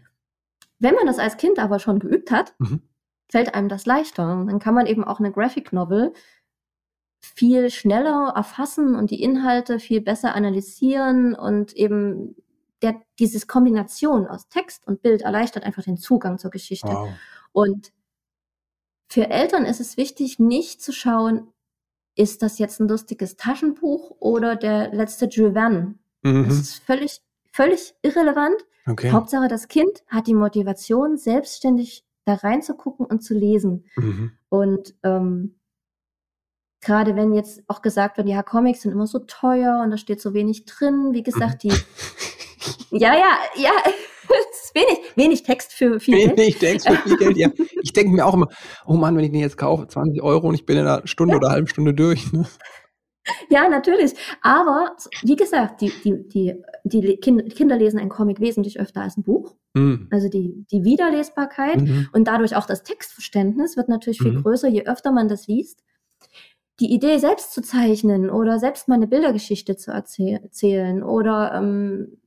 Wenn 0.79 0.95
man 0.95 1.05
das 1.05 1.19
als 1.19 1.37
Kind 1.37 1.59
aber 1.59 1.77
schon 1.77 1.99
geübt 1.99 2.31
hat, 2.31 2.55
mhm. 2.57 2.81
fällt 3.29 3.53
einem 3.53 3.69
das 3.69 3.85
leichter. 3.85 4.33
Und 4.33 4.47
dann 4.47 4.57
kann 4.57 4.73
man 4.73 4.87
eben 4.87 5.03
auch 5.03 5.19
eine 5.19 5.31
Graphic 5.31 5.71
Novel 5.71 6.13
viel 7.21 7.69
schneller 7.69 8.33
erfassen 8.35 8.95
und 8.95 9.11
die 9.11 9.21
Inhalte 9.21 9.77
viel 9.77 10.01
besser 10.01 10.33
analysieren 10.33 11.35
und 11.35 11.73
eben 11.73 12.37
der, 12.81 12.99
dieses 13.19 13.45
Kombination 13.45 14.25
aus 14.25 14.49
Text 14.49 14.87
und 14.87 15.03
Bild 15.03 15.21
erleichtert 15.21 15.63
einfach 15.63 15.83
den 15.83 15.97
Zugang 15.97 16.39
zur 16.39 16.49
Geschichte. 16.49 16.87
Wow. 16.87 17.09
Und 17.51 17.91
für 19.09 19.29
Eltern 19.29 19.65
ist 19.65 19.79
es 19.79 19.95
wichtig, 19.95 20.39
nicht 20.39 20.81
zu 20.81 20.91
schauen, 20.91 21.53
ist 22.15 22.41
das 22.41 22.59
jetzt 22.59 22.79
ein 22.79 22.87
lustiges 22.87 23.37
Taschenbuch 23.37 24.15
oder 24.19 24.55
der 24.55 24.93
letzte 24.93 25.25
Jules 25.25 25.53
Verne? 25.53 25.95
Mhm. 26.21 26.45
Das 26.45 26.59
ist 26.59 26.83
völlig, 26.83 27.21
völlig 27.51 27.95
irrelevant. 28.01 28.65
Okay. 28.85 29.11
Hauptsache, 29.11 29.47
das 29.47 29.67
Kind 29.67 30.03
hat 30.07 30.27
die 30.27 30.33
Motivation, 30.33 31.17
selbstständig 31.17 32.03
da 32.25 32.35
reinzugucken 32.35 33.05
und 33.05 33.21
zu 33.21 33.33
lesen. 33.33 33.85
Mhm. 33.95 34.31
Und 34.49 34.95
ähm, 35.03 35.55
gerade 36.81 37.15
wenn 37.15 37.33
jetzt 37.33 37.63
auch 37.67 37.81
gesagt 37.81 38.17
wird, 38.17 38.27
ja, 38.27 38.43
Comics 38.43 38.81
sind 38.81 38.91
immer 38.91 39.07
so 39.07 39.19
teuer 39.19 39.81
und 39.83 39.91
da 39.91 39.97
steht 39.97 40.21
so 40.21 40.33
wenig 40.33 40.65
drin, 40.65 41.13
wie 41.13 41.23
gesagt, 41.23 41.63
die 41.63 41.69
ja, 42.91 43.13
ja, 43.15 43.37
ja, 43.55 43.71
wenig, 44.75 44.99
wenig 45.15 45.43
Text 45.43 45.73
für 45.73 45.99
viel 45.99 46.15
wenig 46.15 46.27
Geld. 46.27 46.39
Wenig 46.39 46.57
Text 46.57 46.87
für 46.87 46.95
viel 46.97 47.17
Geld, 47.17 47.37
ja. 47.37 47.49
Ich 47.81 47.93
denke 47.93 48.11
mir 48.11 48.25
auch 48.25 48.33
immer, 48.33 48.47
oh 48.85 48.93
Mann, 48.93 49.15
wenn 49.15 49.23
ich 49.23 49.31
den 49.31 49.41
jetzt 49.41 49.57
kaufe, 49.57 49.87
20 49.87 50.21
Euro 50.21 50.47
und 50.47 50.55
ich 50.55 50.65
bin 50.65 50.77
in 50.77 50.87
einer 50.87 51.05
Stunde 51.07 51.33
ja. 51.33 51.37
oder 51.37 51.47
einer 51.47 51.55
halben 51.55 51.67
Stunde 51.67 51.93
durch. 51.93 52.31
Ne? 52.31 52.45
Ja, 53.49 53.67
natürlich. 53.69 54.13
Aber 54.41 54.95
wie 55.23 55.35
gesagt, 55.35 55.81
die, 55.81 55.91
die, 56.03 56.23
die, 56.29 56.55
die 56.83 57.17
Kinder 57.17 57.77
lesen 57.77 57.99
ein 57.99 58.09
Comic 58.09 58.39
wesentlich 58.39 58.79
öfter 58.79 59.01
als 59.01 59.17
ein 59.17 59.23
Buch. 59.23 59.55
Mhm. 59.73 60.07
Also 60.11 60.29
die, 60.29 60.65
die 60.71 60.83
Wiederlesbarkeit 60.83 61.81
mhm. 61.81 62.09
und 62.11 62.27
dadurch 62.27 62.55
auch 62.55 62.65
das 62.65 62.83
Textverständnis 62.83 63.77
wird 63.77 63.89
natürlich 63.89 64.19
viel 64.19 64.33
mhm. 64.33 64.43
größer, 64.43 64.67
je 64.67 64.85
öfter 64.85 65.11
man 65.11 65.27
das 65.27 65.47
liest. 65.47 65.83
Die 66.79 66.93
Idee, 66.93 67.17
selbst 67.17 67.53
zu 67.53 67.61
zeichnen 67.61 68.29
oder 68.29 68.57
selbst 68.57 68.87
mal 68.87 68.95
eine 68.95 69.07
Bildergeschichte 69.07 69.75
zu 69.75 69.91
erzählen 69.91 71.03
oder 71.03 71.53
ähm, 71.53 72.17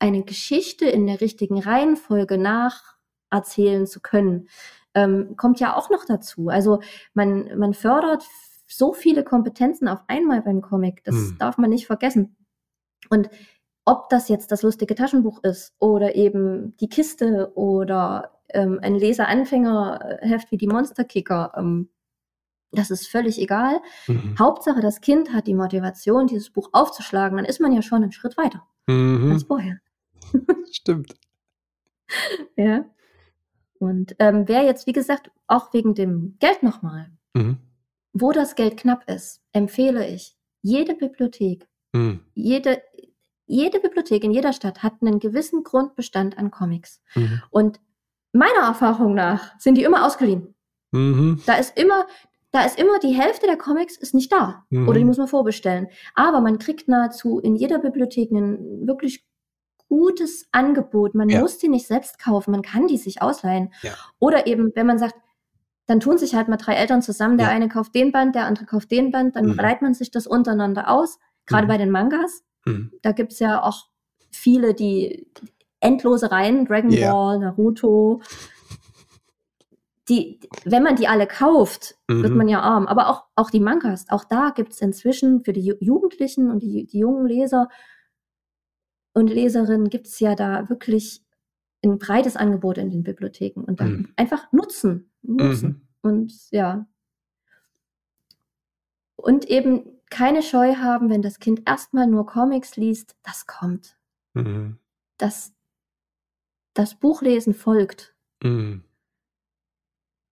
eine 0.00 0.24
Geschichte 0.24 0.86
in 0.86 1.06
der 1.06 1.20
richtigen 1.20 1.60
Reihenfolge 1.60 2.38
nacherzählen 2.38 3.86
zu 3.86 4.00
können, 4.00 4.48
ähm, 4.94 5.36
kommt 5.36 5.60
ja 5.60 5.76
auch 5.76 5.90
noch 5.90 6.04
dazu. 6.04 6.48
Also 6.48 6.80
man, 7.14 7.56
man 7.58 7.74
fördert 7.74 8.24
so 8.66 8.92
viele 8.92 9.24
Kompetenzen 9.24 9.88
auf 9.88 10.00
einmal 10.08 10.42
beim 10.42 10.62
Comic. 10.62 11.04
Das 11.04 11.14
hm. 11.14 11.36
darf 11.38 11.58
man 11.58 11.70
nicht 11.70 11.86
vergessen. 11.86 12.36
Und 13.08 13.28
ob 13.84 14.08
das 14.08 14.28
jetzt 14.28 14.52
das 14.52 14.62
lustige 14.62 14.94
Taschenbuch 14.94 15.42
ist 15.42 15.74
oder 15.78 16.14
eben 16.14 16.76
die 16.78 16.88
Kiste 16.88 17.52
oder 17.54 18.40
ähm, 18.48 18.78
ein 18.82 18.94
Leser-Anfängerheft 18.94 20.50
wie 20.50 20.56
die 20.56 20.66
Monsterkicker, 20.66 21.52
ähm, 21.56 21.90
das 22.72 22.90
ist 22.90 23.08
völlig 23.08 23.40
egal. 23.40 23.80
Mhm. 24.06 24.36
Hauptsache, 24.38 24.80
das 24.80 25.00
Kind 25.00 25.32
hat 25.32 25.46
die 25.46 25.54
Motivation, 25.54 26.28
dieses 26.28 26.50
Buch 26.50 26.70
aufzuschlagen, 26.72 27.36
dann 27.36 27.46
ist 27.46 27.60
man 27.60 27.72
ja 27.72 27.82
schon 27.82 28.02
einen 28.02 28.12
Schritt 28.12 28.36
weiter 28.36 28.66
mhm. 28.86 29.32
als 29.32 29.42
vorher. 29.44 29.78
Stimmt. 30.72 31.14
ja. 32.56 32.84
Und 33.78 34.14
ähm, 34.18 34.46
wer 34.46 34.64
jetzt, 34.64 34.86
wie 34.86 34.92
gesagt, 34.92 35.30
auch 35.46 35.72
wegen 35.72 35.94
dem 35.94 36.36
Geld 36.38 36.62
nochmal, 36.62 37.10
mhm. 37.34 37.58
Wo 38.12 38.32
das 38.32 38.54
Geld 38.54 38.76
knapp 38.76 39.08
ist, 39.08 39.40
empfehle 39.52 40.06
ich, 40.08 40.36
jede 40.62 40.94
Bibliothek, 40.94 41.68
mhm. 41.92 42.20
jede, 42.34 42.82
jede 43.46 43.80
Bibliothek 43.80 44.24
in 44.24 44.32
jeder 44.32 44.52
Stadt 44.52 44.82
hat 44.82 44.94
einen 45.00 45.20
gewissen 45.20 45.62
Grundbestand 45.62 46.36
an 46.36 46.50
Comics. 46.50 47.00
Mhm. 47.14 47.42
Und 47.50 47.80
meiner 48.32 48.66
Erfahrung 48.66 49.14
nach 49.14 49.58
sind 49.58 49.76
die 49.76 49.84
immer 49.84 50.04
ausgeliehen. 50.04 50.54
Mhm. 50.90 51.40
Da 51.46 51.54
ist 51.54 51.78
immer, 51.78 52.06
da 52.50 52.64
ist 52.64 52.80
immer 52.80 52.98
die 52.98 53.14
Hälfte 53.14 53.46
der 53.46 53.56
Comics 53.56 53.96
ist 53.96 54.12
nicht 54.12 54.32
da. 54.32 54.64
Mhm. 54.70 54.88
Oder 54.88 54.98
die 54.98 55.04
muss 55.04 55.18
man 55.18 55.28
vorbestellen. 55.28 55.86
Aber 56.14 56.40
man 56.40 56.58
kriegt 56.58 56.88
nahezu 56.88 57.38
in 57.38 57.54
jeder 57.54 57.78
Bibliothek 57.78 58.32
ein 58.32 58.88
wirklich 58.88 59.24
gutes 59.90 60.46
Angebot. 60.52 61.14
Man 61.14 61.28
ja. 61.28 61.40
muss 61.40 61.58
die 61.58 61.68
nicht 61.68 61.86
selbst 61.86 62.18
kaufen, 62.18 62.52
man 62.52 62.62
kann 62.62 62.86
die 62.86 62.96
sich 62.96 63.20
ausleihen. 63.20 63.72
Ja. 63.82 63.90
Oder 64.20 64.46
eben, 64.46 64.72
wenn 64.74 64.86
man 64.86 64.98
sagt, 64.98 65.16
dann 65.86 65.98
tun 65.98 66.16
sich 66.16 66.36
halt 66.36 66.46
mal 66.46 66.56
drei 66.56 66.74
Eltern 66.74 67.02
zusammen. 67.02 67.36
Der 67.36 67.48
ja. 67.48 67.52
eine 67.52 67.68
kauft 67.68 67.94
den 67.96 68.12
Band, 68.12 68.36
der 68.36 68.46
andere 68.46 68.64
kauft 68.64 68.92
den 68.92 69.10
Band, 69.10 69.34
dann 69.34 69.46
mhm. 69.46 69.54
leiht 69.54 69.82
man 69.82 69.92
sich 69.92 70.12
das 70.12 70.28
untereinander 70.28 70.88
aus. 70.88 71.18
Gerade 71.44 71.64
mhm. 71.64 71.68
bei 71.68 71.78
den 71.78 71.90
Mangas. 71.90 72.44
Mhm. 72.64 72.92
Da 73.02 73.10
es 73.10 73.40
ja 73.40 73.62
auch 73.62 73.88
viele, 74.30 74.74
die 74.74 75.26
endlose 75.80 76.30
Reihen, 76.30 76.66
Dragon 76.66 76.92
yeah. 76.92 77.12
Ball, 77.12 77.38
Naruto. 77.40 78.22
Die, 80.08 80.38
wenn 80.64 80.84
man 80.84 80.94
die 80.94 81.08
alle 81.08 81.26
kauft, 81.26 81.96
wird 82.06 82.30
mhm. 82.30 82.36
man 82.36 82.48
ja 82.48 82.60
arm. 82.60 82.86
Aber 82.86 83.08
auch, 83.08 83.24
auch 83.34 83.50
die 83.50 83.60
Mangas, 83.60 84.06
auch 84.08 84.22
da 84.22 84.50
gibt 84.50 84.72
es 84.72 84.80
inzwischen 84.80 85.42
für 85.42 85.52
die 85.52 85.74
Jugendlichen 85.80 86.48
und 86.48 86.62
die, 86.62 86.86
die 86.86 86.98
jungen 86.98 87.26
Leser 87.26 87.68
und 89.12 89.28
Leserinnen 89.28 89.88
gibt 89.90 90.06
es 90.06 90.20
ja 90.20 90.34
da 90.34 90.68
wirklich 90.68 91.22
ein 91.82 91.98
breites 91.98 92.36
Angebot 92.36 92.78
in 92.78 92.90
den 92.90 93.02
Bibliotheken 93.02 93.60
und 93.60 93.80
dann 93.80 93.92
mhm. 93.92 94.08
einfach 94.16 94.52
nutzen, 94.52 95.10
nutzen 95.22 95.68
mhm. 96.02 96.10
und 96.10 96.50
ja. 96.50 96.86
Und 99.16 99.46
eben 99.46 99.84
keine 100.10 100.42
Scheu 100.42 100.76
haben, 100.76 101.10
wenn 101.10 101.22
das 101.22 101.38
Kind 101.38 101.62
erstmal 101.66 102.06
nur 102.06 102.26
Comics 102.26 102.76
liest, 102.76 103.16
das 103.22 103.46
kommt. 103.46 103.96
Mhm. 104.34 104.78
Das, 105.18 105.52
das 106.74 106.94
Buchlesen 106.94 107.54
folgt. 107.54 108.14
Mhm. 108.42 108.82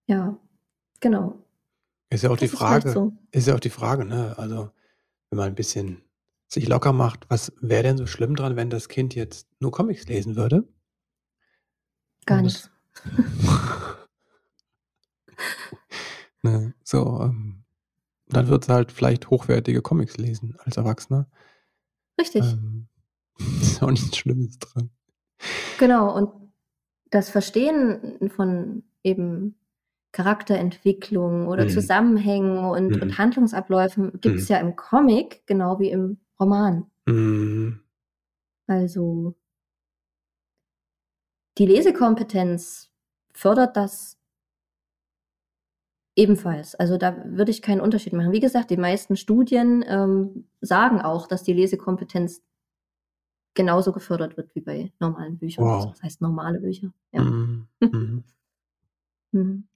Ja, 0.07 0.39
genau. 1.01 1.45
Ist 2.11 2.25
ja 2.25 2.31
auch 2.31 2.37
das 2.37 2.51
die 2.51 2.57
Frage, 2.57 2.89
ist, 2.89 2.95
so. 2.95 3.13
ist 3.31 3.47
ja 3.47 3.55
auch 3.55 3.61
die 3.61 3.71
Frage, 3.71 4.05
ne? 4.05 4.35
Also, 4.39 4.71
wenn 5.29 5.37
man 5.37 5.49
ein 5.49 5.55
bisschen 5.55 6.03
sich 6.49 6.67
locker 6.67 6.93
macht, 6.93 7.29
was 7.29 7.53
wäre 7.61 7.83
denn 7.83 7.99
so 7.99 8.07
schlimm 8.07 8.35
dran, 8.35 8.57
wenn 8.57 8.71
das 8.71 8.89
Kind 8.89 9.15
jetzt 9.15 9.47
nur 9.61 9.71
Comics 9.71 10.09
lesen 10.09 10.35
würde? 10.35 10.67
Gar 12.27 12.43
nichts. 12.43 12.71
ne, 16.43 16.75
so, 16.83 17.21
ähm, 17.21 17.65
dann 18.27 18.49
wird 18.49 18.65
es 18.65 18.69
halt 18.69 18.93
vielleicht 18.93 19.31
hochwertige 19.31 19.83
Comics 19.83 20.17
lesen 20.17 20.57
als 20.65 20.77
Erwachsener. 20.77 21.29
Richtig. 22.19 22.43
Ähm, 22.43 22.89
ist 23.61 23.83
auch 23.83 23.91
nichts 23.91 24.17
Schlimmes 24.17 24.59
dran. 24.59 24.91
Genau, 25.79 26.15
und 26.17 26.33
das 27.11 27.31
Verstehen 27.31 28.31
von 28.35 28.83
eben 29.03 29.55
Charakterentwicklung 30.13 31.47
oder 31.47 31.65
mhm. 31.65 31.69
Zusammenhängen 31.69 32.65
und, 32.65 32.97
mhm. 32.97 33.03
und 33.03 33.19
Handlungsabläufen 33.19 34.21
gibt 34.21 34.39
es 34.39 34.49
mhm. 34.49 34.55
ja 34.55 34.61
im 34.61 34.77
Comic 34.77 35.47
genau 35.47 35.79
wie 35.79 35.91
im 35.91 36.19
Roman. 36.41 36.87
Mhm. 37.07 37.81
Also 38.67 39.35
die 41.59 41.67
Lesekompetenz 41.67 42.91
fördert 43.33 43.77
das 43.77 44.19
ebenfalls. 46.15 46.75
Also 46.75 46.99
da 46.99 47.17
würde 47.25 47.51
ich 47.51 47.63
keinen 47.63 47.81
Unterschied 47.81 48.13
machen. 48.13 48.33
Wie 48.33 48.41
gesagt, 48.41 48.71
die 48.71 48.77
meisten 48.77 49.17
Studien 49.17 49.85
ähm, 49.87 50.49
sagen 50.61 51.01
auch, 51.01 51.27
dass 51.27 51.45
die 51.45 51.53
Lesekompetenz 51.53 52.43
genauso 53.55 53.93
gefördert 53.93 54.37
wird 54.37 54.55
wie 54.55 54.61
bei 54.61 54.93
normalen 55.01 55.39
Büchern. 55.39 55.65
Wow. 55.65 55.75
Also 55.75 55.89
das 55.91 56.03
heißt 56.03 56.21
normale 56.21 56.61
Bücher. 56.61 56.93
Ja. 57.13 57.23
Mhm. 57.23 57.69
Mhm. 57.81 58.25
mhm. 59.33 59.69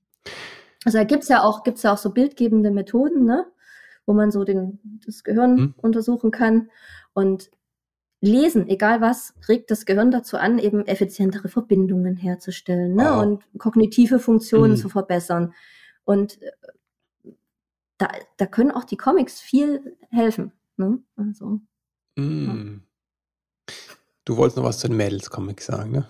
Also 0.85 0.99
da 0.99 1.05
gibt 1.05 1.23
es 1.23 1.29
ja 1.29 1.43
auch, 1.43 1.63
gibt's 1.63 1.83
ja 1.83 1.93
auch 1.93 1.99
so 1.99 2.11
bildgebende 2.11 2.71
Methoden, 2.71 3.25
ne? 3.25 3.47
Wo 4.07 4.13
man 4.13 4.31
so 4.31 4.45
den, 4.45 4.79
das 5.05 5.25
Gehirn 5.25 5.55
mhm. 5.55 5.75
untersuchen 5.79 6.31
kann. 6.31 6.71
Und 7.13 7.51
Lesen, 8.21 8.69
egal 8.69 9.01
was, 9.01 9.35
regt 9.49 9.71
das 9.71 9.85
Gehirn 9.85 10.11
dazu 10.11 10.37
an, 10.37 10.59
eben 10.59 10.87
effizientere 10.87 11.49
Verbindungen 11.49 12.17
herzustellen 12.17 12.95
ne? 12.95 13.15
Oh. 13.17 13.21
und 13.21 13.45
kognitive 13.59 14.19
Funktionen 14.19 14.73
mhm. 14.73 14.77
zu 14.77 14.89
verbessern. 14.89 15.55
Und 16.05 16.41
äh, 16.43 16.53
da, 17.99 18.09
da 18.37 18.47
können 18.47 18.71
auch 18.71 18.85
die 18.85 18.97
Comics 18.97 19.41
viel 19.41 19.97
helfen. 20.11 20.53
Ne? 20.77 20.99
Also, 21.17 21.61
mm. 22.17 22.47
ja. 22.47 23.75
Du 24.25 24.37
wolltest 24.37 24.57
noch 24.57 24.65
was 24.65 24.79
zu 24.79 24.89
den 24.89 24.97
Mädels-Comics 24.97 25.67
sagen, 25.67 25.91
ne? 25.91 26.07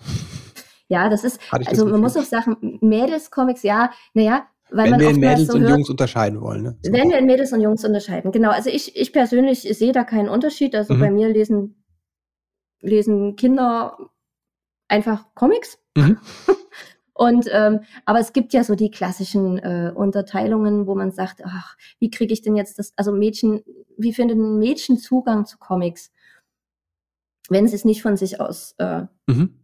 Ja, 0.87 1.09
das 1.09 1.23
ist, 1.23 1.39
also 1.49 1.85
man 1.85 2.01
muss 2.01 2.15
auch 2.17 2.23
sagen, 2.23 2.77
Mädels-Comics, 2.81 3.63
ja, 3.63 3.91
naja, 4.13 4.47
weil 4.73 4.91
wenn 4.91 4.99
wir 4.99 5.09
in 5.09 5.19
Mädels 5.19 5.47
so 5.47 5.53
und 5.53 5.61
hört, 5.61 5.71
Jungs 5.71 5.89
unterscheiden 5.89 6.41
wollen. 6.41 6.63
Ne? 6.63 6.77
So. 6.81 6.91
Wenn 6.91 7.09
wir 7.09 7.19
in 7.19 7.25
Mädels 7.25 7.53
und 7.53 7.61
Jungs 7.61 7.85
unterscheiden, 7.85 8.31
genau. 8.31 8.49
Also 8.49 8.69
ich, 8.69 8.95
ich 8.95 9.13
persönlich 9.13 9.61
sehe 9.61 9.91
da 9.91 10.03
keinen 10.03 10.29
Unterschied. 10.29 10.75
Also 10.75 10.95
mhm. 10.95 10.99
bei 10.99 11.11
mir 11.11 11.29
lesen, 11.29 11.83
lesen 12.81 13.35
Kinder 13.35 13.97
einfach 14.87 15.33
Comics. 15.35 15.77
Mhm. 15.95 16.17
Und 17.15 17.47
ähm, 17.51 17.81
aber 18.05 18.19
es 18.19 18.33
gibt 18.33 18.53
ja 18.53 18.63
so 18.63 18.73
die 18.73 18.89
klassischen 18.89 19.59
äh, 19.59 19.91
Unterteilungen, 19.93 20.87
wo 20.87 20.95
man 20.95 21.11
sagt, 21.11 21.41
ach, 21.45 21.77
wie 21.99 22.09
kriege 22.09 22.33
ich 22.33 22.41
denn 22.41 22.55
jetzt 22.55 22.79
das? 22.79 22.91
Also 22.95 23.11
Mädchen, 23.11 23.61
wie 23.97 24.13
findet 24.13 24.37
ein 24.37 24.57
Mädchen 24.57 24.97
Zugang 24.97 25.45
zu 25.45 25.59
Comics, 25.59 26.11
wenn 27.49 27.67
sie 27.67 27.75
es 27.75 27.85
nicht 27.85 28.01
von 28.01 28.17
sich 28.17 28.41
aus 28.41 28.73
äh, 28.79 29.03
mhm 29.27 29.62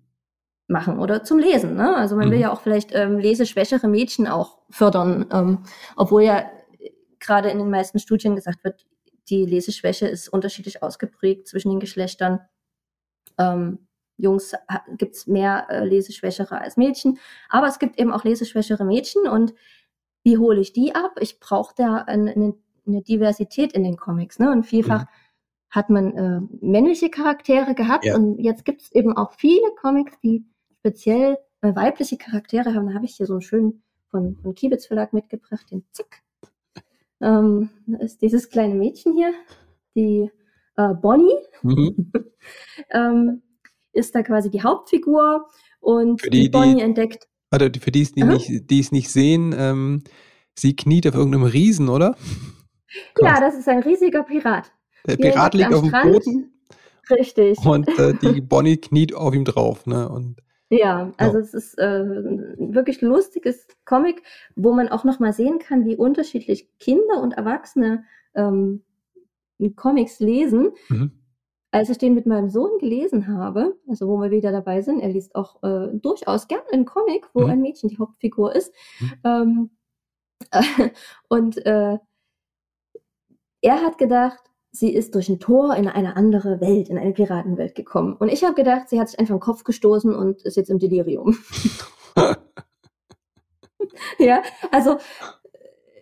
machen 0.69 0.99
oder 0.99 1.23
zum 1.23 1.39
Lesen. 1.39 1.75
Ne? 1.75 1.95
Also 1.95 2.15
man 2.15 2.27
mhm. 2.27 2.31
will 2.31 2.39
ja 2.39 2.51
auch 2.51 2.61
vielleicht 2.61 2.93
ähm, 2.93 3.17
leseschwächere 3.17 3.87
Mädchen 3.87 4.27
auch 4.27 4.59
fördern, 4.69 5.25
ähm, 5.31 5.63
obwohl 5.95 6.23
ja 6.23 6.49
gerade 7.19 7.49
in 7.49 7.57
den 7.57 7.69
meisten 7.69 7.99
Studien 7.99 8.35
gesagt 8.35 8.63
wird, 8.63 8.85
die 9.29 9.45
Leseschwäche 9.45 10.07
ist 10.07 10.29
unterschiedlich 10.29 10.81
ausgeprägt 10.81 11.47
zwischen 11.47 11.69
den 11.69 11.79
Geschlechtern. 11.79 12.39
Ähm, 13.37 13.87
Jungs 14.17 14.53
gibt 14.97 15.15
es 15.15 15.27
mehr 15.27 15.67
äh, 15.69 15.85
Leseschwächere 15.85 16.59
als 16.59 16.77
Mädchen, 16.77 17.19
aber 17.49 17.67
es 17.67 17.79
gibt 17.79 17.99
eben 17.99 18.11
auch 18.11 18.23
leseschwächere 18.23 18.83
Mädchen 18.83 19.27
und 19.27 19.53
wie 20.23 20.37
hole 20.37 20.59
ich 20.59 20.73
die 20.73 20.93
ab? 20.93 21.11
Ich 21.19 21.39
brauche 21.39 21.73
da 21.75 21.97
eine, 21.97 22.31
eine, 22.31 22.53
Diversität 22.85 23.73
in 23.73 23.83
den 23.83 23.97
Comics. 23.97 24.39
Ne? 24.39 24.51
Und 24.51 24.63
vielfach 24.63 25.03
mhm. 25.03 25.07
hat 25.69 25.89
man 25.91 26.17
äh, 26.17 26.41
männliche 26.59 27.09
Charaktere 27.09 27.75
gehabt 27.75 28.05
ja. 28.05 28.15
und 28.15 28.39
jetzt 28.39 28.65
gibt 28.65 28.81
es 28.81 28.91
eben 28.91 29.15
auch 29.15 29.33
viele 29.33 29.71
Comics, 29.79 30.19
die 30.21 30.43
speziell 30.79 31.37
weibliche 31.61 32.17
Charaktere 32.17 32.73
haben. 32.73 32.87
Da 32.87 32.93
habe 32.93 33.05
ich 33.05 33.15
hier 33.15 33.25
so 33.25 33.33
einen 33.33 33.41
schönen 33.41 33.83
von, 34.09 34.37
von 34.41 34.55
Kiebitz 34.55 34.87
Verlag 34.87 35.13
mitgebracht, 35.13 35.69
den 35.71 35.83
Zick. 35.91 36.23
Ähm, 37.21 37.69
da 37.85 37.97
ist 37.99 38.21
dieses 38.21 38.49
kleine 38.49 38.75
Mädchen 38.75 39.13
hier, 39.13 39.33
die 39.95 40.31
äh, 40.77 40.93
Bonnie, 40.93 41.35
mhm. 41.63 42.11
ähm, 42.91 43.41
ist 43.91 44.15
da 44.15 44.23
quasi 44.23 44.49
die 44.49 44.63
Hauptfigur 44.63 45.47
und 45.81 46.23
die, 46.25 46.29
die, 46.29 46.49
Bonnie 46.49 46.81
entdeckt. 46.81 47.27
Warte, 47.51 47.71
für 47.79 47.91
die, 47.91 48.03
die, 48.03 48.23
nicht, 48.23 48.69
die 48.69 48.79
es 48.79 48.91
nicht 48.91 49.09
sehen, 49.09 49.53
ähm, 49.57 50.03
sie 50.57 50.75
kniet 50.75 51.07
auf 51.07 51.15
irgendeinem 51.15 51.43
Riesen, 51.43 51.89
oder? 51.89 52.15
Ja, 53.21 53.39
das 53.39 53.55
ist 53.55 53.67
ein 53.69 53.83
riesiger 53.83 54.23
Pirat. 54.23 54.71
Der 55.05 55.15
Pirat 55.15 55.53
liegt 55.53 55.71
auf 55.71 55.83
dem 55.83 55.91
Boden. 55.91 56.59
Richtig. 57.11 57.59
Und 57.59 57.87
äh, 57.99 58.15
die 58.15 58.41
Bonnie 58.41 58.77
kniet 58.77 59.13
auf 59.13 59.35
ihm 59.35 59.45
drauf, 59.45 59.85
ne? 59.85 60.09
Und 60.09 60.41
ja, 60.69 61.11
also 61.17 61.37
ja. 61.37 61.43
es 61.43 61.53
ist 61.53 61.77
äh, 61.79 62.05
wirklich 62.05 63.01
lustiges 63.01 63.67
Comic, 63.85 64.21
wo 64.55 64.73
man 64.73 64.89
auch 64.89 65.03
noch 65.03 65.19
mal 65.19 65.33
sehen 65.33 65.59
kann, 65.59 65.85
wie 65.85 65.95
unterschiedlich 65.95 66.69
Kinder 66.79 67.21
und 67.21 67.33
Erwachsene 67.33 68.05
ähm, 68.35 68.83
Comics 69.75 70.19
lesen. 70.19 70.71
Mhm. 70.89 71.11
Als 71.71 71.89
ich 71.89 71.99
den 71.99 72.15
mit 72.15 72.25
meinem 72.25 72.49
Sohn 72.49 72.79
gelesen 72.79 73.27
habe, 73.27 73.77
also 73.87 74.07
wo 74.07 74.17
wir 74.17 74.31
wieder 74.31 74.51
dabei 74.51 74.81
sind, 74.81 75.01
er 75.01 75.09
liest 75.09 75.35
auch 75.35 75.61
äh, 75.61 75.89
durchaus 75.93 76.47
gern 76.47 76.63
einen 76.71 76.85
Comic, 76.85 77.27
wo 77.33 77.41
mhm. 77.41 77.49
ein 77.51 77.61
Mädchen 77.61 77.89
die 77.89 77.99
Hauptfigur 77.99 78.55
ist. 78.55 78.73
Mhm. 78.99 79.11
Ähm, 79.23 79.69
äh, 80.51 80.61
und 81.29 81.63
äh, 81.65 81.97
er 83.61 83.81
hat 83.81 83.97
gedacht, 83.97 84.48
sie 84.71 84.93
ist 84.93 85.15
durch 85.15 85.29
ein 85.29 85.39
Tor 85.39 85.75
in 85.75 85.87
eine 85.87 86.15
andere 86.15 86.61
Welt, 86.61 86.89
in 86.89 86.97
eine 86.97 87.13
Piratenwelt 87.13 87.75
gekommen. 87.75 88.13
Und 88.13 88.29
ich 88.29 88.43
habe 88.43 88.55
gedacht, 88.55 88.89
sie 88.89 88.99
hat 88.99 89.09
sich 89.09 89.19
einfach 89.19 89.35
den 89.35 89.41
Kopf 89.41 89.63
gestoßen 89.63 90.13
und 90.13 90.43
ist 90.43 90.57
jetzt 90.57 90.69
im 90.69 90.79
Delirium. 90.79 91.37
ja, 94.19 94.41
also 94.71 94.97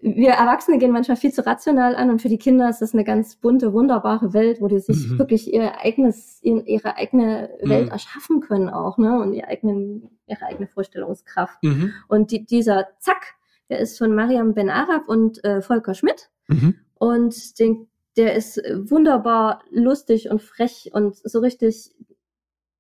wir 0.02 0.30
Erwachsene 0.30 0.78
gehen 0.78 0.92
manchmal 0.92 1.18
viel 1.18 1.32
zu 1.32 1.46
rational 1.46 1.96
an 1.96 2.10
und 2.10 2.22
für 2.22 2.30
die 2.30 2.38
Kinder 2.38 2.70
ist 2.70 2.82
das 2.82 2.94
eine 2.94 3.04
ganz 3.04 3.36
bunte, 3.36 3.74
wunderbare 3.74 4.34
Welt, 4.34 4.62
wo 4.62 4.68
die 4.68 4.80
sich 4.80 5.10
mhm. 5.10 5.20
wirklich 5.20 5.52
ihr 5.54 5.80
eigenes, 5.80 6.40
ihre 6.44 6.96
eigene 6.96 7.50
Welt 7.62 7.88
mhm. 7.88 7.92
erschaffen 7.92 8.42
können 8.42 8.70
auch, 8.70 8.98
ne? 8.98 9.20
Und 9.20 9.34
ihre, 9.34 9.48
eigenen, 9.48 10.20
ihre 10.28 10.46
eigene 10.46 10.68
Vorstellungskraft. 10.68 11.64
Mhm. 11.64 11.94
Und 12.08 12.32
die, 12.32 12.46
dieser 12.46 12.88
Zack, 13.00 13.36
der 13.70 13.80
ist 13.80 13.98
von 13.98 14.14
Mariam 14.14 14.54
Ben 14.54 14.70
Arab 14.70 15.08
und 15.08 15.44
äh, 15.44 15.62
Volker 15.62 15.94
Schmidt. 15.94 16.30
Mhm. 16.48 16.76
Und 16.96 17.60
den 17.60 17.88
der 18.18 18.36
ist 18.36 18.58
äh, 18.58 18.90
wunderbar 18.90 19.64
lustig 19.72 20.30
und 20.30 20.42
frech 20.42 20.92
und 20.94 21.16
so 21.16 21.40
richtig, 21.40 21.96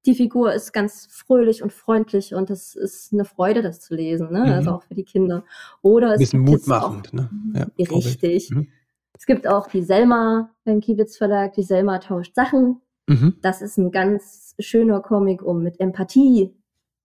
die 0.06 0.16
Figur 0.16 0.54
ist 0.54 0.74
ganz 0.74 1.08
fröhlich 1.12 1.64
und 1.64 1.74
freundlich 1.74 2.34
und 2.34 2.50
das 2.50 2.76
ist 2.76 3.14
eine 3.14 3.26
Freude, 3.26 3.62
das 3.62 3.80
zu 3.80 3.96
lesen, 3.96 4.32
ne? 4.32 4.40
Also 4.42 4.52
mhm. 4.52 4.58
also 4.58 4.72
auch 4.72 4.84
für 4.84 4.96
die 4.96 5.04
Kinder. 5.04 5.44
Oder 5.82 6.14
es 6.14 6.20
bisschen 6.20 6.42
mutmachend, 6.42 7.10
auch, 7.10 7.14
ne? 7.14 7.30
Ja, 7.54 7.68
richtig. 7.78 8.50
Mhm. 8.52 8.68
Es 9.14 9.26
gibt 9.26 9.48
auch 9.48 9.68
die 9.68 9.82
Selma 9.82 10.52
beim 10.64 10.80
Kiewitz 10.80 11.18
Verlag, 11.18 11.54
die 11.54 11.64
Selma 11.64 12.00
tauscht 12.00 12.36
Sachen. 12.36 12.82
Mhm. 13.08 13.38
Das 13.42 13.62
ist 13.62 13.78
ein 13.78 13.92
ganz 13.92 14.56
schöner 14.60 15.02
Comic, 15.02 15.42
um 15.42 15.64
mit 15.64 15.80
Empathie 15.80 16.54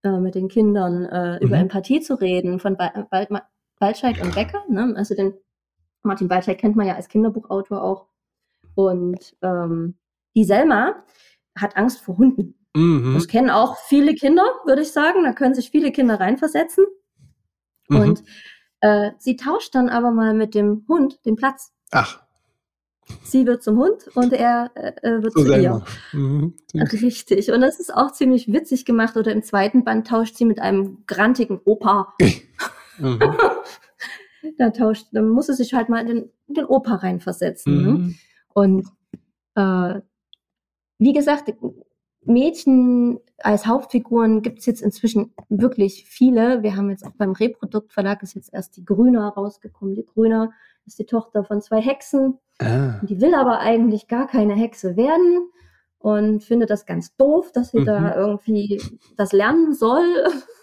äh, 0.05 0.19
mit 0.19 0.35
den 0.35 0.49
Kindern 0.49 1.05
äh, 1.05 1.39
über 1.39 1.57
mhm. 1.57 1.63
Empathie 1.63 2.01
zu 2.01 2.15
reden, 2.15 2.59
von 2.59 2.77
ba 2.77 2.93
Waldscheid 3.79 4.21
und 4.23 4.35
Becker. 4.35 4.63
Ne? 4.69 4.95
Also 4.97 5.15
den 5.15 5.35
Martin 6.03 6.29
Waldscheid 6.31 6.59
kennt 6.59 6.77
man 6.77 6.87
ja 6.87 6.95
als 6.95 7.09
Kinderbuchautor 7.09 7.83
auch. 7.83 8.07
Und 8.75 9.37
ähm, 9.43 9.97
die 10.35 10.45
Selma 10.45 11.05
hat 11.57 11.77
Angst 11.77 12.01
vor 12.01 12.17
Hunden. 12.19 12.55
Mhm. 12.75 13.15
Das 13.15 13.29
kennen 13.29 13.51
auch 13.51 13.77
viele 13.77 14.15
Kinder, 14.15 14.45
würde 14.65 14.83
ich 14.83 14.93
sagen. 14.93 15.25
Da 15.25 15.33
können 15.33 15.55
sich 15.55 15.71
viele 15.71 15.93
Kinder 15.93 16.19
reinversetzen. 16.19 16.85
Mhm. 17.89 17.97
Und 17.97 18.25
äh, 18.81 19.11
sie 19.19 19.37
tauscht 19.37 19.75
dann 19.75 19.89
aber 19.89 20.11
mal 20.11 20.35
mit 20.35 20.55
dem 20.55 20.85
Hund 20.89 21.25
den 21.25 21.37
Platz. 21.37 21.73
Ach. 21.91 22.23
Sie 23.25 23.47
wird 23.47 23.63
zum 23.63 23.79
Hund 23.79 24.09
und 24.15 24.33
er 24.33 24.71
äh, 24.75 24.93
äh 25.03 25.23
wird 25.23 25.33
so 25.35 25.45
zu 25.45 25.61
ihr. 25.61 25.85
Mhm. 26.13 26.55
Richtig. 26.75 27.51
Und 27.51 27.61
das 27.61 27.79
ist 27.81 27.93
auch 27.93 28.13
ziemlich 28.13 28.53
witzig 28.53 28.85
gemacht. 28.85 29.17
Oder 29.17 29.33
im 29.33 29.43
zweiten 29.43 29.85
Band 29.85 30.07
tauscht 30.07 30.37
sie 30.37 30.45
mit 30.45 30.61
einem 30.61 31.05
grantigen 31.07 31.61
Opa. 31.65 32.15
mhm. 32.99 33.21
da 34.57 34.71
tauscht, 34.71 35.09
dann 35.13 35.29
muss 35.29 35.47
sie 35.47 35.55
sich 35.55 35.75
halt 35.75 35.89
mal 35.89 36.01
in 36.01 36.07
den, 36.07 36.31
in 36.47 36.55
den 36.55 36.65
Opa 36.65 36.95
reinversetzen. 36.95 37.83
Ne? 37.83 38.15
Und 38.55 38.87
äh, 39.55 40.01
wie 40.99 41.13
gesagt, 41.13 41.53
Mädchen 42.25 43.19
als 43.39 43.67
Hauptfiguren 43.67 44.43
gibt 44.43 44.61
es 44.61 44.67
jetzt 44.67 44.83
inzwischen 44.83 45.35
wirklich 45.49 46.05
viele. 46.07 46.63
Wir 46.63 46.77
haben 46.77 46.91
jetzt 46.91 47.05
auch 47.05 47.13
beim 47.19 47.33
Reproduktverlag 47.33 48.23
ist 48.23 48.35
jetzt 48.35 48.53
erst 48.53 48.77
die 48.77 48.85
Grüner 48.85 49.29
rausgekommen. 49.29 49.95
Die 49.95 50.07
Grüner 50.07 50.53
ist 50.87 50.99
die 50.99 51.07
Tochter 51.07 51.45
von 51.45 51.61
zwei 51.61 51.81
Hexen. 51.81 52.39
Ah. 52.59 53.01
Die 53.03 53.21
will 53.21 53.35
aber 53.35 53.59
eigentlich 53.59 54.07
gar 54.07 54.29
keine 54.29 54.55
Hexe 54.55 54.97
werden 54.97 55.49
und 55.99 56.45
findet 56.45 56.71
das 56.71 56.87
ganz 56.87 57.17
doof, 57.17 57.51
dass 57.53 57.71
sie 57.71 57.81
mhm. 57.81 57.87
da 57.87 58.17
irgendwie 58.17 58.81
das 59.17 59.33
lernen 59.33 59.73
soll. 59.73 60.05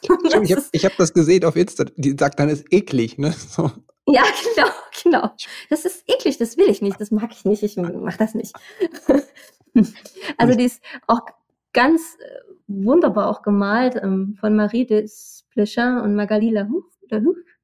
ich 0.02 0.10
habe 0.10 0.46
hab 0.46 0.98
das 0.98 1.14
gesehen 1.14 1.46
auf 1.46 1.56
Insta. 1.56 1.86
Die 1.96 2.16
sagt 2.18 2.40
dann, 2.40 2.50
ist 2.50 2.72
eklig. 2.72 3.18
Ne? 3.18 3.32
So. 3.32 3.72
Ja, 4.08 4.24
genau, 4.56 4.68
genau. 5.04 5.32
Das 5.70 5.86
ist 5.86 6.04
eklig, 6.08 6.38
das 6.38 6.58
will 6.58 6.70
ich 6.70 6.82
nicht, 6.82 7.00
das 7.00 7.12
mag 7.12 7.32
ich 7.32 7.46
nicht, 7.46 7.64
ich 7.64 7.78
mach 7.78 8.18
das 8.18 8.36
nicht. 8.36 8.56
also 10.38 10.56
die 10.56 10.66
ist 10.66 10.82
auch 11.08 11.22
ganz 11.74 12.18
äh, 12.20 12.54
wunderbar 12.68 13.30
auch 13.30 13.42
gemalt 13.42 13.96
ähm, 14.02 14.36
von 14.40 14.56
Marie 14.56 14.86
de 14.86 15.08
Splechin 15.08 16.00
und 16.00 16.16
Magali 16.16 16.50
Lahoux, 16.52 16.84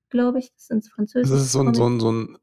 glaube 0.10 0.40
ich, 0.40 0.52
das 0.54 0.68
sind 0.68 0.88
Französisch. 0.88 1.30
Das 1.30 1.42
ist 1.42 1.52
so 1.52 1.62
ein, 1.62 1.74
so 1.74 1.88
ein, 1.88 2.00
so 2.00 2.12
ein, 2.12 2.38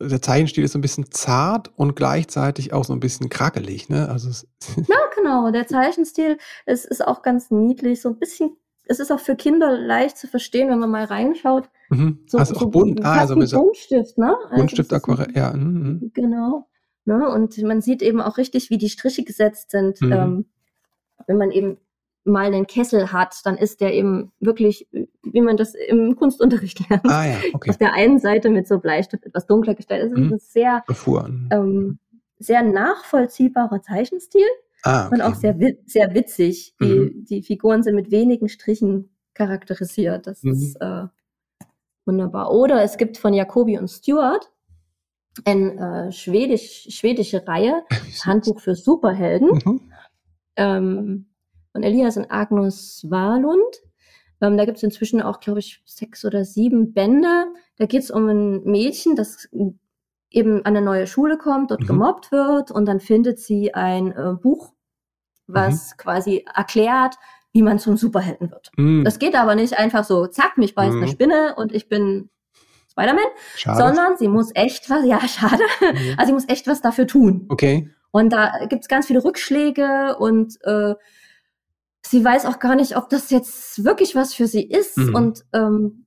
der 0.00 0.22
Zeichenstil 0.22 0.64
ist 0.64 0.72
so 0.72 0.78
ein 0.78 0.82
bisschen 0.82 1.10
zart 1.10 1.70
und 1.76 1.94
gleichzeitig 1.94 2.72
auch 2.72 2.84
so 2.84 2.92
ein 2.92 3.00
bisschen 3.00 3.28
krakelig, 3.28 3.88
ne? 3.88 4.08
Also 4.08 4.30
ja, 4.76 4.98
genau, 5.14 5.50
der 5.50 5.66
Zeichenstil 5.66 6.38
ist, 6.66 6.86
ist 6.86 7.06
auch 7.06 7.22
ganz 7.22 7.50
niedlich, 7.50 8.00
so 8.00 8.08
ein 8.08 8.18
bisschen 8.18 8.56
es 8.90 8.98
ist 8.98 9.12
auch 9.12 9.20
für 9.20 9.36
Kinder 9.36 9.78
leicht 9.78 10.18
zu 10.18 10.26
verstehen, 10.26 10.68
wenn 10.68 10.80
man 10.80 10.90
mal 10.90 11.04
reinschaut. 11.04 11.70
Mhm. 11.90 12.18
So, 12.26 12.38
also 12.38 12.56
auch 12.56 12.60
so 12.60 12.70
bunt, 12.70 13.04
ah, 13.04 13.20
also 13.20 13.36
Buntstift, 13.36 14.18
ne? 14.18 14.36
Also 14.46 14.56
Buntstift, 14.56 14.92
Aquarell, 14.92 15.32
ja. 15.32 15.52
Mhm. 15.52 16.10
Genau. 16.12 16.66
Ne? 17.04 17.28
Und 17.28 17.56
man 17.62 17.80
sieht 17.82 18.02
eben 18.02 18.20
auch 18.20 18.36
richtig, 18.36 18.68
wie 18.68 18.78
die 18.78 18.88
Striche 18.88 19.22
gesetzt 19.22 19.70
sind. 19.70 20.00
Mhm. 20.02 20.12
Ähm, 20.12 20.44
wenn 21.28 21.38
man 21.38 21.52
eben 21.52 21.78
mal 22.24 22.46
einen 22.46 22.66
Kessel 22.66 23.12
hat, 23.12 23.36
dann 23.44 23.56
ist 23.56 23.80
der 23.80 23.94
eben 23.94 24.32
wirklich, 24.40 24.88
wie 25.22 25.40
man 25.40 25.56
das 25.56 25.74
im 25.74 26.16
Kunstunterricht 26.16 26.80
lernt. 26.90 27.06
Ah, 27.06 27.26
ja, 27.26 27.36
okay. 27.52 27.70
Auf 27.70 27.78
der 27.78 27.94
einen 27.94 28.18
Seite 28.18 28.50
mit 28.50 28.66
so 28.66 28.80
Bleistift 28.80 29.24
etwas 29.24 29.46
dunkler 29.46 29.76
gestellt. 29.76 30.02
Das 30.02 30.10
ist 30.10 30.18
mhm. 30.18 30.32
ein 30.32 30.38
sehr, 30.40 30.84
ähm, 31.52 32.00
sehr 32.40 32.64
nachvollziehbarer 32.64 33.82
Zeichenstil. 33.82 34.46
Ah, 34.82 35.06
okay. 35.06 35.14
Und 35.14 35.22
auch 35.22 35.34
sehr, 35.34 35.56
sehr 35.86 36.14
witzig. 36.14 36.74
Die, 36.80 36.86
mhm. 36.86 37.24
die 37.24 37.42
Figuren 37.42 37.82
sind 37.82 37.94
mit 37.94 38.10
wenigen 38.10 38.48
Strichen 38.48 39.10
charakterisiert. 39.34 40.26
Das 40.26 40.42
mhm. 40.42 40.52
ist 40.52 40.76
äh, 40.80 41.04
wunderbar. 42.06 42.52
Oder 42.52 42.82
es 42.82 42.96
gibt 42.96 43.18
von 43.18 43.34
Jacobi 43.34 43.78
und 43.78 43.88
Stuart 43.88 44.50
eine 45.44 46.08
äh, 46.08 46.12
schwedisch, 46.12 46.88
schwedische 46.90 47.46
Reihe, 47.46 47.82
Handbuch 48.24 48.60
für 48.60 48.74
Superhelden. 48.74 49.60
Mhm. 49.64 49.80
Ähm, 50.56 51.26
von 51.72 51.82
Elias 51.82 52.16
und 52.16 52.30
Agnus 52.30 53.06
Wahlund. 53.08 53.82
Ähm, 54.40 54.56
da 54.56 54.64
gibt 54.64 54.78
es 54.78 54.82
inzwischen 54.82 55.22
auch, 55.22 55.40
glaube 55.40 55.60
ich, 55.60 55.82
sechs 55.84 56.24
oder 56.24 56.44
sieben 56.44 56.92
Bände. 56.92 57.46
Da 57.76 57.86
geht 57.86 58.02
es 58.02 58.10
um 58.10 58.28
ein 58.28 58.64
Mädchen, 58.64 59.14
das 59.14 59.48
eben 60.30 60.64
an 60.64 60.76
eine 60.76 60.82
neue 60.82 61.06
Schule 61.06 61.38
kommt, 61.38 61.70
dort 61.70 61.82
mhm. 61.82 61.86
gemobbt 61.86 62.32
wird 62.32 62.70
und 62.70 62.86
dann 62.86 63.00
findet 63.00 63.38
sie 63.38 63.74
ein 63.74 64.12
äh, 64.12 64.34
Buch, 64.40 64.72
was 65.46 65.90
mhm. 65.90 65.96
quasi 65.98 66.44
erklärt, 66.54 67.16
wie 67.52 67.62
man 67.62 67.78
zum 67.78 67.96
Superhelden 67.96 68.50
wird. 68.50 68.70
Mhm. 68.76 69.04
Das 69.04 69.18
geht 69.18 69.34
aber 69.34 69.54
nicht 69.54 69.78
einfach 69.78 70.04
so, 70.04 70.26
zack, 70.26 70.56
mich 70.56 70.74
beißt 70.74 70.96
eine 70.96 71.06
mhm. 71.06 71.10
Spinne 71.10 71.54
und 71.56 71.72
ich 71.72 71.88
bin 71.88 72.30
Spider-Man, 72.90 73.76
sondern 73.76 74.16
sie 74.16 74.28
muss 74.28 74.50
echt 74.54 74.88
was, 74.90 75.04
ja, 75.06 75.20
schade, 75.26 75.62
mhm. 75.80 76.14
also 76.16 76.26
sie 76.26 76.32
muss 76.32 76.48
echt 76.48 76.66
was 76.66 76.80
dafür 76.80 77.06
tun. 77.06 77.46
Okay. 77.48 77.90
Und 78.12 78.32
da 78.32 78.66
gibt's 78.68 78.88
ganz 78.88 79.06
viele 79.06 79.24
Rückschläge 79.24 80.16
und 80.18 80.56
äh, 80.64 80.94
sie 82.04 82.24
weiß 82.24 82.46
auch 82.46 82.58
gar 82.58 82.74
nicht, 82.74 82.96
ob 82.96 83.08
das 83.08 83.30
jetzt 83.30 83.84
wirklich 83.84 84.14
was 84.14 84.34
für 84.34 84.46
sie 84.46 84.64
ist. 84.64 84.96
Mhm. 84.96 85.14
Und 85.14 85.44
ähm, 85.52 86.06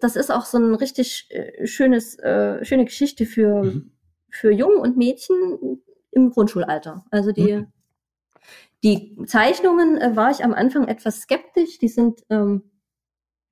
das 0.00 0.16
ist 0.16 0.30
auch 0.30 0.44
so 0.44 0.58
ein 0.58 0.74
richtig 0.74 1.26
äh, 1.30 1.66
schönes, 1.66 2.18
äh, 2.18 2.64
schöne 2.64 2.84
Geschichte 2.84 3.26
für, 3.26 3.64
mhm. 3.64 3.90
für 4.30 4.50
Jungen 4.50 4.78
und 4.78 4.96
Mädchen 4.96 5.82
im 6.10 6.30
Grundschulalter. 6.30 7.04
Also 7.10 7.32
die, 7.32 7.54
mhm. 7.54 7.66
die 8.82 9.16
Zeichnungen 9.26 9.98
äh, 9.98 10.16
war 10.16 10.30
ich 10.30 10.44
am 10.44 10.54
Anfang 10.54 10.88
etwas 10.88 11.20
skeptisch. 11.20 11.78
Die 11.78 11.88
sind, 11.88 12.20
ähm, 12.30 12.70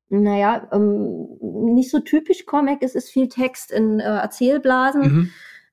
naja, 0.09 0.69
ähm, 0.73 1.39
nicht 1.41 1.91
so 1.91 2.01
typisch 2.01 2.47
Comic. 2.47 2.79
Es 2.83 2.95
ist 2.95 3.11
viel 3.11 3.29
Text 3.29 3.73
in 3.73 4.01
äh, 4.01 4.05
Erzählblasen. 4.05 5.03
Mhm. 5.03 5.31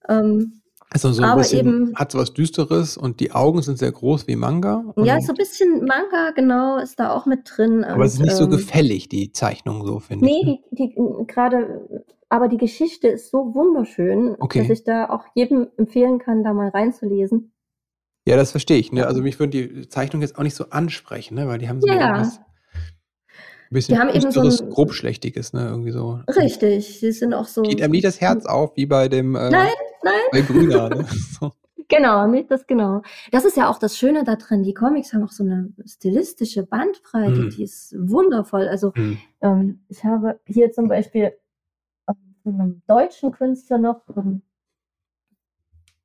Ähm, 0.10 0.63
also 0.94 1.12
so 1.12 1.24
ein 1.24 1.30
aber 1.30 1.42
bisschen, 1.42 1.60
eben, 1.60 1.96
hat 1.96 2.12
so 2.12 2.20
was 2.20 2.34
Düsteres 2.34 2.98
und 2.98 3.20
die 3.20 3.32
Augen 3.32 3.62
sind 3.62 3.80
sehr 3.80 3.92
groß 3.92 4.28
wie 4.28 4.36
Manga. 4.36 4.84
Ja, 4.98 5.20
so 5.20 5.34
ein 5.34 5.36
bisschen 5.36 5.86
Manga, 5.86 6.32
genau, 6.36 6.78
ist 6.78 7.00
da 7.00 7.12
auch 7.12 7.26
mit 7.26 7.42
drin. 7.46 7.84
Aber 7.84 8.06
es 8.06 8.14
ist 8.14 8.20
nicht 8.20 8.32
ähm, 8.32 8.38
so 8.38 8.48
gefällig, 8.48 9.10
die 9.10 9.32
Zeichnung 9.32 9.86
so, 9.86 10.00
finde 10.00 10.26
nee, 10.26 10.40
ich. 10.40 10.46
Nee, 10.46 10.62
die, 10.72 10.96
die, 10.96 11.28
gerade, 11.28 12.06
aber 12.30 12.48
die 12.48 12.58
Geschichte 12.58 13.08
ist 13.08 13.32
so 13.32 13.54
wunderschön, 13.54 14.36
okay. 14.40 14.60
dass 14.60 14.70
ich 14.70 14.84
da 14.84 15.10
auch 15.10 15.26
jedem 15.36 15.68
empfehlen 15.78 16.20
kann, 16.20 16.44
da 16.44 16.54
mal 16.54 16.70
reinzulesen. 16.70 17.54
Ja, 18.28 18.38
das 18.38 18.52
verstehe 18.52 18.78
ich. 18.78 18.92
Ne? 18.92 19.06
Also 19.06 19.22
mich 19.22 19.40
würde 19.40 19.50
die 19.50 19.90
Zeichnung 19.90 20.22
jetzt 20.22 20.38
auch 20.38 20.44
nicht 20.44 20.56
so 20.56 20.70
ansprechen, 20.70 21.36
ne? 21.36 21.48
weil 21.48 21.58
die 21.58 21.68
haben 21.68 21.82
so 21.82 21.88
ja. 21.88 22.32
Ein 23.70 23.74
bisschen 23.74 23.96
die 23.96 24.02
haben 24.02 24.10
eben 24.10 24.32
so 24.32 24.42
ein, 24.42 24.70
grobschlächtiges, 24.70 25.54
ne? 25.54 25.68
Irgendwie 25.68 25.92
so. 25.92 26.20
Richtig, 26.28 27.00
sie 27.00 27.12
sind 27.12 27.34
auch 27.34 27.48
so. 27.48 27.62
Geht 27.64 27.82
einem 27.82 27.92
nicht 27.92 28.06
das 28.06 28.22
Herz 28.22 28.46
auf, 28.46 28.76
wie 28.76 28.86
bei 28.86 29.08
dem. 29.08 29.36
Äh, 29.36 29.50
nein, 29.50 29.70
nein. 30.04 30.22
Bei 30.32 30.42
Brüder, 30.42 30.90
ne? 30.90 31.06
so. 31.40 31.52
Genau, 31.90 32.28
nicht 32.28 32.50
das 32.50 32.66
genau. 32.66 33.02
Das 33.32 33.46
ist 33.46 33.58
ja 33.58 33.70
auch 33.70 33.78
das 33.78 33.98
Schöne 33.98 34.24
daran. 34.24 34.64
Die 34.64 34.74
Comics 34.74 35.14
haben 35.14 35.24
auch 35.24 35.32
so 35.32 35.44
eine 35.44 35.74
stilistische 35.86 36.64
Bandbreite, 36.64 37.42
mm. 37.42 37.50
die 37.50 37.64
ist 37.64 37.94
wundervoll. 38.00 38.68
Also 38.68 38.94
mm. 38.96 39.18
ähm, 39.42 39.84
ich 39.90 40.04
habe 40.04 40.40
hier 40.46 40.72
zum 40.72 40.88
Beispiel 40.88 41.34
von 42.44 42.60
einem 42.60 42.82
deutschen 42.88 43.32
Künstler 43.32 43.78
noch, 43.78 44.02
ähm, 44.16 44.42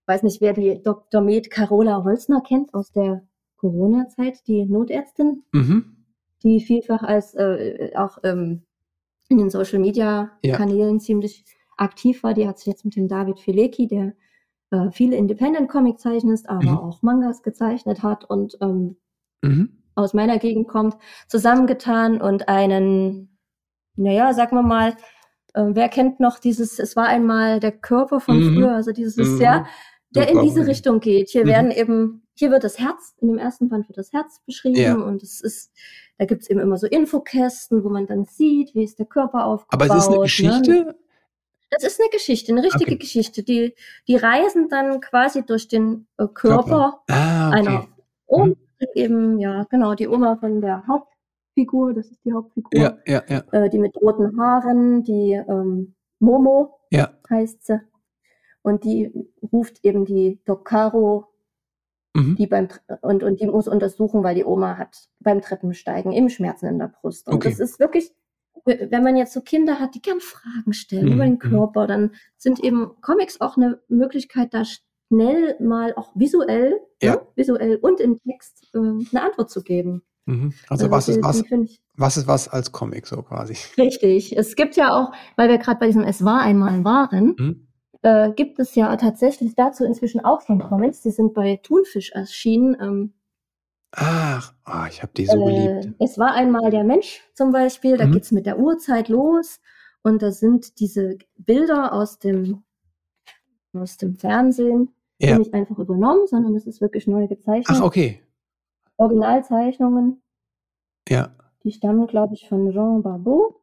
weiß 0.07 0.23
nicht, 0.23 0.41
wer 0.41 0.53
die 0.53 0.83
Dr. 0.83 1.21
Med 1.21 1.51
Carola 1.51 2.05
Holzner 2.05 2.41
kennt 2.41 2.75
aus 2.75 2.93
der 2.93 3.23
Corona-Zeit, 3.57 4.47
die 4.47 4.65
Notärztin, 4.65 5.43
mhm. 5.53 5.98
Die 6.43 6.61
vielfach 6.61 7.03
als 7.03 7.35
äh, 7.35 7.91
auch 7.97 8.19
ähm, 8.25 8.63
in 9.29 9.39
den 9.39 9.51
Social 9.51 9.79
Media 9.79 10.33
Kanälen 10.43 10.95
ja. 10.95 11.01
ziemlich 11.01 11.45
aktiv 11.77 12.23
war. 12.23 12.35
Die 12.35 12.47
hat 12.47 12.59
sich 12.59 12.67
jetzt 12.67 12.85
mit 12.85 12.97
dem 12.97 13.09
David 13.09 13.41
Filecki, 13.41 13.87
der 13.87 14.15
äh, 14.71 14.91
viele 14.91 15.17
Independent-Comic 15.17 15.99
zeichnet, 15.99 16.41
aber 16.47 16.63
mhm. 16.63 16.79
auch 16.79 17.03
Mangas 17.03 17.43
gezeichnet 17.43 18.03
hat 18.03 18.25
und 18.29 18.59
ähm, 18.61 18.97
mhm. 19.43 19.83
aus 19.95 20.15
meiner 20.15 20.39
Gegend 20.39 20.69
kommt, 20.69 20.97
zusammengetan 21.27 22.21
und 22.21 22.49
einen, 22.49 23.39
naja, 23.97 24.33
sagen 24.35 24.57
wir 24.57 24.63
mal, 24.63 24.97
äh, 25.55 25.65
wer 25.69 25.89
kennt 25.89 26.21
noch 26.21 26.39
dieses, 26.39 26.79
es 26.79 26.97
war 26.97 27.07
einmal 27.07 27.61
der 27.61 27.73
Körper 27.73 28.21
von 28.21 28.39
mhm. 28.39 28.55
früher, 28.55 28.75
also 28.75 28.93
dieses, 28.93 29.17
mhm. 29.17 29.41
ja, 29.41 29.67
der 30.11 30.29
in 30.31 30.43
diese 30.43 30.67
Richtung 30.67 31.01
geht. 31.01 31.31
Hier 31.31 31.45
mhm. 31.45 31.49
werden 31.49 31.71
eben, 31.71 32.23
hier 32.39 32.51
wird 32.53 32.63
das 32.63 32.79
Herz, 32.79 33.15
in 33.21 33.29
dem 33.29 33.39
ersten 33.39 33.69
Band 33.69 33.89
wird 33.89 33.99
das 33.99 34.13
Herz 34.13 34.41
beschrieben 34.47 34.77
ja. 34.77 34.95
und 34.95 35.23
es 35.23 35.41
ist, 35.41 35.73
da 36.19 36.25
gibt 36.25 36.43
es 36.43 36.51
eben 36.51 36.61
immer 36.61 36.77
so 36.77 36.87
Infokästen, 36.87 37.83
wo 37.83 37.89
man 37.89 38.07
dann 38.07 38.25
sieht, 38.25 38.75
wie 38.75 38.85
ist 38.85 38.99
der 38.99 39.07
Körper 39.07 39.45
aufgebaut. 39.45 39.91
Aber 39.91 39.99
es 39.99 40.05
ist 40.05 40.09
eine 40.09 40.17
ne? 40.17 40.23
Geschichte? 40.23 40.71
Ne? 40.71 40.95
Das 41.71 41.83
ist 41.83 42.01
eine 42.01 42.11
Geschichte, 42.11 42.53
eine 42.53 42.63
richtige 42.63 42.93
okay. 42.93 42.99
Geschichte. 42.99 43.43
Die, 43.43 43.75
die 44.07 44.17
reisen 44.17 44.69
dann 44.69 45.01
quasi 45.01 45.45
durch 45.45 45.69
den 45.69 46.07
äh, 46.17 46.27
Körper, 46.29 46.63
Körper. 46.63 47.03
Ah, 47.09 47.49
okay. 47.49 47.59
einer 47.59 47.89
Oma, 48.27 48.47
mhm. 48.47 48.57
eben, 48.95 49.39
ja, 49.39 49.65
genau, 49.69 49.95
die 49.95 50.07
Oma 50.07 50.37
von 50.37 50.61
der 50.61 50.87
Hauptfigur, 50.87 51.93
das 51.93 52.07
ist 52.07 52.25
die 52.25 52.33
Hauptfigur, 52.33 52.71
ja, 52.73 52.99
ja, 53.05 53.23
ja. 53.29 53.43
Äh, 53.51 53.69
die 53.69 53.79
mit 53.79 53.97
roten 53.97 54.41
Haaren, 54.41 55.03
die 55.03 55.33
ähm, 55.33 55.95
Momo 56.21 56.79
heißt 57.29 57.67
sie. 57.67 57.81
Und 58.63 58.85
die 58.85 59.13
ruft 59.53 59.85
eben 59.85 60.05
die 60.05 60.41
Dokaro, 60.45 61.27
mhm. 62.19 62.37
die 62.37 62.47
beim 62.47 62.69
und, 63.01 63.23
und 63.23 63.41
die 63.41 63.47
muss 63.47 63.69
untersuchen, 63.69 64.23
weil 64.23 64.35
die 64.35 64.45
Oma 64.45 64.77
hat 64.77 65.09
beim 65.21 65.41
Treppensteigen 65.41 66.13
eben 66.13 66.31
Schmerzen 66.31 66.67
in 66.67 66.79
der 66.79 66.89
Brust. 66.89 67.29
Und 67.29 67.35
okay. 67.35 67.51
das 67.51 67.61
ist 67.61 67.81
wirklich 67.81 68.13
wenn 68.65 69.03
man 69.03 69.17
jetzt 69.17 69.33
so 69.33 69.41
Kinder 69.41 69.81
hat, 69.81 69.95
die 69.95 70.03
gern 70.03 70.21
Fragen 70.21 70.73
stellen 70.73 71.07
mhm. 71.07 71.13
über 71.13 71.25
den 71.25 71.35
mhm. 71.35 71.39
Körper, 71.39 71.87
dann 71.87 72.13
sind 72.37 72.63
eben 72.63 72.91
Comics 73.01 73.41
auch 73.41 73.57
eine 73.57 73.81
Möglichkeit, 73.89 74.53
da 74.53 74.63
schnell 74.65 75.57
mal 75.61 75.95
auch 75.95 76.13
visuell, 76.15 76.79
ja. 77.03 77.15
ne, 77.15 77.23
visuell 77.35 77.77
und 77.77 78.01
im 78.01 78.19
Text 78.23 78.69
äh, 78.75 78.79
eine 78.79 79.23
Antwort 79.23 79.51
zu 79.51 79.63
geben. 79.63 80.03
Mhm. 80.27 80.53
Also, 80.69 80.85
also, 80.85 80.91
was 80.91 81.07
die, 81.07 81.13
ist 81.13 81.23
was? 81.23 81.45
Was 81.97 82.17
ist 82.17 82.29
was 82.29 82.49
als 82.49 82.71
Comic 82.73 83.07
so 83.07 83.23
quasi? 83.23 83.57
Richtig. 83.77 84.37
Es 84.37 84.55
gibt 84.55 84.77
ja 84.77 84.95
auch, 84.95 85.13
weil 85.37 85.49
wir 85.49 85.59
gerade 85.59 85.81
bei 85.81 85.87
diesem 85.87 86.05
Es 86.05 86.25
war 86.25 86.41
einmal 86.43 86.85
waren, 86.85 87.35
mhm. 87.39 87.68
Äh, 88.09 88.33
gibt 88.33 88.59
es 88.59 88.75
ja 88.75 88.97
tatsächlich 88.97 89.55
dazu 89.55 89.85
inzwischen 89.85 90.25
auch 90.25 90.41
schon 90.41 90.61
Comics. 90.61 91.03
Die 91.03 91.11
sind 91.11 91.35
bei 91.35 91.61
Thunfisch 91.63 92.13
erschienen. 92.13 92.77
Ähm, 92.81 93.13
Ach, 93.93 94.55
oh, 94.67 94.87
ich 94.89 95.03
habe 95.03 95.13
die 95.15 95.27
so 95.27 95.45
geliebt. 95.45 95.87
Äh, 95.87 96.05
es 96.05 96.19
war 96.19 96.33
einmal 96.33 96.71
der 96.71 96.85
Mensch 96.85 97.23
zum 97.35 97.53
Beispiel, 97.53 97.97
da 97.97 98.07
mhm. 98.07 98.13
geht's 98.13 98.33
mit 98.33 98.47
der 98.47 98.59
Uhrzeit 98.59 99.09
los 99.09 99.61
und 100.03 100.23
da 100.23 100.31
sind 100.31 100.81
diese 100.81 101.19
Bilder 101.37 101.93
aus 101.93 102.19
dem, 102.19 102.63
aus 103.75 103.99
dem 103.99 104.17
Fernsehen 104.17 104.91
ja. 105.19 105.39
nicht 105.39 105.53
einfach 105.53 105.79
übernommen, 105.79 106.27
sondern 106.27 106.55
es 106.55 106.67
ist 106.67 106.81
wirklich 106.81 107.07
neu 107.07 107.27
gezeichnet. 107.27 107.79
Ach, 107.79 107.83
okay. 107.83 108.23
Originalzeichnungen. 108.97 110.23
Ja. 111.09 111.35
Die 111.63 111.73
stammen, 111.73 112.07
glaube 112.07 112.35
ich, 112.35 112.49
von 112.49 112.71
Jean 112.73 113.03
Barbeau. 113.03 113.58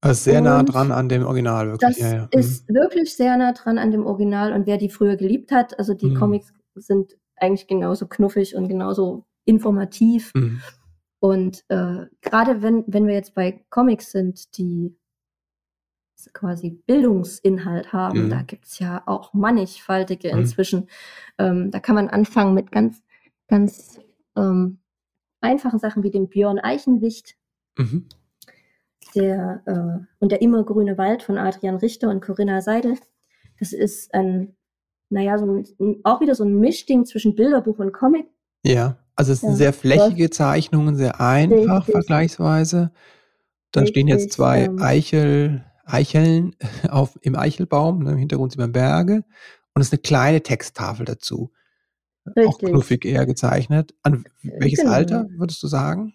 Also 0.00 0.30
sehr 0.30 0.38
und 0.38 0.44
nah 0.44 0.62
dran 0.62 0.92
an 0.92 1.08
dem 1.08 1.24
Original, 1.24 1.68
wirklich. 1.68 1.96
Das 1.96 1.98
ja, 1.98 2.14
ja. 2.14 2.22
Mhm. 2.22 2.38
ist 2.38 2.68
wirklich 2.68 3.14
sehr 3.14 3.36
nah 3.36 3.52
dran 3.52 3.78
an 3.78 3.90
dem 3.90 4.04
Original 4.04 4.52
und 4.52 4.66
wer 4.66 4.76
die 4.76 4.90
früher 4.90 5.16
geliebt 5.16 5.52
hat, 5.52 5.78
also 5.78 5.94
die 5.94 6.10
mhm. 6.10 6.16
Comics 6.16 6.52
sind 6.74 7.16
eigentlich 7.36 7.66
genauso 7.66 8.06
knuffig 8.06 8.54
und 8.54 8.68
genauso 8.68 9.24
informativ. 9.44 10.32
Mhm. 10.34 10.60
Und 11.20 11.64
äh, 11.68 12.06
gerade 12.20 12.62
wenn, 12.62 12.84
wenn 12.86 13.06
wir 13.06 13.14
jetzt 13.14 13.34
bei 13.34 13.64
Comics 13.70 14.12
sind, 14.12 14.56
die 14.58 14.96
quasi 16.32 16.70
Bildungsinhalt 16.86 17.92
haben, 17.92 18.24
mhm. 18.24 18.30
da 18.30 18.42
gibt's 18.42 18.78
ja 18.78 19.02
auch 19.06 19.32
mannigfaltige 19.32 20.32
mhm. 20.32 20.40
inzwischen. 20.40 20.88
Ähm, 21.38 21.70
da 21.70 21.80
kann 21.80 21.94
man 21.94 22.08
anfangen 22.08 22.54
mit 22.54 22.70
ganz, 22.70 23.02
ganz 23.48 24.00
ähm, 24.36 24.78
einfachen 25.40 25.78
Sachen 25.78 26.02
wie 26.02 26.10
dem 26.10 26.28
Björn 26.28 26.58
Eichenwicht. 26.58 27.36
Der, 29.14 29.62
äh, 29.66 30.06
und 30.18 30.32
der 30.32 30.42
immergrüne 30.42 30.98
Wald 30.98 31.22
von 31.22 31.38
Adrian 31.38 31.76
Richter 31.76 32.10
und 32.10 32.20
Corinna 32.20 32.60
Seidel. 32.60 32.98
Das 33.58 33.72
ist 33.72 34.12
ein 34.12 34.56
naja, 35.08 35.38
so 35.38 35.46
ein, 35.46 36.00
auch 36.04 36.20
wieder 36.20 36.34
so 36.34 36.44
ein 36.44 36.58
Mischding 36.58 37.04
zwischen 37.06 37.34
Bilderbuch 37.34 37.78
und 37.78 37.92
Comic. 37.92 38.26
Ja, 38.64 38.98
also 39.14 39.32
es 39.32 39.40
sind 39.40 39.50
ja, 39.50 39.56
sehr 39.56 39.72
flächige 39.72 40.30
Zeichnungen, 40.30 40.96
sehr 40.96 41.20
einfach 41.20 41.80
richtig. 41.80 41.94
vergleichsweise. 41.94 42.90
Dann 43.72 43.84
richtig, 43.84 43.94
stehen 43.94 44.08
jetzt 44.08 44.32
zwei 44.32 44.64
ähm, 44.64 44.82
Eichel, 44.82 45.64
Eicheln 45.84 46.56
auf, 46.90 47.18
im 47.22 47.36
Eichelbaum, 47.36 48.02
ne, 48.02 48.12
im 48.12 48.18
Hintergrund 48.18 48.52
sieht 48.52 48.60
man 48.60 48.72
Berge 48.72 49.24
und 49.74 49.82
es 49.82 49.88
ist 49.88 49.92
eine 49.92 50.02
kleine 50.02 50.42
Texttafel 50.42 51.06
dazu. 51.06 51.52
Richtig. 52.26 52.48
Auch 52.48 52.58
knuffig 52.58 53.04
eher 53.04 53.24
gezeichnet. 53.24 53.94
An 54.02 54.24
welches 54.42 54.80
genau. 54.80 54.92
Alter 54.92 55.26
würdest 55.36 55.62
du 55.62 55.68
sagen? 55.68 56.14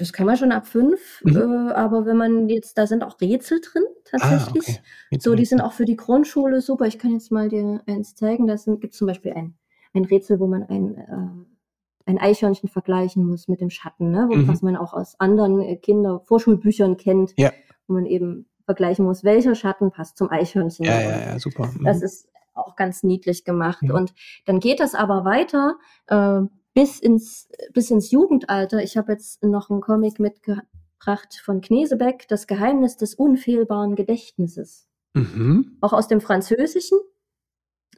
Das 0.00 0.12
kann 0.12 0.26
man 0.26 0.36
schon 0.36 0.52
ab 0.52 0.66
fünf, 0.66 1.22
mhm. 1.24 1.36
äh, 1.36 1.72
aber 1.72 2.06
wenn 2.06 2.16
man 2.16 2.48
jetzt, 2.48 2.76
da 2.78 2.86
sind 2.86 3.04
auch 3.04 3.20
Rätsel 3.20 3.60
drin, 3.60 3.84
tatsächlich. 4.04 4.68
Ah, 4.68 4.82
okay. 5.10 5.20
So, 5.20 5.34
die 5.34 5.44
sind 5.44 5.60
auch 5.60 5.72
für 5.72 5.84
die 5.84 5.96
Grundschule 5.96 6.60
super. 6.60 6.86
Ich 6.86 6.98
kann 6.98 7.12
jetzt 7.12 7.30
mal 7.30 7.48
dir 7.48 7.82
eins 7.86 8.14
zeigen. 8.14 8.46
Da 8.46 8.56
gibt 8.56 8.92
es 8.92 8.98
zum 8.98 9.06
Beispiel 9.06 9.32
ein 9.32 9.54
ein 9.92 10.04
Rätsel, 10.04 10.40
wo 10.40 10.46
man 10.46 10.62
ein, 10.64 10.96
äh, 10.96 12.10
ein 12.10 12.18
Eichhörnchen 12.18 12.68
vergleichen 12.68 13.24
muss 13.26 13.48
mit 13.48 13.60
dem 13.60 13.70
Schatten, 13.70 14.10
ne? 14.10 14.26
Wo, 14.28 14.34
mhm. 14.34 14.48
was 14.48 14.62
man 14.62 14.76
auch 14.76 14.92
aus 14.92 15.18
anderen 15.18 15.60
äh, 15.60 15.76
Kinder-Vorschulbüchern 15.76 16.96
kennt, 16.96 17.32
ja. 17.36 17.52
wo 17.86 17.94
man 17.94 18.06
eben 18.06 18.46
vergleichen 18.64 19.04
muss, 19.04 19.24
welcher 19.24 19.54
Schatten 19.54 19.90
passt 19.90 20.16
zum 20.16 20.30
Eichhörnchen. 20.30 20.86
Ja, 20.86 21.00
ja, 21.00 21.20
ja, 21.20 21.38
super. 21.38 21.70
Mhm. 21.76 21.84
Das 21.84 22.02
ist 22.02 22.28
auch 22.54 22.76
ganz 22.76 23.02
niedlich 23.02 23.44
gemacht. 23.44 23.82
Mhm. 23.82 23.90
Und 23.92 24.14
dann 24.44 24.60
geht 24.60 24.80
das 24.80 24.94
aber 24.94 25.24
weiter 25.24 25.76
äh, 26.06 26.42
bis 26.74 27.00
ins 27.00 27.48
bis 27.72 27.90
ins 27.90 28.10
Jugendalter. 28.10 28.82
Ich 28.82 28.96
habe 28.96 29.12
jetzt 29.12 29.42
noch 29.42 29.70
einen 29.70 29.80
Comic 29.80 30.20
mitgebracht 30.20 31.40
von 31.42 31.60
Knesebeck, 31.60 32.28
Das 32.28 32.46
Geheimnis 32.46 32.96
des 32.96 33.14
unfehlbaren 33.14 33.96
Gedächtnisses. 33.96 34.88
Mhm. 35.14 35.76
Auch 35.80 35.92
aus 35.92 36.08
dem 36.08 36.20
Französischen. 36.20 36.98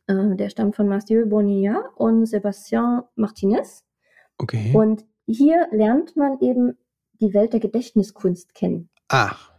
Äh, 0.06 0.36
der 0.36 0.48
stammt 0.48 0.76
von 0.76 0.88
Mathieu 0.88 1.26
Bonilla 1.26 1.90
und 1.96 2.24
Sébastien 2.24 3.04
Martinez. 3.14 3.84
Okay. 4.38 4.72
Und 4.74 5.04
hier 5.26 5.68
lernt 5.70 6.16
man 6.16 6.38
eben 6.40 6.76
die 7.20 7.34
Welt 7.34 7.52
der 7.52 7.60
Gedächtniskunst 7.60 8.54
kennen. 8.54 8.88
Ach. 9.08 9.52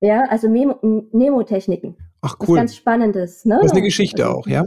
Ja, 0.00 0.24
also 0.28 0.48
Nemotechniken. 0.48 1.96
Ach 2.20 2.36
cool. 2.40 2.48
Was 2.48 2.56
ganz 2.56 2.76
Spannendes. 2.76 3.44
Ne? 3.44 3.56
Das 3.56 3.66
ist 3.66 3.72
eine 3.72 3.82
Geschichte 3.82 4.26
also, 4.26 4.38
auch, 4.38 4.46
ja? 4.46 4.64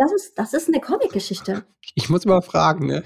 Das 0.00 0.12
ist, 0.12 0.38
das 0.38 0.54
ist 0.54 0.68
eine 0.68 0.80
Comic-Geschichte. 0.80 1.62
Ich 1.94 2.08
muss 2.08 2.24
mal 2.24 2.40
fragen, 2.40 2.86
ne? 2.86 3.04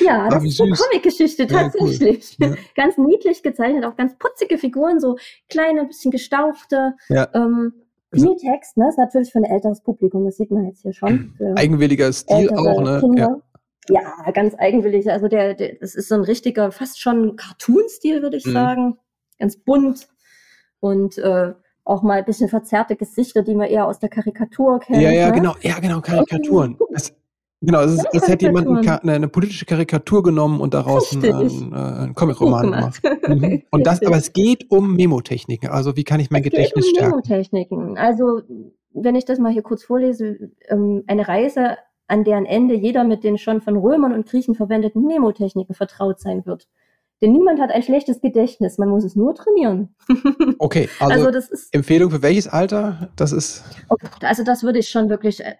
Ja, 0.00 0.30
das 0.30 0.42
ist 0.42 0.58
eine 0.58 0.70
Comic-Geschichte, 0.70 1.46
tatsächlich. 1.46 2.34
Ja, 2.38 2.48
cool. 2.48 2.56
ja. 2.56 2.62
Ganz 2.74 2.96
niedlich 2.96 3.42
gezeichnet, 3.42 3.84
auch 3.84 3.94
ganz 3.94 4.16
putzige 4.16 4.56
Figuren, 4.56 5.00
so 5.00 5.18
kleine, 5.50 5.84
bisschen 5.84 6.10
gestauchte. 6.10 6.94
Ja. 7.10 7.28
Ähm, 7.34 7.74
viel 8.10 8.36
Text, 8.36 8.78
ne? 8.78 8.88
Ist 8.88 8.96
natürlich 8.96 9.30
für 9.30 9.38
ein 9.40 9.44
älteres 9.44 9.82
Publikum, 9.82 10.24
das 10.24 10.38
sieht 10.38 10.50
man 10.50 10.64
jetzt 10.64 10.80
hier 10.80 10.94
schon. 10.94 11.34
Eigenwilliger 11.56 12.10
Stil 12.10 12.48
auch, 12.54 12.80
ne? 12.80 13.00
Kinder. 13.00 13.42
Ja. 13.90 14.00
ja. 14.24 14.30
ganz 14.30 14.54
eigenwillig. 14.56 15.10
Also 15.10 15.28
der, 15.28 15.52
der, 15.52 15.74
das 15.74 15.94
ist 15.94 16.08
so 16.08 16.14
ein 16.14 16.22
richtiger, 16.22 16.72
fast 16.72 17.02
schon 17.02 17.36
Cartoon-Stil, 17.36 18.22
würde 18.22 18.38
ich 18.38 18.46
mhm. 18.46 18.52
sagen. 18.52 18.98
Ganz 19.38 19.58
bunt 19.58 20.08
und 20.80 21.18
äh, 21.18 21.52
auch 21.86 22.02
mal 22.02 22.18
ein 22.18 22.24
bisschen 22.24 22.48
verzerrte 22.48 22.96
Gesichter, 22.96 23.42
die 23.42 23.54
man 23.54 23.68
eher 23.68 23.86
aus 23.86 23.98
der 24.00 24.08
Karikatur 24.08 24.80
kennt. 24.80 25.00
Ja, 25.00 25.10
ja, 25.12 25.28
ne? 25.28 25.34
genau, 25.34 25.54
ja, 25.62 25.78
genau, 25.78 26.00
Karikaturen. 26.00 26.76
Das, 26.92 27.14
genau, 27.60 27.80
es, 27.82 27.94
ist, 27.94 28.06
es 28.12 28.28
hätte 28.28 28.46
jemand 28.46 28.68
eine, 28.68 29.12
eine, 29.12 29.28
politische 29.28 29.66
Karikatur 29.66 30.24
genommen 30.24 30.60
und 30.60 30.74
daraus 30.74 31.12
einen, 31.12 31.72
äh, 31.72 31.76
einen 31.76 32.14
Comic-Roman 32.14 32.70
gemacht. 32.70 33.02
Mhm. 33.26 33.64
Und 33.72 33.84
das, 33.88 34.00
aber 34.02 34.18
es 34.18 34.32
geht 34.32 34.70
um 34.70 34.94
Memotechniken. 34.94 35.68
Also 35.68 35.96
wie 35.96 36.04
kann 36.04 36.20
ich 36.20 36.30
mein 36.30 36.42
es 36.42 36.50
Gedächtnis 36.50 36.84
geht 36.84 36.92
um 36.92 36.96
stärken? 36.96 37.10
Memotechniken. 37.10 37.98
Also 37.98 38.42
wenn 38.92 39.16
ich 39.16 39.24
das 39.24 39.40
mal 39.40 39.52
hier 39.52 39.62
kurz 39.62 39.82
vorlese, 39.82 40.52
ähm, 40.68 41.02
eine 41.08 41.26
Reise, 41.26 41.76
an 42.06 42.22
deren 42.22 42.46
Ende 42.46 42.76
jeder 42.76 43.02
mit 43.02 43.24
den 43.24 43.36
schon 43.36 43.60
von 43.60 43.76
Römern 43.76 44.12
und 44.12 44.28
Griechen 44.28 44.54
verwendeten 44.54 45.04
Memotechniken 45.04 45.74
vertraut 45.74 46.20
sein 46.20 46.46
wird. 46.46 46.68
Denn 47.22 47.32
niemand 47.32 47.60
hat 47.60 47.70
ein 47.70 47.82
schlechtes 47.82 48.20
Gedächtnis, 48.20 48.76
man 48.76 48.90
muss 48.90 49.04
es 49.04 49.16
nur 49.16 49.34
trainieren. 49.34 49.94
Okay, 50.58 50.88
also, 50.98 51.12
also 51.12 51.30
das 51.30 51.50
ist, 51.50 51.74
Empfehlung 51.74 52.10
für 52.10 52.22
welches 52.22 52.48
Alter? 52.48 53.10
Das 53.16 53.32
ist. 53.32 53.64
Okay, 53.88 54.06
also 54.20 54.42
das 54.42 54.62
würde 54.62 54.78
ich 54.78 54.88
schon 54.88 55.08
wirklich 55.08 55.44
äh, 55.44 55.54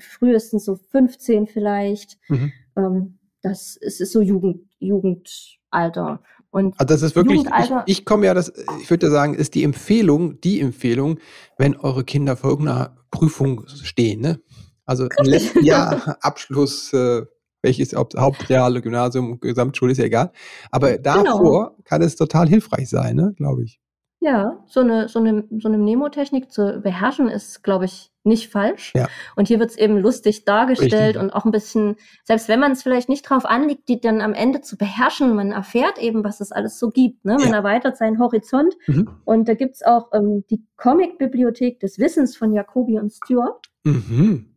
frühestens 0.00 0.64
so 0.64 0.76
15 0.76 1.46
vielleicht. 1.46 2.18
Mhm. 2.28 2.52
Ähm, 2.76 3.18
das 3.42 3.76
ist, 3.76 4.00
ist 4.00 4.12
so 4.12 4.20
Jugend, 4.20 4.62
Jugendalter. 4.78 6.22
Und 6.50 6.78
also 6.78 6.94
das 6.94 7.02
ist 7.02 7.16
wirklich, 7.16 7.44
ich, 7.44 7.70
ich 7.86 8.04
komme 8.04 8.26
ja, 8.26 8.34
das, 8.34 8.52
ich 8.80 8.88
würde 8.88 9.10
sagen, 9.10 9.34
ist 9.34 9.54
die 9.54 9.64
Empfehlung, 9.64 10.40
die 10.40 10.60
Empfehlung, 10.60 11.18
wenn 11.58 11.76
eure 11.76 12.04
Kinder 12.04 12.36
vor 12.36 12.50
irgendeiner 12.50 12.96
Prüfung 13.10 13.66
stehen, 13.66 14.20
ne? 14.20 14.40
Also 14.84 15.08
im 15.18 15.26
letzten 15.26 15.64
Jahr 15.64 16.16
Abschluss, 16.20 16.92
äh, 16.92 17.26
welches 17.62 17.94
Hauptreale, 17.94 18.80
Gymnasium, 18.80 19.40
Gesamtschule, 19.40 19.92
ist 19.92 19.98
ja 19.98 20.04
egal. 20.04 20.32
Aber 20.70 20.96
genau. 20.96 21.22
davor 21.24 21.70
genau. 21.70 21.82
kann 21.84 22.02
es 22.02 22.16
total 22.16 22.48
hilfreich 22.48 22.88
sein, 22.88 23.16
ne, 23.16 23.32
glaube 23.36 23.64
ich. 23.64 23.80
Ja, 24.20 24.64
so 24.66 24.80
eine, 24.80 25.08
so 25.08 25.18
eine, 25.18 25.44
so 25.58 25.68
eine 25.68 25.78
Mnemotechnik 25.78 26.50
zu 26.50 26.80
beherrschen 26.82 27.28
ist, 27.28 27.62
glaube 27.62 27.84
ich, 27.84 28.10
nicht 28.24 28.50
falsch. 28.50 28.92
Ja. 28.96 29.08
Und 29.36 29.46
hier 29.46 29.60
wird 29.60 29.70
es 29.70 29.76
eben 29.76 29.98
lustig 29.98 30.44
dargestellt 30.44 31.16
Richtig. 31.16 31.22
und 31.22 31.30
auch 31.30 31.44
ein 31.44 31.52
bisschen, 31.52 31.96
selbst 32.24 32.48
wenn 32.48 32.58
man 32.58 32.72
es 32.72 32.82
vielleicht 32.82 33.08
nicht 33.08 33.22
drauf 33.22 33.44
anliegt, 33.44 33.88
die 33.88 34.00
dann 34.00 34.20
am 34.20 34.32
Ende 34.32 34.62
zu 34.62 34.76
beherrschen, 34.76 35.36
man 35.36 35.52
erfährt 35.52 35.98
eben, 35.98 36.24
was 36.24 36.40
es 36.40 36.50
alles 36.50 36.78
so 36.78 36.90
gibt. 36.90 37.24
Ne? 37.24 37.34
Man 37.34 37.50
ja. 37.50 37.56
erweitert 37.56 37.98
seinen 37.98 38.18
Horizont. 38.18 38.74
Mhm. 38.88 39.08
Und 39.24 39.48
da 39.48 39.54
gibt 39.54 39.76
es 39.76 39.82
auch 39.82 40.08
ähm, 40.12 40.44
die 40.50 40.64
Comic-Bibliothek 40.76 41.78
des 41.78 41.98
Wissens 41.98 42.36
von 42.36 42.52
Jacobi 42.52 42.98
und 42.98 43.12
Stewart. 43.12 43.64
Mhm. 43.84 44.55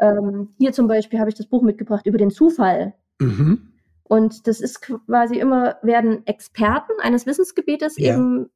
Ähm, 0.00 0.54
hier 0.58 0.72
zum 0.72 0.88
Beispiel 0.88 1.18
habe 1.18 1.30
ich 1.30 1.36
das 1.36 1.46
Buch 1.46 1.62
mitgebracht 1.62 2.06
über 2.06 2.18
den 2.18 2.30
Zufall. 2.30 2.94
Mhm. 3.20 3.72
Und 4.04 4.46
das 4.48 4.60
ist 4.60 4.80
quasi 4.80 5.38
immer, 5.38 5.78
werden 5.82 6.26
Experten 6.26 6.92
eines 7.00 7.26
Wissensgebietes 7.26 7.96
ja. 7.96 8.14
eben 8.14 8.50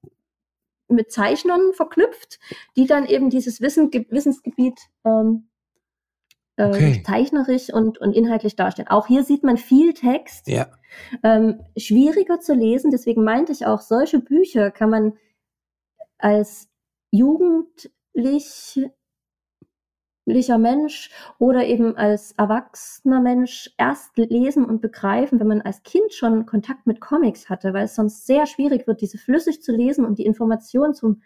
mit 0.89 1.13
Zeichnern 1.13 1.73
verknüpft, 1.75 2.41
die 2.77 2.87
dann 2.87 3.07
eben 3.07 3.31
dieses 3.31 3.61
Wissen, 3.61 3.91
Wissensgebiet 3.93 4.79
ähm, 5.05 5.49
äh, 6.57 6.67
okay. 6.67 7.03
zeichnerisch 7.05 7.73
und, 7.73 7.99
und 7.99 8.15
inhaltlich 8.15 8.57
darstellen. 8.57 8.89
Auch 8.89 9.07
hier 9.07 9.25
sieht 9.25 9.43
man 9.43 9.57
viel 9.57 9.93
Text, 9.93 10.49
ja. 10.49 10.69
ähm, 11.23 11.61
schwieriger 11.77 12.41
zu 12.41 12.55
lesen. 12.55 12.91
Deswegen 12.91 13.25
meinte 13.25 13.53
ich 13.53 13.67
auch, 13.67 13.81
solche 13.81 14.21
Bücher 14.21 14.71
kann 14.71 14.91
man 14.91 15.13
als 16.19 16.69
jugendlich 17.11 18.81
jugendlicher 20.25 20.59
Mensch 20.59 21.11
oder 21.39 21.65
eben 21.67 21.97
als 21.97 22.33
erwachsener 22.33 23.21
Mensch 23.21 23.71
erst 23.79 24.17
lesen 24.17 24.65
und 24.65 24.81
begreifen, 24.81 25.39
wenn 25.41 25.49
man 25.49 25.63
als 25.63 25.83
Kind 25.83 26.13
schon 26.13 26.47
Kontakt 26.47 26.87
mit 26.87 27.01
Comics 27.01 27.49
hatte, 27.49 27.75
weil 27.75 27.85
es 27.85 27.95
sonst 27.95 28.27
sehr 28.27 28.47
schwierig 28.47 28.87
wird, 28.87 29.01
diese 29.01 29.19
flüssig 29.19 29.63
zu 29.63 29.73
lesen 29.73 30.05
und 30.05 30.19
die 30.19 30.27
Informationen 30.27 30.95
zum 30.95 31.23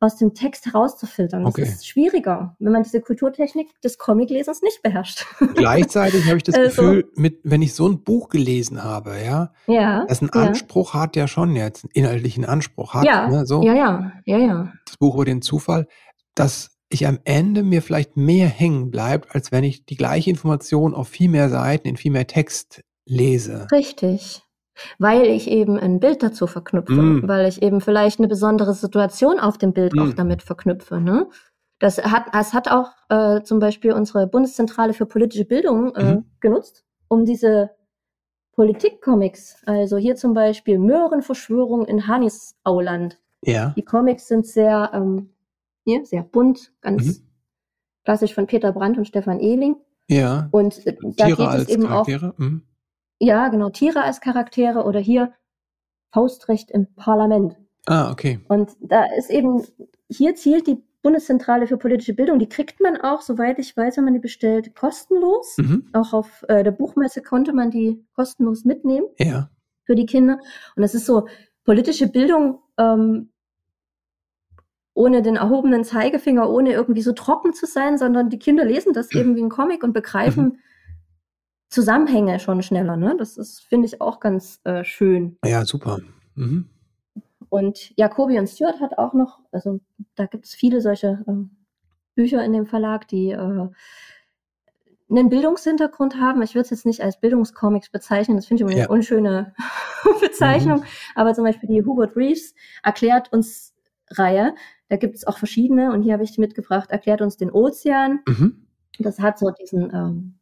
aus 0.00 0.14
dem 0.14 0.32
Text 0.32 0.66
herauszufiltern. 0.66 1.42
Das 1.42 1.54
okay. 1.54 1.62
ist 1.62 1.84
schwieriger, 1.84 2.54
wenn 2.60 2.70
man 2.70 2.84
diese 2.84 3.00
Kulturtechnik 3.00 3.68
des 3.80 3.98
Comiclesens 3.98 4.62
nicht 4.62 4.80
beherrscht. 4.80 5.26
Gleichzeitig 5.56 6.24
habe 6.26 6.36
ich 6.36 6.44
das 6.44 6.54
also, 6.54 6.82
Gefühl, 6.82 7.10
mit, 7.16 7.40
wenn 7.42 7.62
ich 7.62 7.74
so 7.74 7.88
ein 7.88 8.04
Buch 8.04 8.28
gelesen 8.28 8.84
habe, 8.84 9.16
ja, 9.20 9.52
ja 9.66 10.06
das 10.06 10.20
einen 10.20 10.30
Anspruch 10.30 10.94
ja. 10.94 11.00
hat, 11.00 11.16
ja 11.16 11.26
schon 11.26 11.56
jetzt 11.56 11.82
einen 11.82 11.90
inhaltlichen 11.94 12.44
Anspruch 12.44 12.94
hat. 12.94 13.06
Ja, 13.06 13.28
ne, 13.28 13.44
so. 13.44 13.60
ja, 13.64 13.74
ja, 13.74 14.12
ja, 14.24 14.38
ja. 14.38 14.72
Das 14.86 14.96
Buch 14.98 15.16
über 15.16 15.24
den 15.24 15.42
Zufall, 15.42 15.88
das 16.36 16.77
ich 16.90 17.06
am 17.06 17.18
Ende 17.24 17.62
mir 17.62 17.82
vielleicht 17.82 18.16
mehr 18.16 18.48
hängen 18.48 18.90
bleibt, 18.90 19.34
als 19.34 19.52
wenn 19.52 19.64
ich 19.64 19.84
die 19.84 19.96
gleiche 19.96 20.30
Information 20.30 20.94
auf 20.94 21.08
viel 21.08 21.28
mehr 21.28 21.48
Seiten 21.48 21.86
in 21.86 21.96
viel 21.96 22.12
mehr 22.12 22.26
Text 22.26 22.82
lese. 23.04 23.66
Richtig. 23.70 24.42
Weil 24.98 25.24
ich 25.24 25.50
eben 25.50 25.78
ein 25.78 26.00
Bild 26.00 26.22
dazu 26.22 26.46
verknüpfe, 26.46 26.92
mm. 26.92 27.28
weil 27.28 27.48
ich 27.48 27.62
eben 27.62 27.80
vielleicht 27.80 28.20
eine 28.20 28.28
besondere 28.28 28.74
Situation 28.74 29.40
auf 29.40 29.58
dem 29.58 29.72
Bild 29.72 29.94
mm. 29.94 29.98
auch 29.98 30.12
damit 30.14 30.42
verknüpfe. 30.42 31.00
Ne? 31.00 31.26
Das 31.80 31.98
hat, 31.98 32.26
das 32.32 32.54
hat 32.54 32.70
auch 32.70 32.92
äh, 33.08 33.42
zum 33.42 33.58
Beispiel 33.58 33.92
unsere 33.92 34.26
Bundeszentrale 34.28 34.94
für 34.94 35.06
politische 35.06 35.44
Bildung 35.44 35.94
äh, 35.96 36.14
mm. 36.14 36.24
genutzt, 36.40 36.84
um 37.08 37.24
diese 37.24 37.70
Politikcomics, 38.52 39.62
also 39.66 39.96
hier 39.98 40.16
zum 40.16 40.34
Beispiel 40.34 40.78
Möhrenverschwörung 40.78 41.84
in 41.84 42.06
Hannisauland. 42.06 43.18
Ja. 43.44 43.72
Die 43.76 43.84
Comics 43.84 44.26
sind 44.26 44.46
sehr 44.46 44.90
ähm, 44.92 45.30
hier, 45.88 46.04
sehr 46.04 46.22
bunt, 46.22 46.72
ganz 46.80 47.06
mhm. 47.06 47.26
klassisch 48.04 48.34
von 48.34 48.46
Peter 48.46 48.72
Brandt 48.72 48.98
und 48.98 49.06
Stefan 49.06 49.40
Ehling. 49.40 49.76
Ja. 50.08 50.48
Und 50.50 50.86
äh, 50.86 50.96
da 51.16 51.26
Tiere 51.26 51.50
geht 51.50 51.60
es 51.62 51.68
eben 51.68 51.84
Charaktere. 51.84 52.32
auch. 52.34 52.38
Mhm. 52.38 52.62
Ja, 53.20 53.48
genau, 53.48 53.70
Tiere 53.70 54.02
als 54.02 54.20
Charaktere 54.20 54.84
oder 54.84 55.00
hier 55.00 55.32
Faustrecht 56.12 56.70
im 56.70 56.92
Parlament. 56.94 57.56
Ah, 57.86 58.10
okay. 58.10 58.40
Und 58.48 58.76
da 58.80 59.06
ist 59.16 59.30
eben, 59.30 59.62
hier 60.10 60.34
zielt 60.34 60.66
die 60.66 60.82
Bundeszentrale 61.02 61.66
für 61.66 61.78
politische 61.78 62.12
Bildung, 62.12 62.38
die 62.38 62.48
kriegt 62.48 62.80
man 62.80 63.00
auch, 63.00 63.22
soweit 63.22 63.58
ich 63.58 63.76
weiß, 63.76 63.96
wenn 63.96 64.04
man 64.04 64.14
die 64.14 64.20
bestellt, 64.20 64.74
kostenlos. 64.74 65.56
Mhm. 65.56 65.88
Auch 65.92 66.12
auf 66.12 66.44
äh, 66.48 66.62
der 66.62 66.72
Buchmesse 66.72 67.22
konnte 67.22 67.52
man 67.52 67.70
die 67.70 68.04
kostenlos 68.14 68.64
mitnehmen. 68.64 69.06
Ja. 69.18 69.50
Für 69.84 69.94
die 69.94 70.06
Kinder. 70.06 70.38
Und 70.76 70.82
das 70.82 70.94
ist 70.94 71.06
so, 71.06 71.26
politische 71.64 72.08
Bildung 72.08 72.60
ähm, 72.78 73.30
ohne 74.98 75.22
den 75.22 75.36
erhobenen 75.36 75.84
Zeigefinger, 75.84 76.50
ohne 76.50 76.72
irgendwie 76.72 77.02
so 77.02 77.12
trocken 77.12 77.52
zu 77.52 77.66
sein, 77.66 77.98
sondern 77.98 78.30
die 78.30 78.38
Kinder 78.40 78.64
lesen 78.64 78.92
das 78.92 79.14
eben 79.14 79.36
wie 79.36 79.42
ein 79.42 79.48
Comic 79.48 79.84
und 79.84 79.92
begreifen 79.92 80.44
mhm. 80.44 80.58
Zusammenhänge 81.68 82.40
schon 82.40 82.62
schneller. 82.62 82.96
Ne? 82.96 83.14
Das 83.16 83.36
ist, 83.36 83.60
finde 83.60 83.86
ich, 83.86 84.00
auch 84.00 84.18
ganz 84.18 84.58
äh, 84.64 84.82
schön. 84.82 85.38
Ja, 85.44 85.64
super. 85.64 86.00
Mhm. 86.34 86.68
Und 87.48 87.96
Jacobi 87.96 88.40
und 88.40 88.48
Stuart 88.48 88.80
hat 88.80 88.98
auch 88.98 89.12
noch, 89.12 89.38
also 89.52 89.78
da 90.16 90.26
gibt 90.26 90.46
es 90.46 90.54
viele 90.54 90.80
solche 90.80 91.24
äh, 91.28 91.32
Bücher 92.16 92.44
in 92.44 92.52
dem 92.52 92.66
Verlag, 92.66 93.06
die 93.06 93.30
äh, 93.30 93.68
einen 95.10 95.28
Bildungshintergrund 95.28 96.16
haben. 96.16 96.42
Ich 96.42 96.56
würde 96.56 96.64
es 96.64 96.70
jetzt 96.70 96.86
nicht 96.86 97.02
als 97.02 97.20
Bildungscomics 97.20 97.90
bezeichnen, 97.90 98.36
das 98.36 98.46
finde 98.46 98.64
ich 98.64 98.68
immer 98.68 98.76
ja. 98.76 98.86
eine 98.86 98.92
unschöne 98.92 99.54
Bezeichnung. 100.20 100.80
Mhm. 100.80 100.84
Aber 101.14 101.34
zum 101.34 101.44
Beispiel 101.44 101.68
die 101.68 101.84
Hubert 101.84 102.16
Reeves 102.16 102.56
erklärt 102.82 103.32
uns 103.32 103.76
Reihe 104.10 104.54
da 104.88 104.96
gibt 104.96 105.16
es 105.16 105.26
auch 105.26 105.38
verschiedene 105.38 105.92
und 105.92 106.02
hier 106.02 106.14
habe 106.14 106.24
ich 106.24 106.38
mitgebracht, 106.38 106.90
erklärt 106.90 107.20
uns 107.20 107.36
den 107.36 107.50
Ozean. 107.50 108.20
Mhm. 108.26 108.66
Das 108.98 109.20
hat 109.20 109.38
so 109.38 109.50
diesen 109.50 109.92
ähm, 109.94 110.38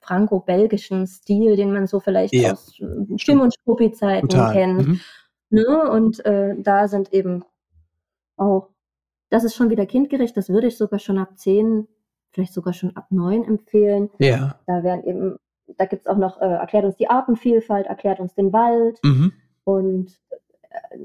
franco-belgischen 0.00 1.06
Stil, 1.06 1.56
den 1.56 1.72
man 1.72 1.86
so 1.86 2.00
vielleicht 2.00 2.34
ja. 2.34 2.52
aus 2.52 2.78
äh, 2.80 3.16
Tim 3.16 3.40
und 3.40 3.54
Struppi-Zeiten 3.54 4.28
kennt. 4.28 4.88
Mhm. 4.88 5.00
Ne? 5.50 5.90
Und 5.90 6.24
äh, 6.24 6.54
da 6.58 6.88
sind 6.88 7.12
eben 7.12 7.44
auch, 8.36 8.68
das 9.30 9.44
ist 9.44 9.54
schon 9.54 9.70
wieder 9.70 9.86
kindgerecht, 9.86 10.36
das 10.36 10.48
würde 10.48 10.66
ich 10.66 10.76
sogar 10.76 10.98
schon 10.98 11.18
ab 11.18 11.38
zehn, 11.38 11.86
vielleicht 12.32 12.52
sogar 12.52 12.72
schon 12.72 12.96
ab 12.96 13.06
neun 13.10 13.44
empfehlen. 13.44 14.10
Ja. 14.18 14.58
Da 14.66 14.82
werden 14.82 15.04
eben, 15.04 15.36
da 15.78 15.84
gibt 15.84 16.02
es 16.02 16.06
auch 16.08 16.16
noch, 16.16 16.40
äh, 16.40 16.46
erklärt 16.46 16.84
uns 16.84 16.96
die 16.96 17.08
Artenvielfalt, 17.08 17.86
erklärt 17.86 18.18
uns 18.18 18.34
den 18.34 18.52
Wald 18.52 18.98
mhm. 19.04 19.32
und 19.64 20.18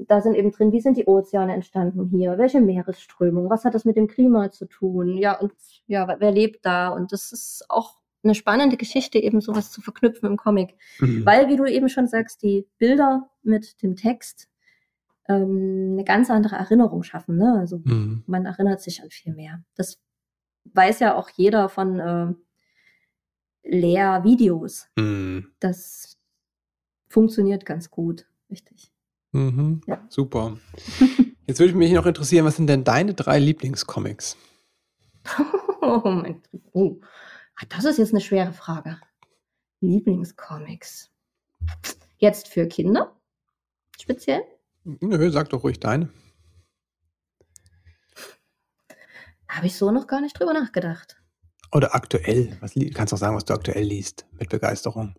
da 0.06 0.20
sind 0.20 0.34
eben 0.34 0.50
drin, 0.50 0.72
wie 0.72 0.80
sind 0.80 0.96
die 0.96 1.06
Ozeane 1.06 1.54
entstanden 1.54 2.06
hier, 2.06 2.38
welche 2.38 2.60
Meeresströmung, 2.60 3.50
was 3.50 3.64
hat 3.64 3.74
das 3.74 3.84
mit 3.84 3.96
dem 3.96 4.06
Klima 4.06 4.50
zu 4.50 4.66
tun, 4.66 5.16
ja, 5.16 5.38
und 5.38 5.52
ja, 5.86 6.16
wer 6.18 6.30
lebt 6.30 6.64
da? 6.64 6.88
Und 6.88 7.12
das 7.12 7.32
ist 7.32 7.64
auch 7.68 7.98
eine 8.22 8.34
spannende 8.34 8.76
Geschichte, 8.76 9.18
eben 9.18 9.40
sowas 9.40 9.70
zu 9.70 9.80
verknüpfen 9.80 10.28
im 10.28 10.36
Comic. 10.36 10.76
Mhm. 11.00 11.24
Weil, 11.24 11.48
wie 11.48 11.56
du 11.56 11.64
eben 11.64 11.88
schon 11.88 12.08
sagst, 12.08 12.42
die 12.42 12.66
Bilder 12.78 13.30
mit 13.42 13.82
dem 13.82 13.96
Text 13.96 14.48
ähm, 15.28 15.90
eine 15.92 16.04
ganz 16.04 16.30
andere 16.30 16.56
Erinnerung 16.56 17.02
schaffen. 17.02 17.36
Ne? 17.36 17.56
Also 17.58 17.80
mhm. 17.84 18.24
man 18.26 18.46
erinnert 18.46 18.80
sich 18.80 19.02
an 19.02 19.10
viel 19.10 19.34
mehr. 19.34 19.62
Das 19.76 20.00
weiß 20.64 21.00
ja 21.00 21.14
auch 21.14 21.30
jeder 21.30 21.68
von 21.68 22.00
äh, 22.00 22.34
Lehrvideos. 23.62 24.88
Mhm. 24.96 25.52
Das 25.60 26.18
funktioniert 27.08 27.64
ganz 27.64 27.90
gut, 27.90 28.26
richtig. 28.50 28.92
Mhm. 29.32 29.80
Ja. 29.86 30.04
Super. 30.08 30.56
Jetzt 31.46 31.60
würde 31.60 31.74
mich 31.74 31.92
noch 31.92 32.06
interessieren, 32.06 32.44
was 32.44 32.56
sind 32.56 32.66
denn 32.66 32.84
deine 32.84 33.14
drei 33.14 33.38
Lieblingscomics? 33.38 34.36
oh 35.80 36.02
mein 36.04 36.42
oh. 36.72 37.00
Ah, 37.56 37.66
das 37.68 37.84
ist 37.84 37.98
jetzt 37.98 38.12
eine 38.12 38.20
schwere 38.20 38.52
Frage. 38.52 39.00
Lieblingscomics. 39.80 41.10
Jetzt 42.18 42.48
für 42.48 42.66
Kinder? 42.66 43.16
Speziell? 44.00 44.42
Nö, 44.84 45.30
sag 45.30 45.50
doch 45.50 45.64
ruhig 45.64 45.80
deine. 45.80 46.08
Habe 49.48 49.66
ich 49.66 49.76
so 49.76 49.90
noch 49.90 50.06
gar 50.06 50.20
nicht 50.20 50.38
drüber 50.38 50.52
nachgedacht. 50.52 51.16
Oder 51.72 51.94
aktuell. 51.94 52.56
Was 52.60 52.74
kannst 52.94 53.12
du 53.12 53.16
auch 53.16 53.20
sagen, 53.20 53.36
was 53.36 53.44
du 53.44 53.54
aktuell 53.54 53.84
liest 53.84 54.26
mit 54.32 54.48
Begeisterung? 54.48 55.14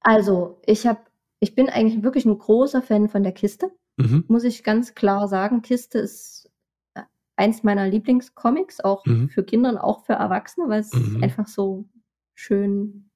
Also, 0.00 0.60
ich 0.64 0.86
habe, 0.86 1.00
ich 1.40 1.54
bin 1.54 1.68
eigentlich 1.68 2.02
wirklich 2.02 2.26
ein 2.26 2.38
großer 2.38 2.82
Fan 2.82 3.08
von 3.08 3.22
der 3.22 3.32
Kiste. 3.32 3.70
Mhm. 3.96 4.24
Muss 4.28 4.44
ich 4.44 4.62
ganz 4.62 4.94
klar 4.94 5.26
sagen. 5.26 5.62
Kiste 5.62 5.98
ist 5.98 6.50
äh, 6.94 7.02
eins 7.36 7.62
meiner 7.62 7.88
Lieblingscomics, 7.88 8.80
auch 8.80 9.04
mhm. 9.06 9.30
für 9.30 9.42
Kinder 9.42 9.70
und 9.70 9.78
auch 9.78 10.04
für 10.04 10.12
Erwachsene, 10.12 10.68
weil 10.68 10.80
es 10.80 10.92
mhm. 10.92 11.22
einfach 11.22 11.48
so 11.48 11.86
schön 12.34 13.10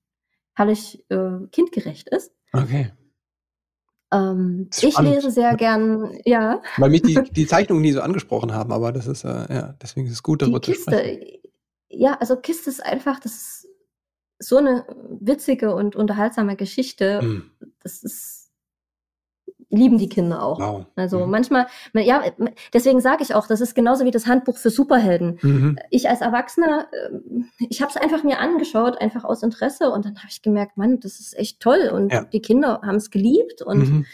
herrlich 0.54 1.04
äh, 1.10 1.46
kindgerecht 1.52 2.08
ist. 2.08 2.32
Okay. 2.52 2.92
Ähm, 4.12 4.70
ich 4.80 4.98
lese 4.98 5.30
sehr 5.30 5.56
gern, 5.56 6.18
ja. 6.24 6.62
Weil 6.78 6.90
mich 6.90 7.02
die, 7.02 7.20
die 7.32 7.46
Zeichnungen 7.46 7.82
nie 7.82 7.92
so 7.92 8.00
angesprochen 8.00 8.52
haben, 8.52 8.72
aber 8.72 8.92
das 8.92 9.06
ist, 9.06 9.24
äh, 9.24 9.52
ja, 9.52 9.74
deswegen 9.82 10.06
ist 10.06 10.12
es 10.12 10.22
gut, 10.22 10.42
darüber 10.42 10.60
die 10.60 10.72
Kiste, 10.72 10.90
zu 10.90 10.96
sprechen. 10.96 11.40
Ja, 11.90 12.14
also 12.20 12.36
Kiste 12.36 12.70
ist 12.70 12.84
einfach, 12.84 13.20
das 13.20 13.32
ist 13.32 13.63
so 14.38 14.56
eine 14.58 14.84
witzige 15.20 15.74
und 15.74 15.96
unterhaltsame 15.96 16.56
Geschichte. 16.56 17.22
Mm. 17.22 17.50
Das 17.82 18.02
ist 18.02 18.44
lieben 19.74 19.98
die 19.98 20.08
Kinder 20.08 20.42
auch. 20.42 20.58
Wow. 20.58 20.86
Also 20.96 21.24
mhm. 21.24 21.30
manchmal, 21.30 21.66
ja, 21.94 22.22
deswegen 22.72 23.00
sage 23.00 23.22
ich 23.22 23.34
auch, 23.34 23.46
das 23.46 23.60
ist 23.60 23.74
genauso 23.74 24.04
wie 24.04 24.10
das 24.10 24.26
Handbuch 24.26 24.56
für 24.56 24.70
Superhelden. 24.70 25.38
Mhm. 25.42 25.78
Ich 25.90 26.08
als 26.08 26.20
Erwachsener, 26.20 26.88
ähm, 27.10 27.50
ich 27.68 27.82
habe 27.82 27.90
es 27.90 27.96
einfach 27.96 28.22
mir 28.22 28.38
angeschaut, 28.38 29.00
einfach 29.00 29.24
aus 29.24 29.42
Interesse 29.42 29.90
und 29.90 30.04
dann 30.04 30.16
habe 30.16 30.28
ich 30.28 30.42
gemerkt, 30.42 30.76
Mann, 30.76 31.00
das 31.00 31.20
ist 31.20 31.36
echt 31.36 31.60
toll 31.60 31.90
und 31.92 32.12
ja. 32.12 32.24
die 32.24 32.40
Kinder 32.40 32.80
haben 32.82 32.96
es 32.96 33.10
geliebt 33.10 33.62
und 33.62 33.88
mhm. 33.88 34.06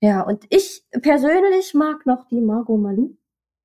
ja, 0.00 0.22
und 0.22 0.44
ich 0.50 0.84
persönlich 1.02 1.74
mag 1.74 2.06
noch 2.06 2.26
die 2.28 2.40
Margot 2.40 2.80
Malou. 2.80 3.16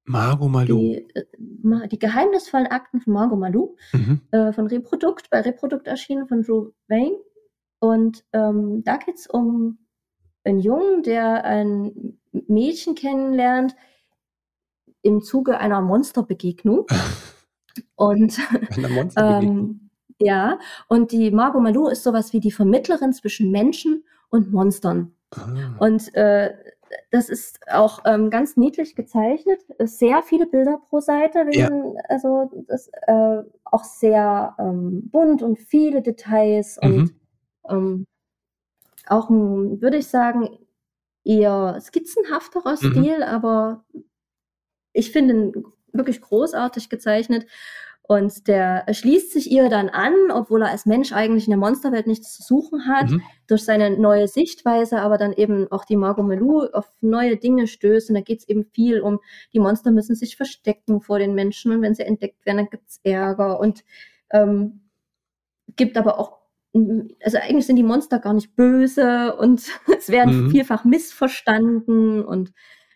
Margot 0.05 0.49
Malou. 0.49 0.77
Die, 0.77 1.07
äh, 1.15 1.87
die 1.87 1.99
geheimnisvollen 1.99 2.67
Akten 2.67 3.01
von 3.01 3.13
Margot 3.13 3.39
Malou 3.39 3.75
mhm. 3.93 4.21
äh, 4.31 4.51
von 4.51 4.67
Reprodukt, 4.67 5.29
bei 5.29 5.41
Reprodukt 5.41 5.87
erschienen 5.87 6.27
von 6.27 6.43
Drew 6.43 6.71
Wayne. 6.87 7.17
Und 7.79 8.23
ähm, 8.33 8.83
da 8.83 8.97
geht 8.97 9.15
es 9.15 9.27
um 9.27 9.77
ein 10.43 10.59
Jungen, 10.59 11.03
der 11.03 11.43
ein 11.45 12.17
Mädchen 12.31 12.95
kennenlernt 12.95 13.75
im 15.01 15.21
Zuge 15.21 15.57
einer 15.57 15.81
Monsterbegegnung. 15.81 16.87
und 17.95 18.39
ähm, 19.17 19.89
ja, 20.19 20.59
und 20.87 21.11
die 21.11 21.31
Margot 21.31 21.61
Malou 21.61 21.87
ist 21.87 22.03
sowas 22.03 22.33
wie 22.33 22.39
die 22.39 22.51
Vermittlerin 22.51 23.13
zwischen 23.13 23.51
Menschen 23.51 24.03
und 24.29 24.51
Monstern. 24.51 25.13
Ah. 25.35 25.75
Und 25.79 26.13
äh, 26.15 26.53
das 27.11 27.29
ist 27.29 27.59
auch 27.71 28.01
ähm, 28.05 28.29
ganz 28.29 28.57
niedlich 28.57 28.95
gezeichnet. 28.95 29.59
Sehr 29.79 30.21
viele 30.23 30.47
Bilder 30.47 30.79
pro 30.89 30.99
Seite, 30.99 31.45
ja. 31.51 31.69
also 32.09 32.65
das 32.67 32.89
äh, 33.07 33.43
auch 33.63 33.83
sehr 33.83 34.55
ähm, 34.59 35.09
bunt 35.09 35.41
und 35.41 35.59
viele 35.59 36.01
Details 36.01 36.79
mhm. 36.81 36.93
und 36.93 37.13
ähm, 37.69 38.07
auch 39.07 39.29
ein, 39.29 39.81
würde 39.81 39.97
ich 39.97 40.07
sagen, 40.07 40.57
eher 41.23 41.79
skizzenhafterer 41.81 42.71
mhm. 42.71 42.91
Stil, 42.91 43.23
aber 43.23 43.83
ich 44.93 45.11
finde 45.11 45.33
ihn 45.33 45.65
wirklich 45.91 46.21
großartig 46.21 46.89
gezeichnet. 46.89 47.45
Und 48.05 48.49
der 48.49 48.85
schließt 48.91 49.31
sich 49.31 49.49
ihr 49.49 49.69
dann 49.69 49.87
an, 49.87 50.13
obwohl 50.31 50.63
er 50.63 50.71
als 50.71 50.85
Mensch 50.85 51.13
eigentlich 51.13 51.45
in 51.45 51.51
der 51.51 51.57
Monsterwelt 51.57 52.05
nichts 52.05 52.33
zu 52.33 52.43
suchen 52.43 52.85
hat, 52.85 53.09
mhm. 53.09 53.21
durch 53.47 53.63
seine 53.63 53.97
neue 53.97 54.27
Sichtweise, 54.27 54.99
aber 54.99 55.17
dann 55.17 55.31
eben 55.31 55.71
auch 55.71 55.85
die 55.85 55.95
Margot 55.95 56.25
Melou 56.25 56.65
auf 56.73 56.91
neue 56.99 57.37
Dinge 57.37 57.65
stößt. 57.65 58.09
Und 58.09 58.15
da 58.15 58.21
geht 58.21 58.39
es 58.39 58.49
eben 58.49 58.65
viel 58.65 58.99
um, 58.99 59.19
die 59.53 59.59
Monster 59.59 59.91
müssen 59.91 60.15
sich 60.15 60.35
verstecken 60.35 61.01
vor 61.01 61.17
den 61.17 61.33
Menschen 61.33 61.71
und 61.71 61.81
wenn 61.81 61.95
sie 61.95 62.03
entdeckt 62.03 62.45
werden, 62.45 62.57
dann 62.57 62.69
gibt 62.69 62.89
es 62.89 62.99
Ärger 63.03 63.59
und 63.61 63.85
ähm, 64.31 64.81
gibt 65.75 65.97
aber 65.97 66.19
auch 66.19 66.43
also 67.23 67.37
eigentlich 67.37 67.67
sind 67.67 67.75
die 67.75 67.83
Monster 67.83 68.19
gar 68.19 68.33
nicht 68.33 68.55
böse 68.55 69.35
und 69.35 69.63
es 69.97 70.09
werden 70.09 70.45
mhm. 70.45 70.51
vielfach 70.51 70.83
missverstanden 70.83 72.23
und 72.23 72.51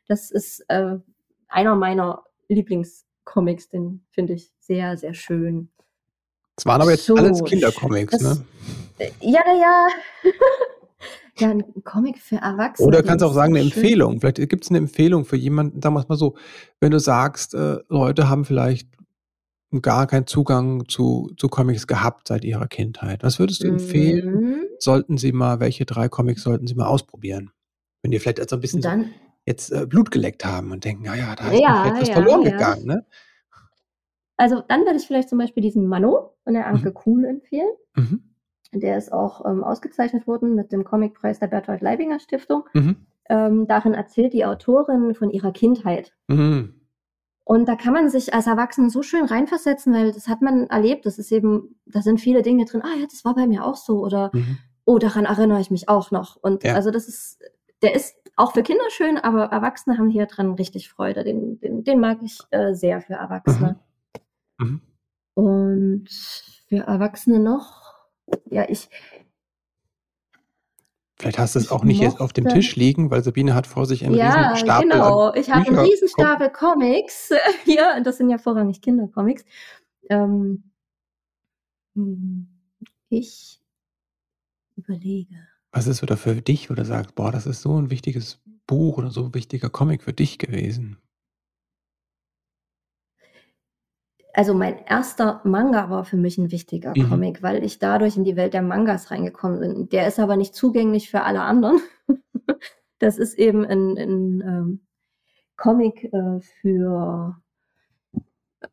das 0.08 0.32
ist 0.32 0.66
äh, 0.68 0.98
einer 1.48 1.76
meiner 1.76 2.24
Lieblingscomics, 3.28 3.70
den 3.70 4.02
finde 4.12 4.34
ich 4.34 4.52
sehr, 4.60 4.98
sehr 4.98 5.14
schön. 5.14 5.70
Es 6.58 6.66
waren 6.66 6.82
aber 6.82 6.92
jetzt 6.92 7.06
so, 7.06 7.16
alles 7.16 7.44
Kindercomics, 7.44 8.20
ne? 8.22 8.44
Äh, 8.98 9.12
ja, 9.22 9.44
ja. 9.46 9.88
ja, 11.40 11.50
ein 11.50 11.64
Comic 11.84 12.18
für 12.18 12.38
Erwachsene. 12.38 12.88
Oder 12.88 13.04
kannst 13.04 13.22
du 13.22 13.28
auch 13.28 13.34
sagen, 13.34 13.56
eine 13.56 13.70
schön. 13.70 13.84
Empfehlung. 13.84 14.20
Vielleicht 14.20 14.38
gibt 14.50 14.64
es 14.64 14.72
eine 14.72 14.80
Empfehlung 14.80 15.26
für 15.26 15.36
jemanden, 15.36 15.82
sagen 15.82 15.96
wir 15.96 16.00
es 16.00 16.10
mal 16.10 16.18
so, 16.18 16.36
wenn 16.80 16.92
du 16.92 17.00
sagst, 17.00 17.54
äh, 17.54 17.78
Leute 17.90 18.28
haben 18.28 18.46
vielleicht 18.46 18.90
gar 19.82 20.08
keinen 20.08 20.26
Zugang 20.26 20.88
zu, 20.88 21.32
zu 21.38 21.50
Comics 21.50 21.86
gehabt 21.86 22.30
seit 22.30 22.44
ihrer 22.46 22.68
Kindheit. 22.68 23.22
Was 23.22 23.38
würdest 23.38 23.64
du 23.64 23.68
empfehlen? 23.68 24.32
Mhm. 24.32 24.66
Sollten 24.80 25.18
sie 25.18 25.34
mal, 25.34 25.60
welche 25.60 25.86
drei 25.86 26.08
Comics 26.08 26.44
sollten 26.44 26.66
sie 26.68 26.76
mal 26.76 26.88
ausprobieren? 26.88 27.52
Wenn 28.02 28.12
die 28.12 28.20
vielleicht 28.20 28.40
jetzt 28.40 28.54
ein 28.54 28.62
bisschen 28.62 28.82
Dann, 28.82 29.04
so 29.04 29.10
jetzt 29.48 29.72
äh, 29.72 29.88
Blut 29.88 30.12
geleckt 30.12 30.46
haben 30.46 30.72
und 30.72 30.84
denken, 30.84 31.04
naja, 31.04 31.34
da 31.36 31.50
ist 31.50 31.60
ja, 31.60 31.88
etwas 31.88 32.10
ja, 32.10 32.14
verloren 32.16 32.44
ja. 32.44 32.52
gegangen, 32.52 32.86
ne? 32.86 33.06
Also 34.36 34.62
dann 34.68 34.82
würde 34.82 34.98
ich 34.98 35.08
vielleicht 35.08 35.30
zum 35.30 35.40
Beispiel 35.40 35.64
diesen 35.64 35.88
Mano 35.88 36.36
von 36.44 36.54
der 36.54 36.68
Anke 36.68 36.90
mhm. 36.90 36.94
Kuhl 36.94 37.26
empfehlen. 37.26 37.72
Mhm. 37.96 38.22
Der 38.72 38.98
ist 38.98 39.12
auch 39.12 39.44
ähm, 39.46 39.64
ausgezeichnet 39.64 40.28
worden 40.28 40.54
mit 40.54 40.72
dem 40.72 40.84
Comicpreis 40.84 41.40
der 41.40 41.48
Berthold 41.48 41.82
Leibinger 41.82 42.20
Stiftung. 42.20 42.66
Mhm. 42.74 43.08
Ähm, 43.30 43.68
darin 43.68 43.96
erzählt 43.96 44.34
die 44.34 44.46
Autorin 44.46 45.16
von 45.16 45.32
ihrer 45.32 45.52
Kindheit. 45.52 46.14
Mhm. 46.28 46.82
Und 47.46 47.68
da 47.68 47.76
kann 47.76 47.94
man 47.94 48.10
sich 48.10 48.34
als 48.34 48.46
Erwachsene 48.46 48.90
so 48.90 49.02
schön 49.02 49.26
reinversetzen, 49.26 49.94
weil 49.94 50.12
das 50.12 50.28
hat 50.28 50.42
man 50.42 50.68
erlebt. 50.68 51.06
Das 51.06 51.18
ist 51.18 51.32
eben, 51.32 51.80
da 51.86 52.02
sind 52.02 52.20
viele 52.20 52.42
Dinge 52.44 52.66
drin. 52.66 52.84
Ah 52.84 52.96
ja, 53.00 53.08
das 53.10 53.26
war 53.26 53.34
bei 53.34 53.48
mir 53.48 53.66
auch 53.66 53.78
so. 53.78 54.04
Oder, 54.04 54.30
mhm. 54.34 54.58
oh, 54.86 55.00
daran 55.00 55.26
erinnere 55.26 55.62
ich 55.62 55.72
mich 55.72 55.90
auch 55.90 56.12
noch. 56.12 56.36
Und 56.36 56.64
also 56.66 56.92
das 56.92 57.08
ist, 57.08 57.40
der 57.82 57.96
ist 57.96 58.16
auch 58.38 58.54
für 58.54 58.64
Kinder 58.64 58.90
schön, 58.90 59.18
aber 59.18 59.46
Erwachsene 59.46 59.98
haben 59.98 60.10
hier 60.10 60.28
dran 60.28 60.54
richtig 60.54 60.90
Freude. 60.90 61.24
Den, 61.24 61.60
den, 61.60 61.84
den 61.84 62.00
mag 62.00 62.20
ich 62.24 62.40
äh, 62.52 62.74
sehr 62.74 63.02
für 63.02 63.16
Erwachsene. 63.16 63.80
Mhm. 64.58 64.66
Mhm. 64.66 64.82
Und 65.34 66.10
für 66.70 66.78
Erwachsene 66.78 67.40
noch, 67.40 67.96
ja, 68.46 68.66
ich, 68.70 68.90
Vielleicht 71.20 71.40
hast 71.40 71.56
du 71.56 71.60
es 71.60 71.72
auch 71.72 71.84
nicht 71.84 72.00
jetzt 72.00 72.22
auf 72.22 72.32
dem 72.32 72.48
Tisch 72.48 72.76
liegen, 72.76 73.10
weil 73.10 73.24
Sabine 73.24 73.56
hat 73.56 73.66
vor 73.66 73.88
sich 73.88 74.06
einen 74.06 74.14
ja, 74.14 74.52
riesen 74.52 74.58
Stapel. 74.58 74.90
Genau, 74.90 75.34
ich 75.34 75.50
habe 75.50 75.68
einen 75.68 75.80
riesen 75.80 76.08
Stapel 76.08 76.52
Comics 76.52 77.32
hier, 77.64 77.96
und 77.98 78.06
das 78.06 78.18
sind 78.18 78.30
ja 78.30 78.38
vorrangig 78.38 78.82
Kindercomics. 78.82 79.44
Ähm, 80.12 80.72
hm, 81.96 82.48
ich 83.10 83.60
überlege. 84.76 85.48
Was 85.72 85.88
ist 85.88 86.02
oder 86.04 86.18
für 86.18 86.36
dich, 86.36 86.70
wo 86.70 86.74
du 86.74 86.86
sagst, 86.86 87.16
boah, 87.16 87.32
das 87.32 87.46
ist 87.46 87.62
so 87.62 87.80
ein 87.80 87.90
wichtiges 87.90 88.42
Buch 88.66 88.98
oder 88.98 89.12
so 89.12 89.26
ein 89.26 89.34
wichtiger 89.34 89.70
Comic 89.70 90.04
für 90.04 90.14
dich 90.14 90.38
gewesen? 90.38 90.98
also 94.38 94.54
mein 94.54 94.78
erster 94.86 95.42
Manga 95.46 95.90
war 95.90 96.06
für 96.06 96.16
mich 96.16 96.38
ein 96.38 96.52
wichtiger 96.52 96.94
mhm. 96.96 97.10
Comic, 97.10 97.42
weil 97.42 97.64
ich 97.64 97.80
dadurch 97.80 98.18
in 98.18 98.24
die 98.24 98.36
Welt 98.36 98.54
der 98.54 98.62
Mangas 98.62 99.10
reingekommen 99.10 99.60
bin. 99.60 99.90
Der 99.90 100.08
ist 100.08 100.20
aber 100.20 100.38
nicht 100.38 100.54
zugänglich 100.54 101.10
für 101.10 101.24
alle 101.24 101.42
anderen. 101.42 101.80
das 103.00 103.18
ist 103.18 103.34
eben 103.34 103.66
ein, 103.66 103.98
ein 103.98 104.42
ähm, 104.42 104.80
Comic 105.56 106.14
äh, 106.14 106.40
für 106.62 107.42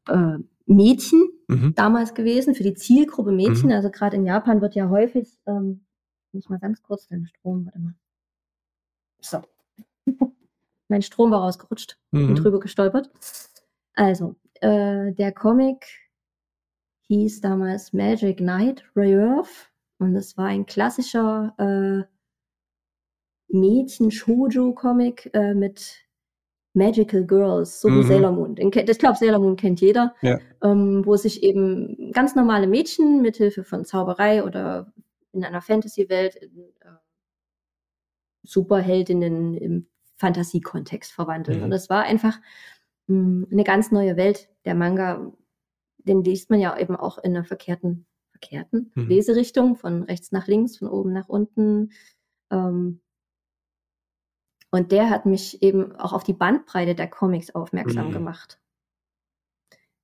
äh, 0.06 0.36
Mädchen 0.66 1.30
mhm. 1.48 1.74
damals 1.74 2.12
gewesen, 2.12 2.54
für 2.54 2.62
die 2.62 2.74
Zielgruppe 2.74 3.32
Mädchen. 3.32 3.70
Mhm. 3.70 3.74
Also 3.74 3.88
gerade 3.88 4.16
in 4.16 4.26
Japan 4.26 4.60
wird 4.60 4.74
ja 4.74 4.90
häufig, 4.90 5.32
ähm, 5.46 5.83
muss 6.34 6.48
mal 6.48 6.58
ganz 6.58 6.82
kurz 6.82 7.06
den 7.06 7.26
Strom, 7.26 7.66
warte 7.66 7.78
mal. 7.78 7.94
So. 9.20 9.42
mein 10.88 11.02
Strom 11.02 11.30
war 11.30 11.42
rausgerutscht 11.42 11.98
mhm. 12.10 12.30
und 12.30 12.34
drüber 12.36 12.60
gestolpert. 12.60 13.10
Also, 13.94 14.36
äh, 14.60 15.12
der 15.12 15.32
Comic 15.32 15.86
hieß 17.08 17.40
damals 17.40 17.92
Magic 17.92 18.38
Knight 18.38 18.84
Reverve 18.96 19.48
und 19.98 20.16
es 20.16 20.36
war 20.36 20.46
ein 20.46 20.66
klassischer 20.66 21.54
äh, 21.58 22.04
Mädchen-Shoujo-Comic 23.48 25.30
äh, 25.32 25.54
mit 25.54 26.04
Magical 26.74 27.24
Girls, 27.24 27.80
so 27.80 27.88
wie 27.88 28.02
mhm. 28.02 28.02
Sailor 28.02 28.32
Moon. 28.32 28.56
Ich 28.56 28.98
glaube, 28.98 29.16
Sailor 29.16 29.38
Moon 29.38 29.56
kennt 29.56 29.80
jeder, 29.80 30.14
ja. 30.22 30.40
ähm, 30.62 31.06
wo 31.06 31.16
sich 31.16 31.42
eben 31.44 32.10
ganz 32.12 32.34
normale 32.34 32.66
Mädchen 32.66 33.22
mithilfe 33.22 33.62
von 33.62 33.84
Zauberei 33.84 34.42
oder 34.42 34.92
in 35.34 35.44
einer 35.44 35.60
Fantasy-Welt 35.60 36.36
in 36.36 36.58
äh, 36.80 36.96
Superheldinnen 38.42 39.54
im 39.54 39.86
Fantasiekontext 40.16 41.12
verwandeln. 41.12 41.58
Mhm. 41.58 41.64
Und 41.64 41.70
das 41.70 41.90
war 41.90 42.04
einfach 42.04 42.38
mh, 43.06 43.16
hm, 43.16 43.48
eine 43.50 43.64
ganz 43.64 43.90
neue 43.90 44.16
Welt. 44.16 44.48
Der 44.64 44.74
Manga, 44.74 45.32
den 45.98 46.22
liest 46.22 46.50
man 46.50 46.60
ja 46.60 46.78
eben 46.78 46.96
auch 46.96 47.18
in 47.18 47.36
einer 47.36 47.44
verkehrten, 47.44 48.06
verkehrten 48.30 48.92
mhm. 48.94 49.08
Leserichtung, 49.08 49.76
von 49.76 50.04
rechts 50.04 50.32
nach 50.32 50.46
links, 50.46 50.78
von 50.78 50.88
oben 50.88 51.12
nach 51.12 51.28
unten. 51.28 51.92
Ähm, 52.50 53.00
und 54.70 54.92
der 54.92 55.08
hat 55.08 55.24
mich 55.24 55.62
eben 55.62 55.94
auch 55.96 56.12
auf 56.12 56.24
die 56.24 56.32
Bandbreite 56.32 56.94
der 56.94 57.08
Comics 57.08 57.54
aufmerksam 57.54 58.08
mhm. 58.08 58.12
gemacht. 58.12 58.60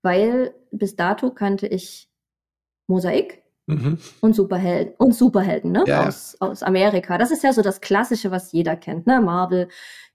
Weil 0.02 0.54
bis 0.70 0.96
dato 0.96 1.30
kannte 1.30 1.66
ich 1.66 2.08
Mosaik 2.86 3.39
mhm. 3.70 3.98
und 4.20 4.34
Superhelden 4.34 4.94
und 4.98 5.14
Superhelden, 5.14 5.72
ne? 5.72 5.84
Ja, 5.86 6.06
aus, 6.06 6.36
aus 6.40 6.62
Amerika. 6.62 7.18
Das 7.18 7.30
ist 7.30 7.42
ja 7.42 7.52
so 7.52 7.62
das 7.62 7.80
Klassische, 7.80 8.30
was 8.30 8.52
jeder 8.52 8.76
kennt, 8.76 9.06
ne? 9.06 9.20
Marvel, 9.20 9.68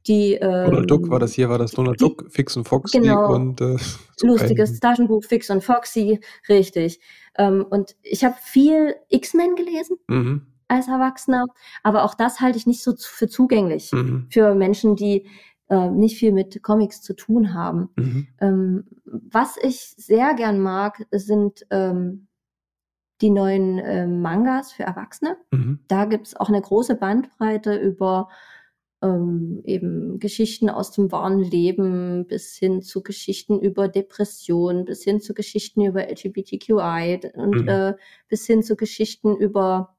die 0.08 0.34
ähm, 0.34 0.70
Donald 0.70 0.92
Duck 0.92 1.10
war 1.10 1.20
das 1.20 1.34
hier, 1.34 1.50
war 1.50 1.58
das 1.58 1.72
Donald 1.72 2.00
die, 2.00 2.04
Duck, 2.04 2.26
Fix 2.30 2.56
und 2.56 2.68
Foxy 2.68 3.00
genau, 3.00 3.34
und 3.34 3.60
äh, 3.62 3.78
lustiges 4.22 4.80
Taschenbuch 4.80 5.24
Fix 5.24 5.50
und 5.50 5.64
Foxy, 5.64 6.20
richtig. 6.48 7.00
Ähm, 7.38 7.66
und 7.70 7.96
ich 8.04 8.24
habe 8.24 8.36
viel 8.42 8.96
X-Men 9.10 9.56
gelesen. 9.56 9.98
Mhm 10.08 10.42
als 10.68 10.88
Erwachsener. 10.88 11.46
Aber 11.84 12.04
auch 12.04 12.16
das 12.16 12.40
halte 12.40 12.58
ich 12.58 12.68
nicht 12.68 12.84
so 12.84 12.94
für 12.98 13.28
zugänglich 13.28 13.92
mhm. 13.92 14.28
für 14.30 14.56
Menschen, 14.56 14.96
die 14.96 15.28
äh, 15.70 15.90
nicht 15.90 16.18
viel 16.18 16.32
mit 16.32 16.62
Comics 16.64 17.02
zu 17.02 17.16
tun 17.16 17.54
haben. 17.54 17.90
Mhm. 17.96 18.28
Ähm, 18.40 18.84
was 19.06 19.58
ich 19.62 19.94
sehr 19.98 20.34
gern 20.34 20.60
mag, 20.60 21.06
sind 21.12 21.66
ähm, 21.70 22.28
die 23.22 23.30
neuen 23.30 23.80
äh, 23.80 24.08
Mangas 24.08 24.72
für 24.74 24.84
Erwachsene. 24.84 25.38
Mhm. 25.52 25.80
Da 25.88 26.06
gibt 26.06 26.28
es 26.28 26.36
auch 26.36 26.50
eine 26.50 26.62
große 26.62 26.96
Bandbreite 26.96 27.76
über 27.76 28.30
ähm, 29.02 29.62
eben 29.64 30.20
Geschichten 30.20 30.70
aus 30.70 30.92
dem 30.92 31.12
wahren 31.12 31.40
Leben 31.40 32.28
bis 32.28 32.56
hin 32.56 32.82
zu 32.82 33.04
Geschichten 33.04 33.60
über 33.60 33.88
Depression, 33.88 34.86
bis 34.86 35.04
hin 35.04 35.22
zu 35.22 35.34
Geschichten 35.34 35.82
über 35.82 36.10
LGBTQI 36.10 37.32
und 37.36 37.62
mhm. 37.62 37.68
äh, 37.68 37.94
bis 38.28 38.46
hin 38.46 38.64
zu 38.64 38.76
Geschichten 38.76 39.36
über 39.36 39.96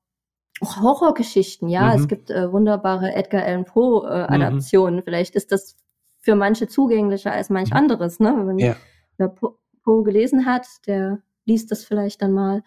Horrorgeschichten, 0.63 1.69
ja. 1.69 1.95
Mhm. 1.95 2.01
Es 2.01 2.09
gibt 2.09 2.31
äh, 2.31 2.51
wunderbare 2.51 3.15
Edgar 3.15 3.45
Allan 3.45 3.67
Poe-Adaptionen. 3.67 4.99
Äh, 4.99 5.01
mhm. 5.01 5.05
Vielleicht 5.05 5.35
ist 5.37 5.53
das 5.53 5.77
für 6.21 6.35
manche 6.35 6.67
zugänglicher 6.67 7.33
als 7.33 7.51
manch 7.51 7.71
mhm. 7.71 7.77
anderes, 7.77 8.21
ne? 8.21 8.35
Wenn 8.47 8.59
ja. 8.59 8.77
wer 9.19 9.29
Poe 9.29 10.03
gelesen 10.03 10.47
hat, 10.47 10.67
der 10.87 11.23
liest 11.45 11.71
das 11.71 11.85
vielleicht 11.85 12.23
dann 12.23 12.33
mal. 12.33 12.63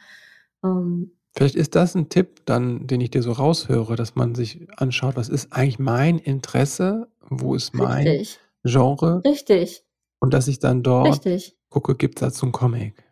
Ähm, 0.63 1.11
Vielleicht 1.35 1.55
ist 1.55 1.75
das 1.75 1.95
ein 1.95 2.09
Tipp, 2.09 2.41
dann, 2.45 2.87
den 2.87 3.01
ich 3.01 3.11
dir 3.11 3.21
so 3.21 3.31
raushöre, 3.31 3.95
dass 3.95 4.15
man 4.15 4.35
sich 4.35 4.67
anschaut, 4.77 5.15
was 5.15 5.29
ist 5.29 5.53
eigentlich 5.53 5.79
mein 5.79 6.17
Interesse, 6.17 7.07
wo 7.21 7.55
ist 7.55 7.73
mein 7.73 8.07
Richtig. 8.07 8.39
Genre. 8.63 9.21
Richtig. 9.23 9.83
Und 10.19 10.33
dass 10.33 10.47
ich 10.47 10.59
dann 10.59 10.83
dort 10.83 11.25
Richtig. 11.25 11.57
gucke, 11.69 11.95
gibt 11.95 12.17
es 12.17 12.21
dazu 12.21 12.45
einen 12.45 12.51
Comic. 12.51 13.03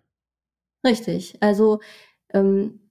Richtig. 0.85 1.37
Also 1.41 1.79
ähm, 2.33 2.89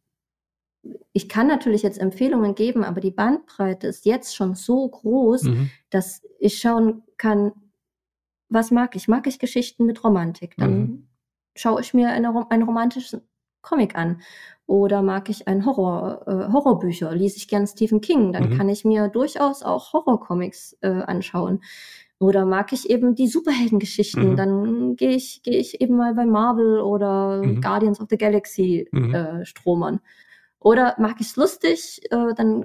ich 1.13 1.29
kann 1.29 1.49
natürlich 1.49 1.83
jetzt 1.83 1.99
Empfehlungen 1.99 2.55
geben, 2.55 2.85
aber 2.85 3.01
die 3.01 3.11
Bandbreite 3.11 3.89
ist 3.89 4.07
jetzt 4.07 4.35
schon 4.35 4.55
so 4.55 4.89
groß, 4.89 5.45
mhm. 5.45 5.71
dass 5.91 6.23
ich 6.39 6.59
schauen 6.59 7.03
kann, 7.17 7.53
was 8.49 8.71
mag 8.71 8.95
ich? 8.95 9.09
Mag 9.09 9.27
ich 9.27 9.39
Geschichten 9.39 9.87
mit 9.87 10.05
Romantik? 10.05 10.57
Dann 10.57 10.79
mhm. 10.79 11.09
schaue 11.57 11.81
ich 11.81 11.95
mir 11.95 12.11
eine, 12.11 12.51
einen 12.51 12.63
romantischen 12.63 13.23
Comic 13.67 13.97
an. 13.97 14.21
Oder 14.67 15.03
mag 15.03 15.29
ich 15.29 15.47
ein 15.47 15.65
Horror, 15.65 16.23
äh, 16.27 16.53
Horrorbücher? 16.53 17.15
Lese 17.15 17.37
ich 17.37 17.49
gern 17.49 17.67
Stephen 17.67 18.01
King? 18.01 18.33
Dann 18.33 18.51
mhm. 18.51 18.57
kann 18.57 18.69
ich 18.69 18.85
mir 18.85 19.09
durchaus 19.09 19.63
auch 19.63 19.93
Horrorcomics 19.93 20.77
äh, 20.81 20.89
anschauen. 20.89 21.61
Oder 22.19 22.47
mag 22.47 22.73
ich 22.73 22.89
eben 22.89 23.15
die 23.15 23.29
Superheldengeschichten? 23.29 24.31
Mhm. 24.31 24.37
Dann 24.37 24.97
gehe 24.97 25.11
ich, 25.11 25.43
gehe 25.43 25.59
ich 25.59 25.81
eben 25.81 25.97
mal 25.97 26.15
bei 26.15 26.25
Marvel 26.25 26.81
oder 26.81 27.43
mhm. 27.43 27.61
Guardians 27.61 28.01
of 28.01 28.09
the 28.11 28.17
Galaxy 28.17 28.89
mhm. 28.91 29.15
äh, 29.15 29.45
stromern. 29.45 30.01
Oder 30.59 30.97
mag 30.99 31.17
ich 31.21 31.29
es 31.29 31.37
lustig, 31.37 32.01
äh, 32.11 32.35
dann 32.35 32.65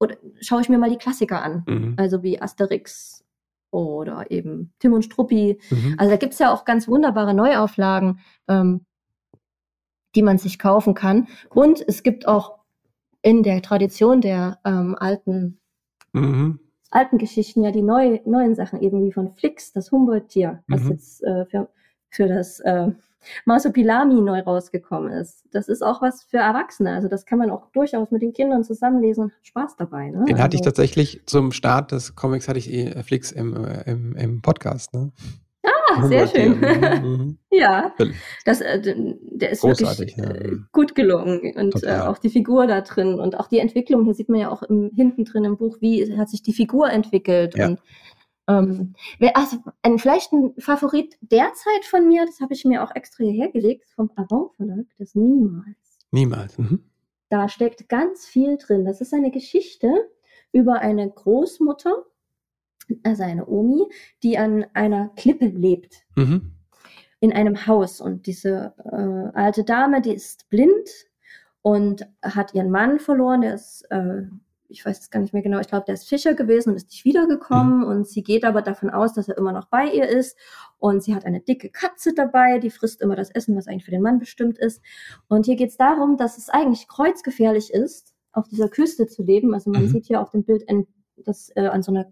oder 0.00 0.16
schaue 0.40 0.60
ich 0.62 0.68
mir 0.68 0.78
mal 0.78 0.90
die 0.90 0.98
Klassiker 0.98 1.42
an. 1.42 1.64
Mhm. 1.68 1.94
Also 1.96 2.24
wie 2.24 2.40
Asterix 2.42 3.24
oder 3.70 4.30
eben 4.30 4.72
Tim 4.80 4.92
und 4.92 5.04
Struppi. 5.04 5.60
Mhm. 5.70 5.94
Also 5.98 6.10
da 6.10 6.16
gibt 6.16 6.32
es 6.32 6.38
ja 6.38 6.52
auch 6.52 6.64
ganz 6.64 6.88
wunderbare 6.88 7.34
Neuauflagen, 7.34 8.18
ähm, 8.48 8.84
die 10.14 10.22
man 10.22 10.38
sich 10.38 10.58
kaufen 10.58 10.94
kann. 10.94 11.28
Und 11.50 11.84
es 11.86 12.02
gibt 12.02 12.28
auch 12.28 12.58
in 13.22 13.42
der 13.42 13.62
Tradition 13.62 14.20
der 14.20 14.58
ähm, 14.64 14.96
alten, 14.98 15.60
mhm. 16.12 16.58
alten 16.90 17.18
Geschichten 17.18 17.62
ja 17.62 17.70
die 17.70 17.82
neu, 17.82 18.20
neuen 18.24 18.54
Sachen, 18.54 18.80
eben 18.80 19.04
wie 19.04 19.12
von 19.12 19.32
Flix, 19.32 19.72
das 19.72 19.92
Humboldt-Tier, 19.92 20.62
was 20.68 20.82
mhm. 20.82 20.90
jetzt 20.90 21.22
äh, 21.22 21.46
für, 21.46 21.68
für 22.10 22.28
das 22.28 22.60
äh, 22.60 22.90
Mausopilami 23.44 24.20
neu 24.20 24.40
rausgekommen 24.40 25.12
ist. 25.12 25.44
Das 25.52 25.68
ist 25.68 25.82
auch 25.82 26.02
was 26.02 26.24
für 26.24 26.38
Erwachsene. 26.38 26.92
Also 26.92 27.08
das 27.08 27.24
kann 27.24 27.38
man 27.38 27.50
auch 27.50 27.70
durchaus 27.72 28.10
mit 28.10 28.22
den 28.22 28.32
Kindern 28.32 28.64
zusammenlesen 28.64 29.24
und 29.24 29.32
hat 29.32 29.46
Spaß 29.46 29.76
dabei. 29.76 30.10
Ne? 30.10 30.24
Den 30.24 30.34
also, 30.34 30.42
hatte 30.42 30.56
ich 30.56 30.62
tatsächlich 30.62 31.22
zum 31.26 31.52
Start 31.52 31.92
des 31.92 32.16
Comics 32.16 32.48
hatte 32.48 32.58
ich 32.58 32.72
eh 32.72 33.02
Flix 33.02 33.30
im, 33.32 33.64
äh, 33.64 33.82
im, 33.90 34.16
im 34.16 34.42
Podcast. 34.42 34.92
Ne? 34.94 35.12
Ah, 35.94 36.06
sehr 36.06 36.26
schön. 36.26 36.60
Mhm. 37.02 37.38
ja, 37.50 37.92
das, 38.44 38.60
äh, 38.60 38.80
der 38.80 39.50
ist 39.50 39.62
Großartig, 39.62 40.16
wirklich 40.16 40.16
ja. 40.16 40.30
Äh, 40.30 40.58
gut 40.72 40.94
gelungen. 40.94 41.54
Und 41.56 41.82
äh, 41.82 42.00
auch 42.00 42.18
die 42.18 42.30
Figur 42.30 42.66
da 42.66 42.80
drin 42.80 43.18
und 43.18 43.38
auch 43.38 43.48
die 43.48 43.58
Entwicklung, 43.58 44.04
hier 44.04 44.14
sieht 44.14 44.28
man 44.28 44.40
ja 44.40 44.50
auch 44.50 44.62
im, 44.62 44.90
hinten 44.94 45.24
drin 45.24 45.44
im 45.44 45.56
Buch, 45.56 45.78
wie 45.80 46.16
hat 46.16 46.28
sich 46.28 46.42
die 46.42 46.52
Figur 46.52 46.90
entwickelt. 46.90 47.56
Ja. 47.56 47.68
Und 47.68 47.80
ähm, 48.48 48.94
also 49.34 49.58
ein, 49.82 49.98
vielleicht 49.98 50.32
ein 50.32 50.54
Favorit 50.58 51.16
derzeit 51.20 51.84
von 51.84 52.08
mir, 52.08 52.24
das 52.26 52.40
habe 52.40 52.54
ich 52.54 52.64
mir 52.64 52.82
auch 52.82 52.94
extra 52.94 53.24
hierher 53.24 53.50
gelegt, 53.50 53.88
vom 53.94 54.10
Avant 54.16 54.54
Verlag, 54.56 54.86
das 54.98 55.14
Niemals. 55.14 55.76
Niemals. 56.10 56.58
Mhm. 56.58 56.84
Da 57.28 57.48
steckt 57.48 57.88
ganz 57.88 58.26
viel 58.26 58.58
drin. 58.58 58.84
Das 58.84 59.00
ist 59.00 59.14
eine 59.14 59.30
Geschichte 59.30 59.90
über 60.52 60.80
eine 60.80 61.10
Großmutter, 61.10 62.04
also 63.02 63.22
eine 63.22 63.46
Omi, 63.46 63.84
die 64.22 64.38
an 64.38 64.66
einer 64.74 65.10
Klippe 65.16 65.46
lebt. 65.46 66.04
Mhm. 66.16 66.52
In 67.20 67.32
einem 67.32 67.66
Haus. 67.66 68.00
Und 68.00 68.26
diese 68.26 68.74
äh, 68.84 69.38
alte 69.38 69.62
Dame, 69.62 70.02
die 70.02 70.14
ist 70.14 70.50
blind 70.50 70.88
und 71.62 72.06
hat 72.20 72.54
ihren 72.54 72.70
Mann 72.70 72.98
verloren, 72.98 73.42
der 73.42 73.54
ist 73.54 73.82
äh, 73.90 74.22
ich 74.72 74.84
weiß 74.84 74.98
es 74.98 75.10
gar 75.10 75.20
nicht 75.20 75.32
mehr 75.32 75.42
genau, 75.42 75.60
ich 75.60 75.68
glaube, 75.68 75.84
der 75.86 75.94
ist 75.94 76.08
Fischer 76.08 76.34
gewesen 76.34 76.70
und 76.70 76.76
ist 76.76 76.90
nicht 76.90 77.04
wiedergekommen 77.04 77.80
mhm. 77.80 77.84
und 77.84 78.08
sie 78.08 78.22
geht 78.22 78.44
aber 78.44 78.62
davon 78.62 78.90
aus, 78.90 79.12
dass 79.12 79.28
er 79.28 79.36
immer 79.36 79.52
noch 79.52 79.66
bei 79.66 79.86
ihr 79.86 80.08
ist 80.08 80.36
und 80.78 81.02
sie 81.02 81.14
hat 81.14 81.24
eine 81.24 81.40
dicke 81.40 81.68
Katze 81.68 82.14
dabei, 82.14 82.58
die 82.58 82.70
frisst 82.70 83.02
immer 83.02 83.14
das 83.14 83.30
Essen, 83.30 83.54
was 83.56 83.68
eigentlich 83.68 83.84
für 83.84 83.90
den 83.90 84.02
Mann 84.02 84.18
bestimmt 84.18 84.58
ist. 84.58 84.82
Und 85.28 85.46
hier 85.46 85.56
geht 85.56 85.70
es 85.70 85.76
darum, 85.76 86.16
dass 86.16 86.38
es 86.38 86.48
eigentlich 86.48 86.88
kreuzgefährlich 86.88 87.72
ist, 87.72 88.14
auf 88.32 88.48
dieser 88.48 88.68
Küste 88.68 89.06
zu 89.06 89.22
leben. 89.22 89.54
Also 89.54 89.70
man 89.70 89.82
mhm. 89.82 89.88
sieht 89.88 90.06
hier 90.06 90.20
auf 90.20 90.30
dem 90.30 90.44
Bild 90.44 90.68
ein, 90.68 90.86
das 91.16 91.50
äh, 91.54 91.66
an 91.66 91.82
so 91.82 91.92
einer 91.92 92.10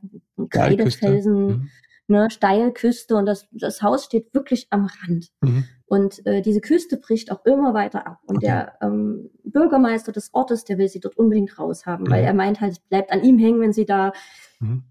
Kreidefelsen, 0.49 1.47
mhm. 1.47 1.69
ne, 2.09 2.31
Steilküste 2.31 3.17
und 3.17 3.27
das, 3.27 3.49
das 3.53 3.83
Haus 3.83 4.05
steht 4.05 4.33
wirklich 4.35 4.67
am 4.71 4.87
Rand. 4.87 5.29
Mhm. 5.41 5.65
Und 5.87 6.25
äh, 6.25 6.41
diese 6.41 6.61
Küste 6.61 6.97
bricht 6.97 7.33
auch 7.33 7.45
immer 7.45 7.75
weiter 7.75 8.07
ab. 8.07 8.21
Und 8.27 8.37
okay. 8.37 8.47
der 8.47 8.79
ähm, 8.81 9.31
Bürgermeister 9.43 10.13
des 10.13 10.33
Ortes, 10.33 10.65
der 10.65 10.79
will 10.79 10.89
sie 10.89 11.01
dort 11.01 11.17
unbedingt 11.17 11.59
raushaben, 11.59 12.07
mhm. 12.07 12.11
weil 12.11 12.25
er 12.25 12.35
meint 12.35 12.61
halt, 12.61 12.73
es 12.73 12.79
bleibt 12.79 13.11
an 13.11 13.25
ihm 13.25 13.39
hängen, 13.39 13.61
wenn 13.61 13.73
sie 13.73 13.87
da 13.87 14.13
mhm. 14.61 14.85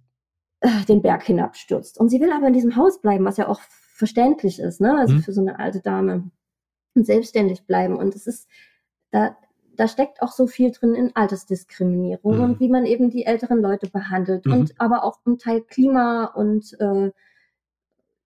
äh, 0.59 0.85
den 0.89 1.01
Berg 1.01 1.23
hinabstürzt. 1.23 1.99
Und 1.99 2.09
sie 2.09 2.19
will 2.19 2.33
aber 2.33 2.47
in 2.47 2.53
diesem 2.53 2.75
Haus 2.75 2.99
bleiben, 2.99 3.23
was 3.23 3.37
ja 3.37 3.47
auch 3.47 3.61
verständlich 3.99 4.59
ist, 4.59 4.81
ne? 4.81 4.97
Also 4.97 5.15
mhm. 5.15 5.23
für 5.23 5.33
so 5.33 5.41
eine 5.41 5.59
alte 5.59 5.81
Dame 5.81 6.31
und 6.95 7.05
selbstständig 7.05 7.65
bleiben. 7.65 7.95
Und 7.95 8.15
es 8.15 8.27
ist, 8.27 8.49
da, 9.11 9.37
da 9.79 9.87
steckt 9.87 10.21
auch 10.21 10.33
so 10.33 10.45
viel 10.45 10.71
drin 10.71 10.93
in 10.93 11.15
Altersdiskriminierung 11.15 12.35
mhm. 12.35 12.43
und 12.43 12.59
wie 12.59 12.67
man 12.67 12.85
eben 12.85 13.09
die 13.09 13.25
älteren 13.25 13.61
Leute 13.61 13.89
behandelt 13.89 14.45
mhm. 14.45 14.53
und 14.53 14.73
aber 14.77 15.05
auch 15.05 15.19
ein 15.25 15.37
Teil 15.37 15.61
Klima 15.61 16.25
und 16.25 16.75
äh, 16.81 17.11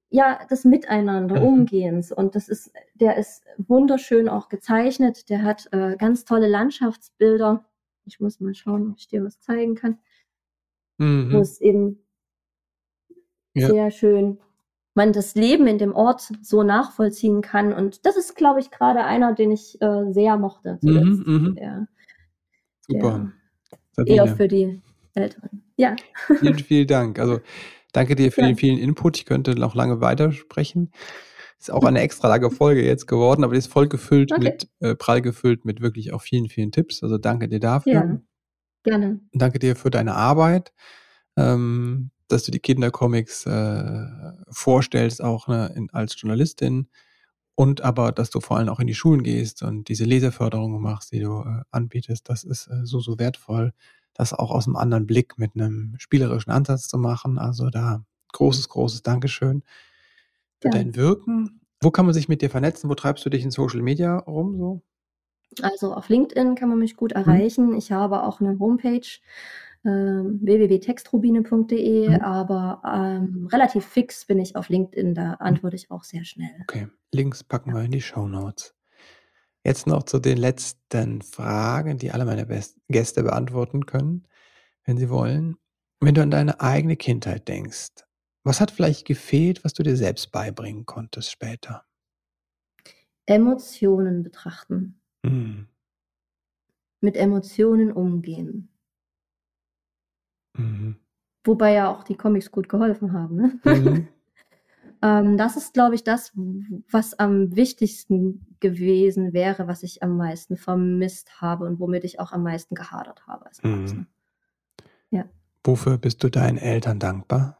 ja, 0.09 0.45
des 0.49 0.65
Miteinander, 0.65 1.39
mhm. 1.39 1.47
Umgehens. 1.47 2.11
Und 2.11 2.33
das 2.33 2.49
ist, 2.49 2.71
der 2.95 3.17
ist 3.17 3.43
wunderschön 3.57 4.29
auch 4.29 4.49
gezeichnet. 4.49 5.29
Der 5.29 5.43
hat 5.43 5.67
äh, 5.71 5.95
ganz 5.95 6.25
tolle 6.25 6.47
Landschaftsbilder. 6.47 7.65
Ich 8.05 8.19
muss 8.19 8.39
mal 8.39 8.55
schauen, 8.55 8.91
ob 8.91 8.97
ich 8.97 9.07
dir 9.07 9.23
was 9.23 9.39
zeigen 9.39 9.75
kann. 9.75 9.99
Mhm. 10.97 11.33
Wo 11.33 11.37
es 11.37 11.61
eben 11.61 11.99
ja. 13.53 13.67
sehr 13.67 13.91
schön 13.91 14.39
man 14.95 15.13
das 15.13 15.35
Leben 15.35 15.67
in 15.67 15.77
dem 15.77 15.93
Ort 15.93 16.31
so 16.41 16.63
nachvollziehen 16.63 17.41
kann. 17.41 17.73
Und 17.73 18.05
das 18.05 18.15
ist, 18.15 18.35
glaube 18.35 18.59
ich, 18.59 18.71
gerade 18.71 19.03
einer, 19.03 19.33
den 19.33 19.51
ich 19.51 19.81
äh, 19.81 20.11
sehr 20.11 20.37
mochte. 20.37 20.77
Mhm, 20.81 21.23
mhm. 21.25 21.55
Der, 21.55 21.87
Super. 22.87 23.31
Der 23.97 24.07
eher 24.07 24.27
für 24.27 24.47
die 24.47 24.81
Älteren. 25.15 25.63
Ja. 25.77 25.95
Vielen, 26.39 26.59
vielen 26.59 26.87
Dank. 26.87 27.19
Also 27.19 27.39
danke 27.91 28.15
dir 28.15 28.31
für 28.31 28.41
ja. 28.41 28.47
den 28.47 28.55
vielen 28.55 28.77
Input. 28.77 29.17
Ich 29.17 29.25
könnte 29.25 29.55
noch 29.55 29.75
lange 29.75 30.01
weitersprechen. 30.01 30.91
Ist 31.59 31.71
auch 31.71 31.85
eine 31.85 32.01
extra 32.01 32.27
lange 32.27 32.51
Folge 32.51 32.85
jetzt 32.85 33.07
geworden, 33.07 33.43
aber 33.43 33.53
die 33.53 33.59
ist 33.59 33.71
voll 33.71 33.87
gefüllt 33.87 34.31
okay. 34.33 34.43
mit, 34.43 34.69
äh, 34.81 34.95
prall 34.95 35.21
gefüllt 35.21 35.63
mit 35.63 35.81
wirklich 35.81 36.11
auch 36.11 36.21
vielen, 36.21 36.49
vielen 36.49 36.71
Tipps. 36.71 37.01
Also 37.03 37.17
danke 37.17 37.47
dir 37.47 37.61
dafür. 37.61 37.93
Ja, 37.93 38.21
gerne. 38.83 39.21
danke 39.31 39.59
dir 39.59 39.75
für 39.75 39.89
deine 39.89 40.13
Arbeit. 40.15 40.73
Ähm, 41.37 42.11
dass 42.33 42.43
du 42.43 42.51
die 42.51 42.59
Kindercomics 42.59 43.45
äh, 43.45 44.05
vorstellst, 44.49 45.23
auch 45.23 45.47
ne, 45.47 45.71
in, 45.75 45.89
als 45.91 46.19
Journalistin. 46.19 46.87
Und 47.55 47.81
aber, 47.81 48.11
dass 48.11 48.31
du 48.31 48.39
vor 48.39 48.57
allem 48.57 48.69
auch 48.69 48.79
in 48.79 48.87
die 48.87 48.95
Schulen 48.95 49.21
gehst 49.23 49.61
und 49.61 49.87
diese 49.87 50.05
Leseförderung 50.05 50.81
machst, 50.81 51.11
die 51.11 51.19
du 51.19 51.41
äh, 51.41 51.61
anbietest, 51.71 52.27
das 52.27 52.43
ist 52.43 52.67
äh, 52.67 52.85
so, 52.85 52.99
so 52.99 53.19
wertvoll, 53.19 53.73
das 54.13 54.33
auch 54.33 54.51
aus 54.51 54.65
einem 54.65 54.75
anderen 54.75 55.05
Blick 55.05 55.37
mit 55.37 55.51
einem 55.55 55.95
spielerischen 55.99 56.51
Ansatz 56.51 56.87
zu 56.87 56.97
machen. 56.97 57.37
Also 57.37 57.69
da 57.69 58.03
großes, 58.33 58.69
großes 58.69 59.03
Dankeschön 59.03 59.63
für 60.59 60.69
ja. 60.69 60.71
dein 60.71 60.95
Wirken. 60.95 61.61
Wo 61.81 61.91
kann 61.91 62.05
man 62.05 62.13
sich 62.13 62.27
mit 62.27 62.41
dir 62.41 62.49
vernetzen? 62.49 62.89
Wo 62.89 62.95
treibst 62.95 63.25
du 63.25 63.29
dich 63.29 63.43
in 63.43 63.51
Social 63.51 63.81
Media 63.81 64.17
rum 64.17 64.57
so? 64.57 64.81
Also 65.61 65.93
auf 65.93 66.09
LinkedIn 66.09 66.55
kann 66.55 66.69
man 66.69 66.79
mich 66.79 66.95
gut 66.95 67.11
mhm. 67.11 67.21
erreichen. 67.21 67.67
Hm. 67.69 67.77
Ich 67.77 67.91
habe 67.91 68.23
auch 68.23 68.41
eine 68.41 68.57
Homepage 68.57 69.07
ähm, 69.85 70.39
www.textrubine.de, 70.41 72.09
mhm. 72.09 72.15
aber 72.21 72.81
ähm, 72.85 73.47
relativ 73.51 73.85
fix 73.85 74.25
bin 74.25 74.39
ich 74.39 74.55
auf 74.55 74.69
LinkedIn, 74.69 75.13
da 75.13 75.33
antworte 75.33 75.75
ich 75.75 75.91
auch 75.91 76.03
sehr 76.03 76.23
schnell. 76.23 76.55
Okay, 76.63 76.87
Links 77.11 77.43
packen 77.43 77.71
ja. 77.71 77.75
wir 77.77 77.83
in 77.83 77.91
die 77.91 78.01
Show 78.01 78.27
Notes. 78.27 78.75
Jetzt 79.65 79.87
noch 79.87 80.03
zu 80.03 80.19
den 80.19 80.37
letzten 80.37 81.21
Fragen, 81.21 81.97
die 81.97 82.11
alle 82.11 82.25
meine 82.25 82.45
Best 82.45 82.77
Gäste 82.89 83.23
beantworten 83.23 83.85
können, 83.85 84.27
wenn 84.85 84.97
sie 84.97 85.09
wollen. 85.09 85.57
Wenn 86.01 86.15
du 86.15 86.21
an 86.21 86.31
deine 86.31 86.59
eigene 86.59 86.97
Kindheit 86.97 87.47
denkst, 87.47 88.05
was 88.43 88.59
hat 88.59 88.71
vielleicht 88.71 89.05
gefehlt, 89.05 89.63
was 89.63 89.73
du 89.73 89.83
dir 89.83 89.95
selbst 89.95 90.31
beibringen 90.31 90.85
konntest 90.85 91.31
später? 91.31 91.85
Emotionen 93.25 94.21
betrachten. 94.23 94.99
Mhm. 95.23 95.67
Mit 96.99 97.15
Emotionen 97.15 97.91
umgehen. 97.91 98.72
Mhm. 100.57 100.95
Wobei 101.43 101.73
ja 101.73 101.91
auch 101.91 102.03
die 102.03 102.15
Comics 102.15 102.51
gut 102.51 102.69
geholfen 102.69 103.13
haben. 103.13 103.35
Ne? 103.35 103.59
Mhm. 103.65 104.07
ähm, 105.01 105.37
das 105.37 105.57
ist, 105.57 105.73
glaube 105.73 105.95
ich, 105.95 106.03
das, 106.03 106.31
was 106.89 107.17
am 107.19 107.55
wichtigsten 107.55 108.45
gewesen 108.59 109.33
wäre, 109.33 109.67
was 109.67 109.83
ich 109.83 110.03
am 110.03 110.15
meisten 110.17 110.55
vermisst 110.55 111.41
habe 111.41 111.65
und 111.65 111.79
womit 111.79 112.03
ich 112.05 112.19
auch 112.19 112.31
am 112.31 112.43
meisten 112.43 112.75
gehadert 112.75 113.27
habe 113.27 113.45
als 113.45 113.61
Mhm. 113.63 114.07
Ja. 115.09 115.25
Wofür 115.63 115.97
bist 115.97 116.23
du 116.23 116.29
deinen 116.29 116.57
Eltern 116.57 116.99
dankbar? 116.99 117.57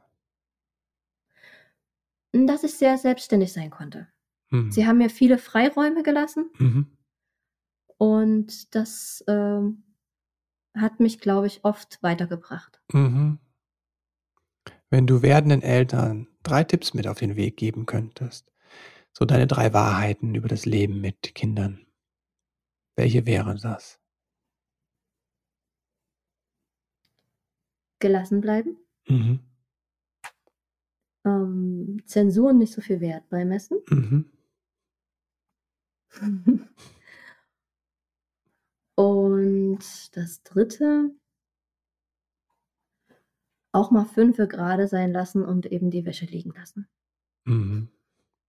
Dass 2.32 2.64
ich 2.64 2.74
sehr 2.74 2.98
selbstständig 2.98 3.54
sein 3.54 3.70
konnte. 3.70 4.08
Mhm. 4.50 4.72
Sie 4.72 4.88
haben 4.88 4.98
mir 4.98 5.10
viele 5.10 5.38
Freiräume 5.38 6.04
gelassen. 6.04 6.50
Mhm. 6.58 6.88
Und 7.98 8.76
das 8.76 9.24
ähm, 9.28 9.84
hat 10.76 11.00
mich, 11.00 11.20
glaube 11.20 11.48
ich, 11.48 11.64
oft 11.64 12.02
weitergebracht. 12.02 12.82
Mhm. 12.92 13.40
Wenn 14.90 15.08
du 15.08 15.22
werdenden 15.22 15.62
Eltern 15.62 16.28
drei 16.44 16.64
Tipps 16.64 16.94
mit 16.94 17.08
auf 17.08 17.20
den 17.20 17.36
Weg 17.36 17.58
geben 17.58 17.86
könntest, 17.86 18.52
so 19.12 19.26
deine 19.26 19.48
drei 19.48 19.74
Wahrheiten 19.74 20.36
über 20.36 20.48
das 20.48 20.66
Leben 20.66 21.02
mit 21.02 21.36
Kindern, 21.36 21.86
welche 22.96 23.26
wären 23.26 23.58
das? 23.62 24.00
Gelassen 28.00 28.42
bleiben. 28.42 28.78
Mhm. 29.08 29.40
Ähm, 31.26 32.04
Zensuren 32.06 32.58
nicht 32.58 32.74
so 32.74 32.82
viel 32.82 33.00
Wert 33.00 33.30
beimessen. 33.30 33.80
Mhm. 33.90 34.30
Und 38.96 39.80
das 40.16 40.44
dritte, 40.44 41.12
auch 43.72 43.89
mal 43.89 44.06
fünfe 44.06 44.48
gerade 44.48 44.88
sein 44.88 45.12
lassen 45.12 45.44
und 45.44 45.66
eben 45.66 45.89
die 45.89 46.06
Wäsche 46.06 46.26
liegen 46.26 46.52
lassen. 46.52 46.88
Mhm. 47.46 47.89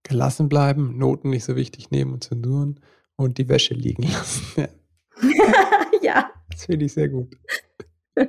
Gelassen 0.02 0.50
bleiben, 0.50 0.98
Noten 0.98 1.30
nicht 1.30 1.44
so 1.44 1.56
wichtig 1.56 1.90
nehmen 1.90 2.12
und 2.12 2.24
zensuren 2.24 2.78
und 3.16 3.38
die 3.38 3.48
Wäsche 3.48 3.74
liegen 3.74 4.02
lassen. 4.12 4.44
Ja. 4.60 4.68
ja. 6.02 6.32
Das 6.50 6.66
finde 6.66 6.84
ich 6.84 6.92
sehr 6.92 7.08
gut. 7.08 7.34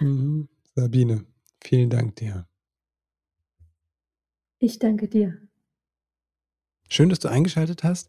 mhm. 0.00 0.48
Sabine, 0.74 1.26
vielen 1.62 1.90
Dank 1.90 2.16
dir. 2.16 2.48
Ich 4.58 4.78
danke 4.78 5.08
dir. 5.08 5.38
Schön, 6.88 7.10
dass 7.10 7.18
du 7.18 7.28
eingeschaltet 7.28 7.84
hast. 7.84 8.08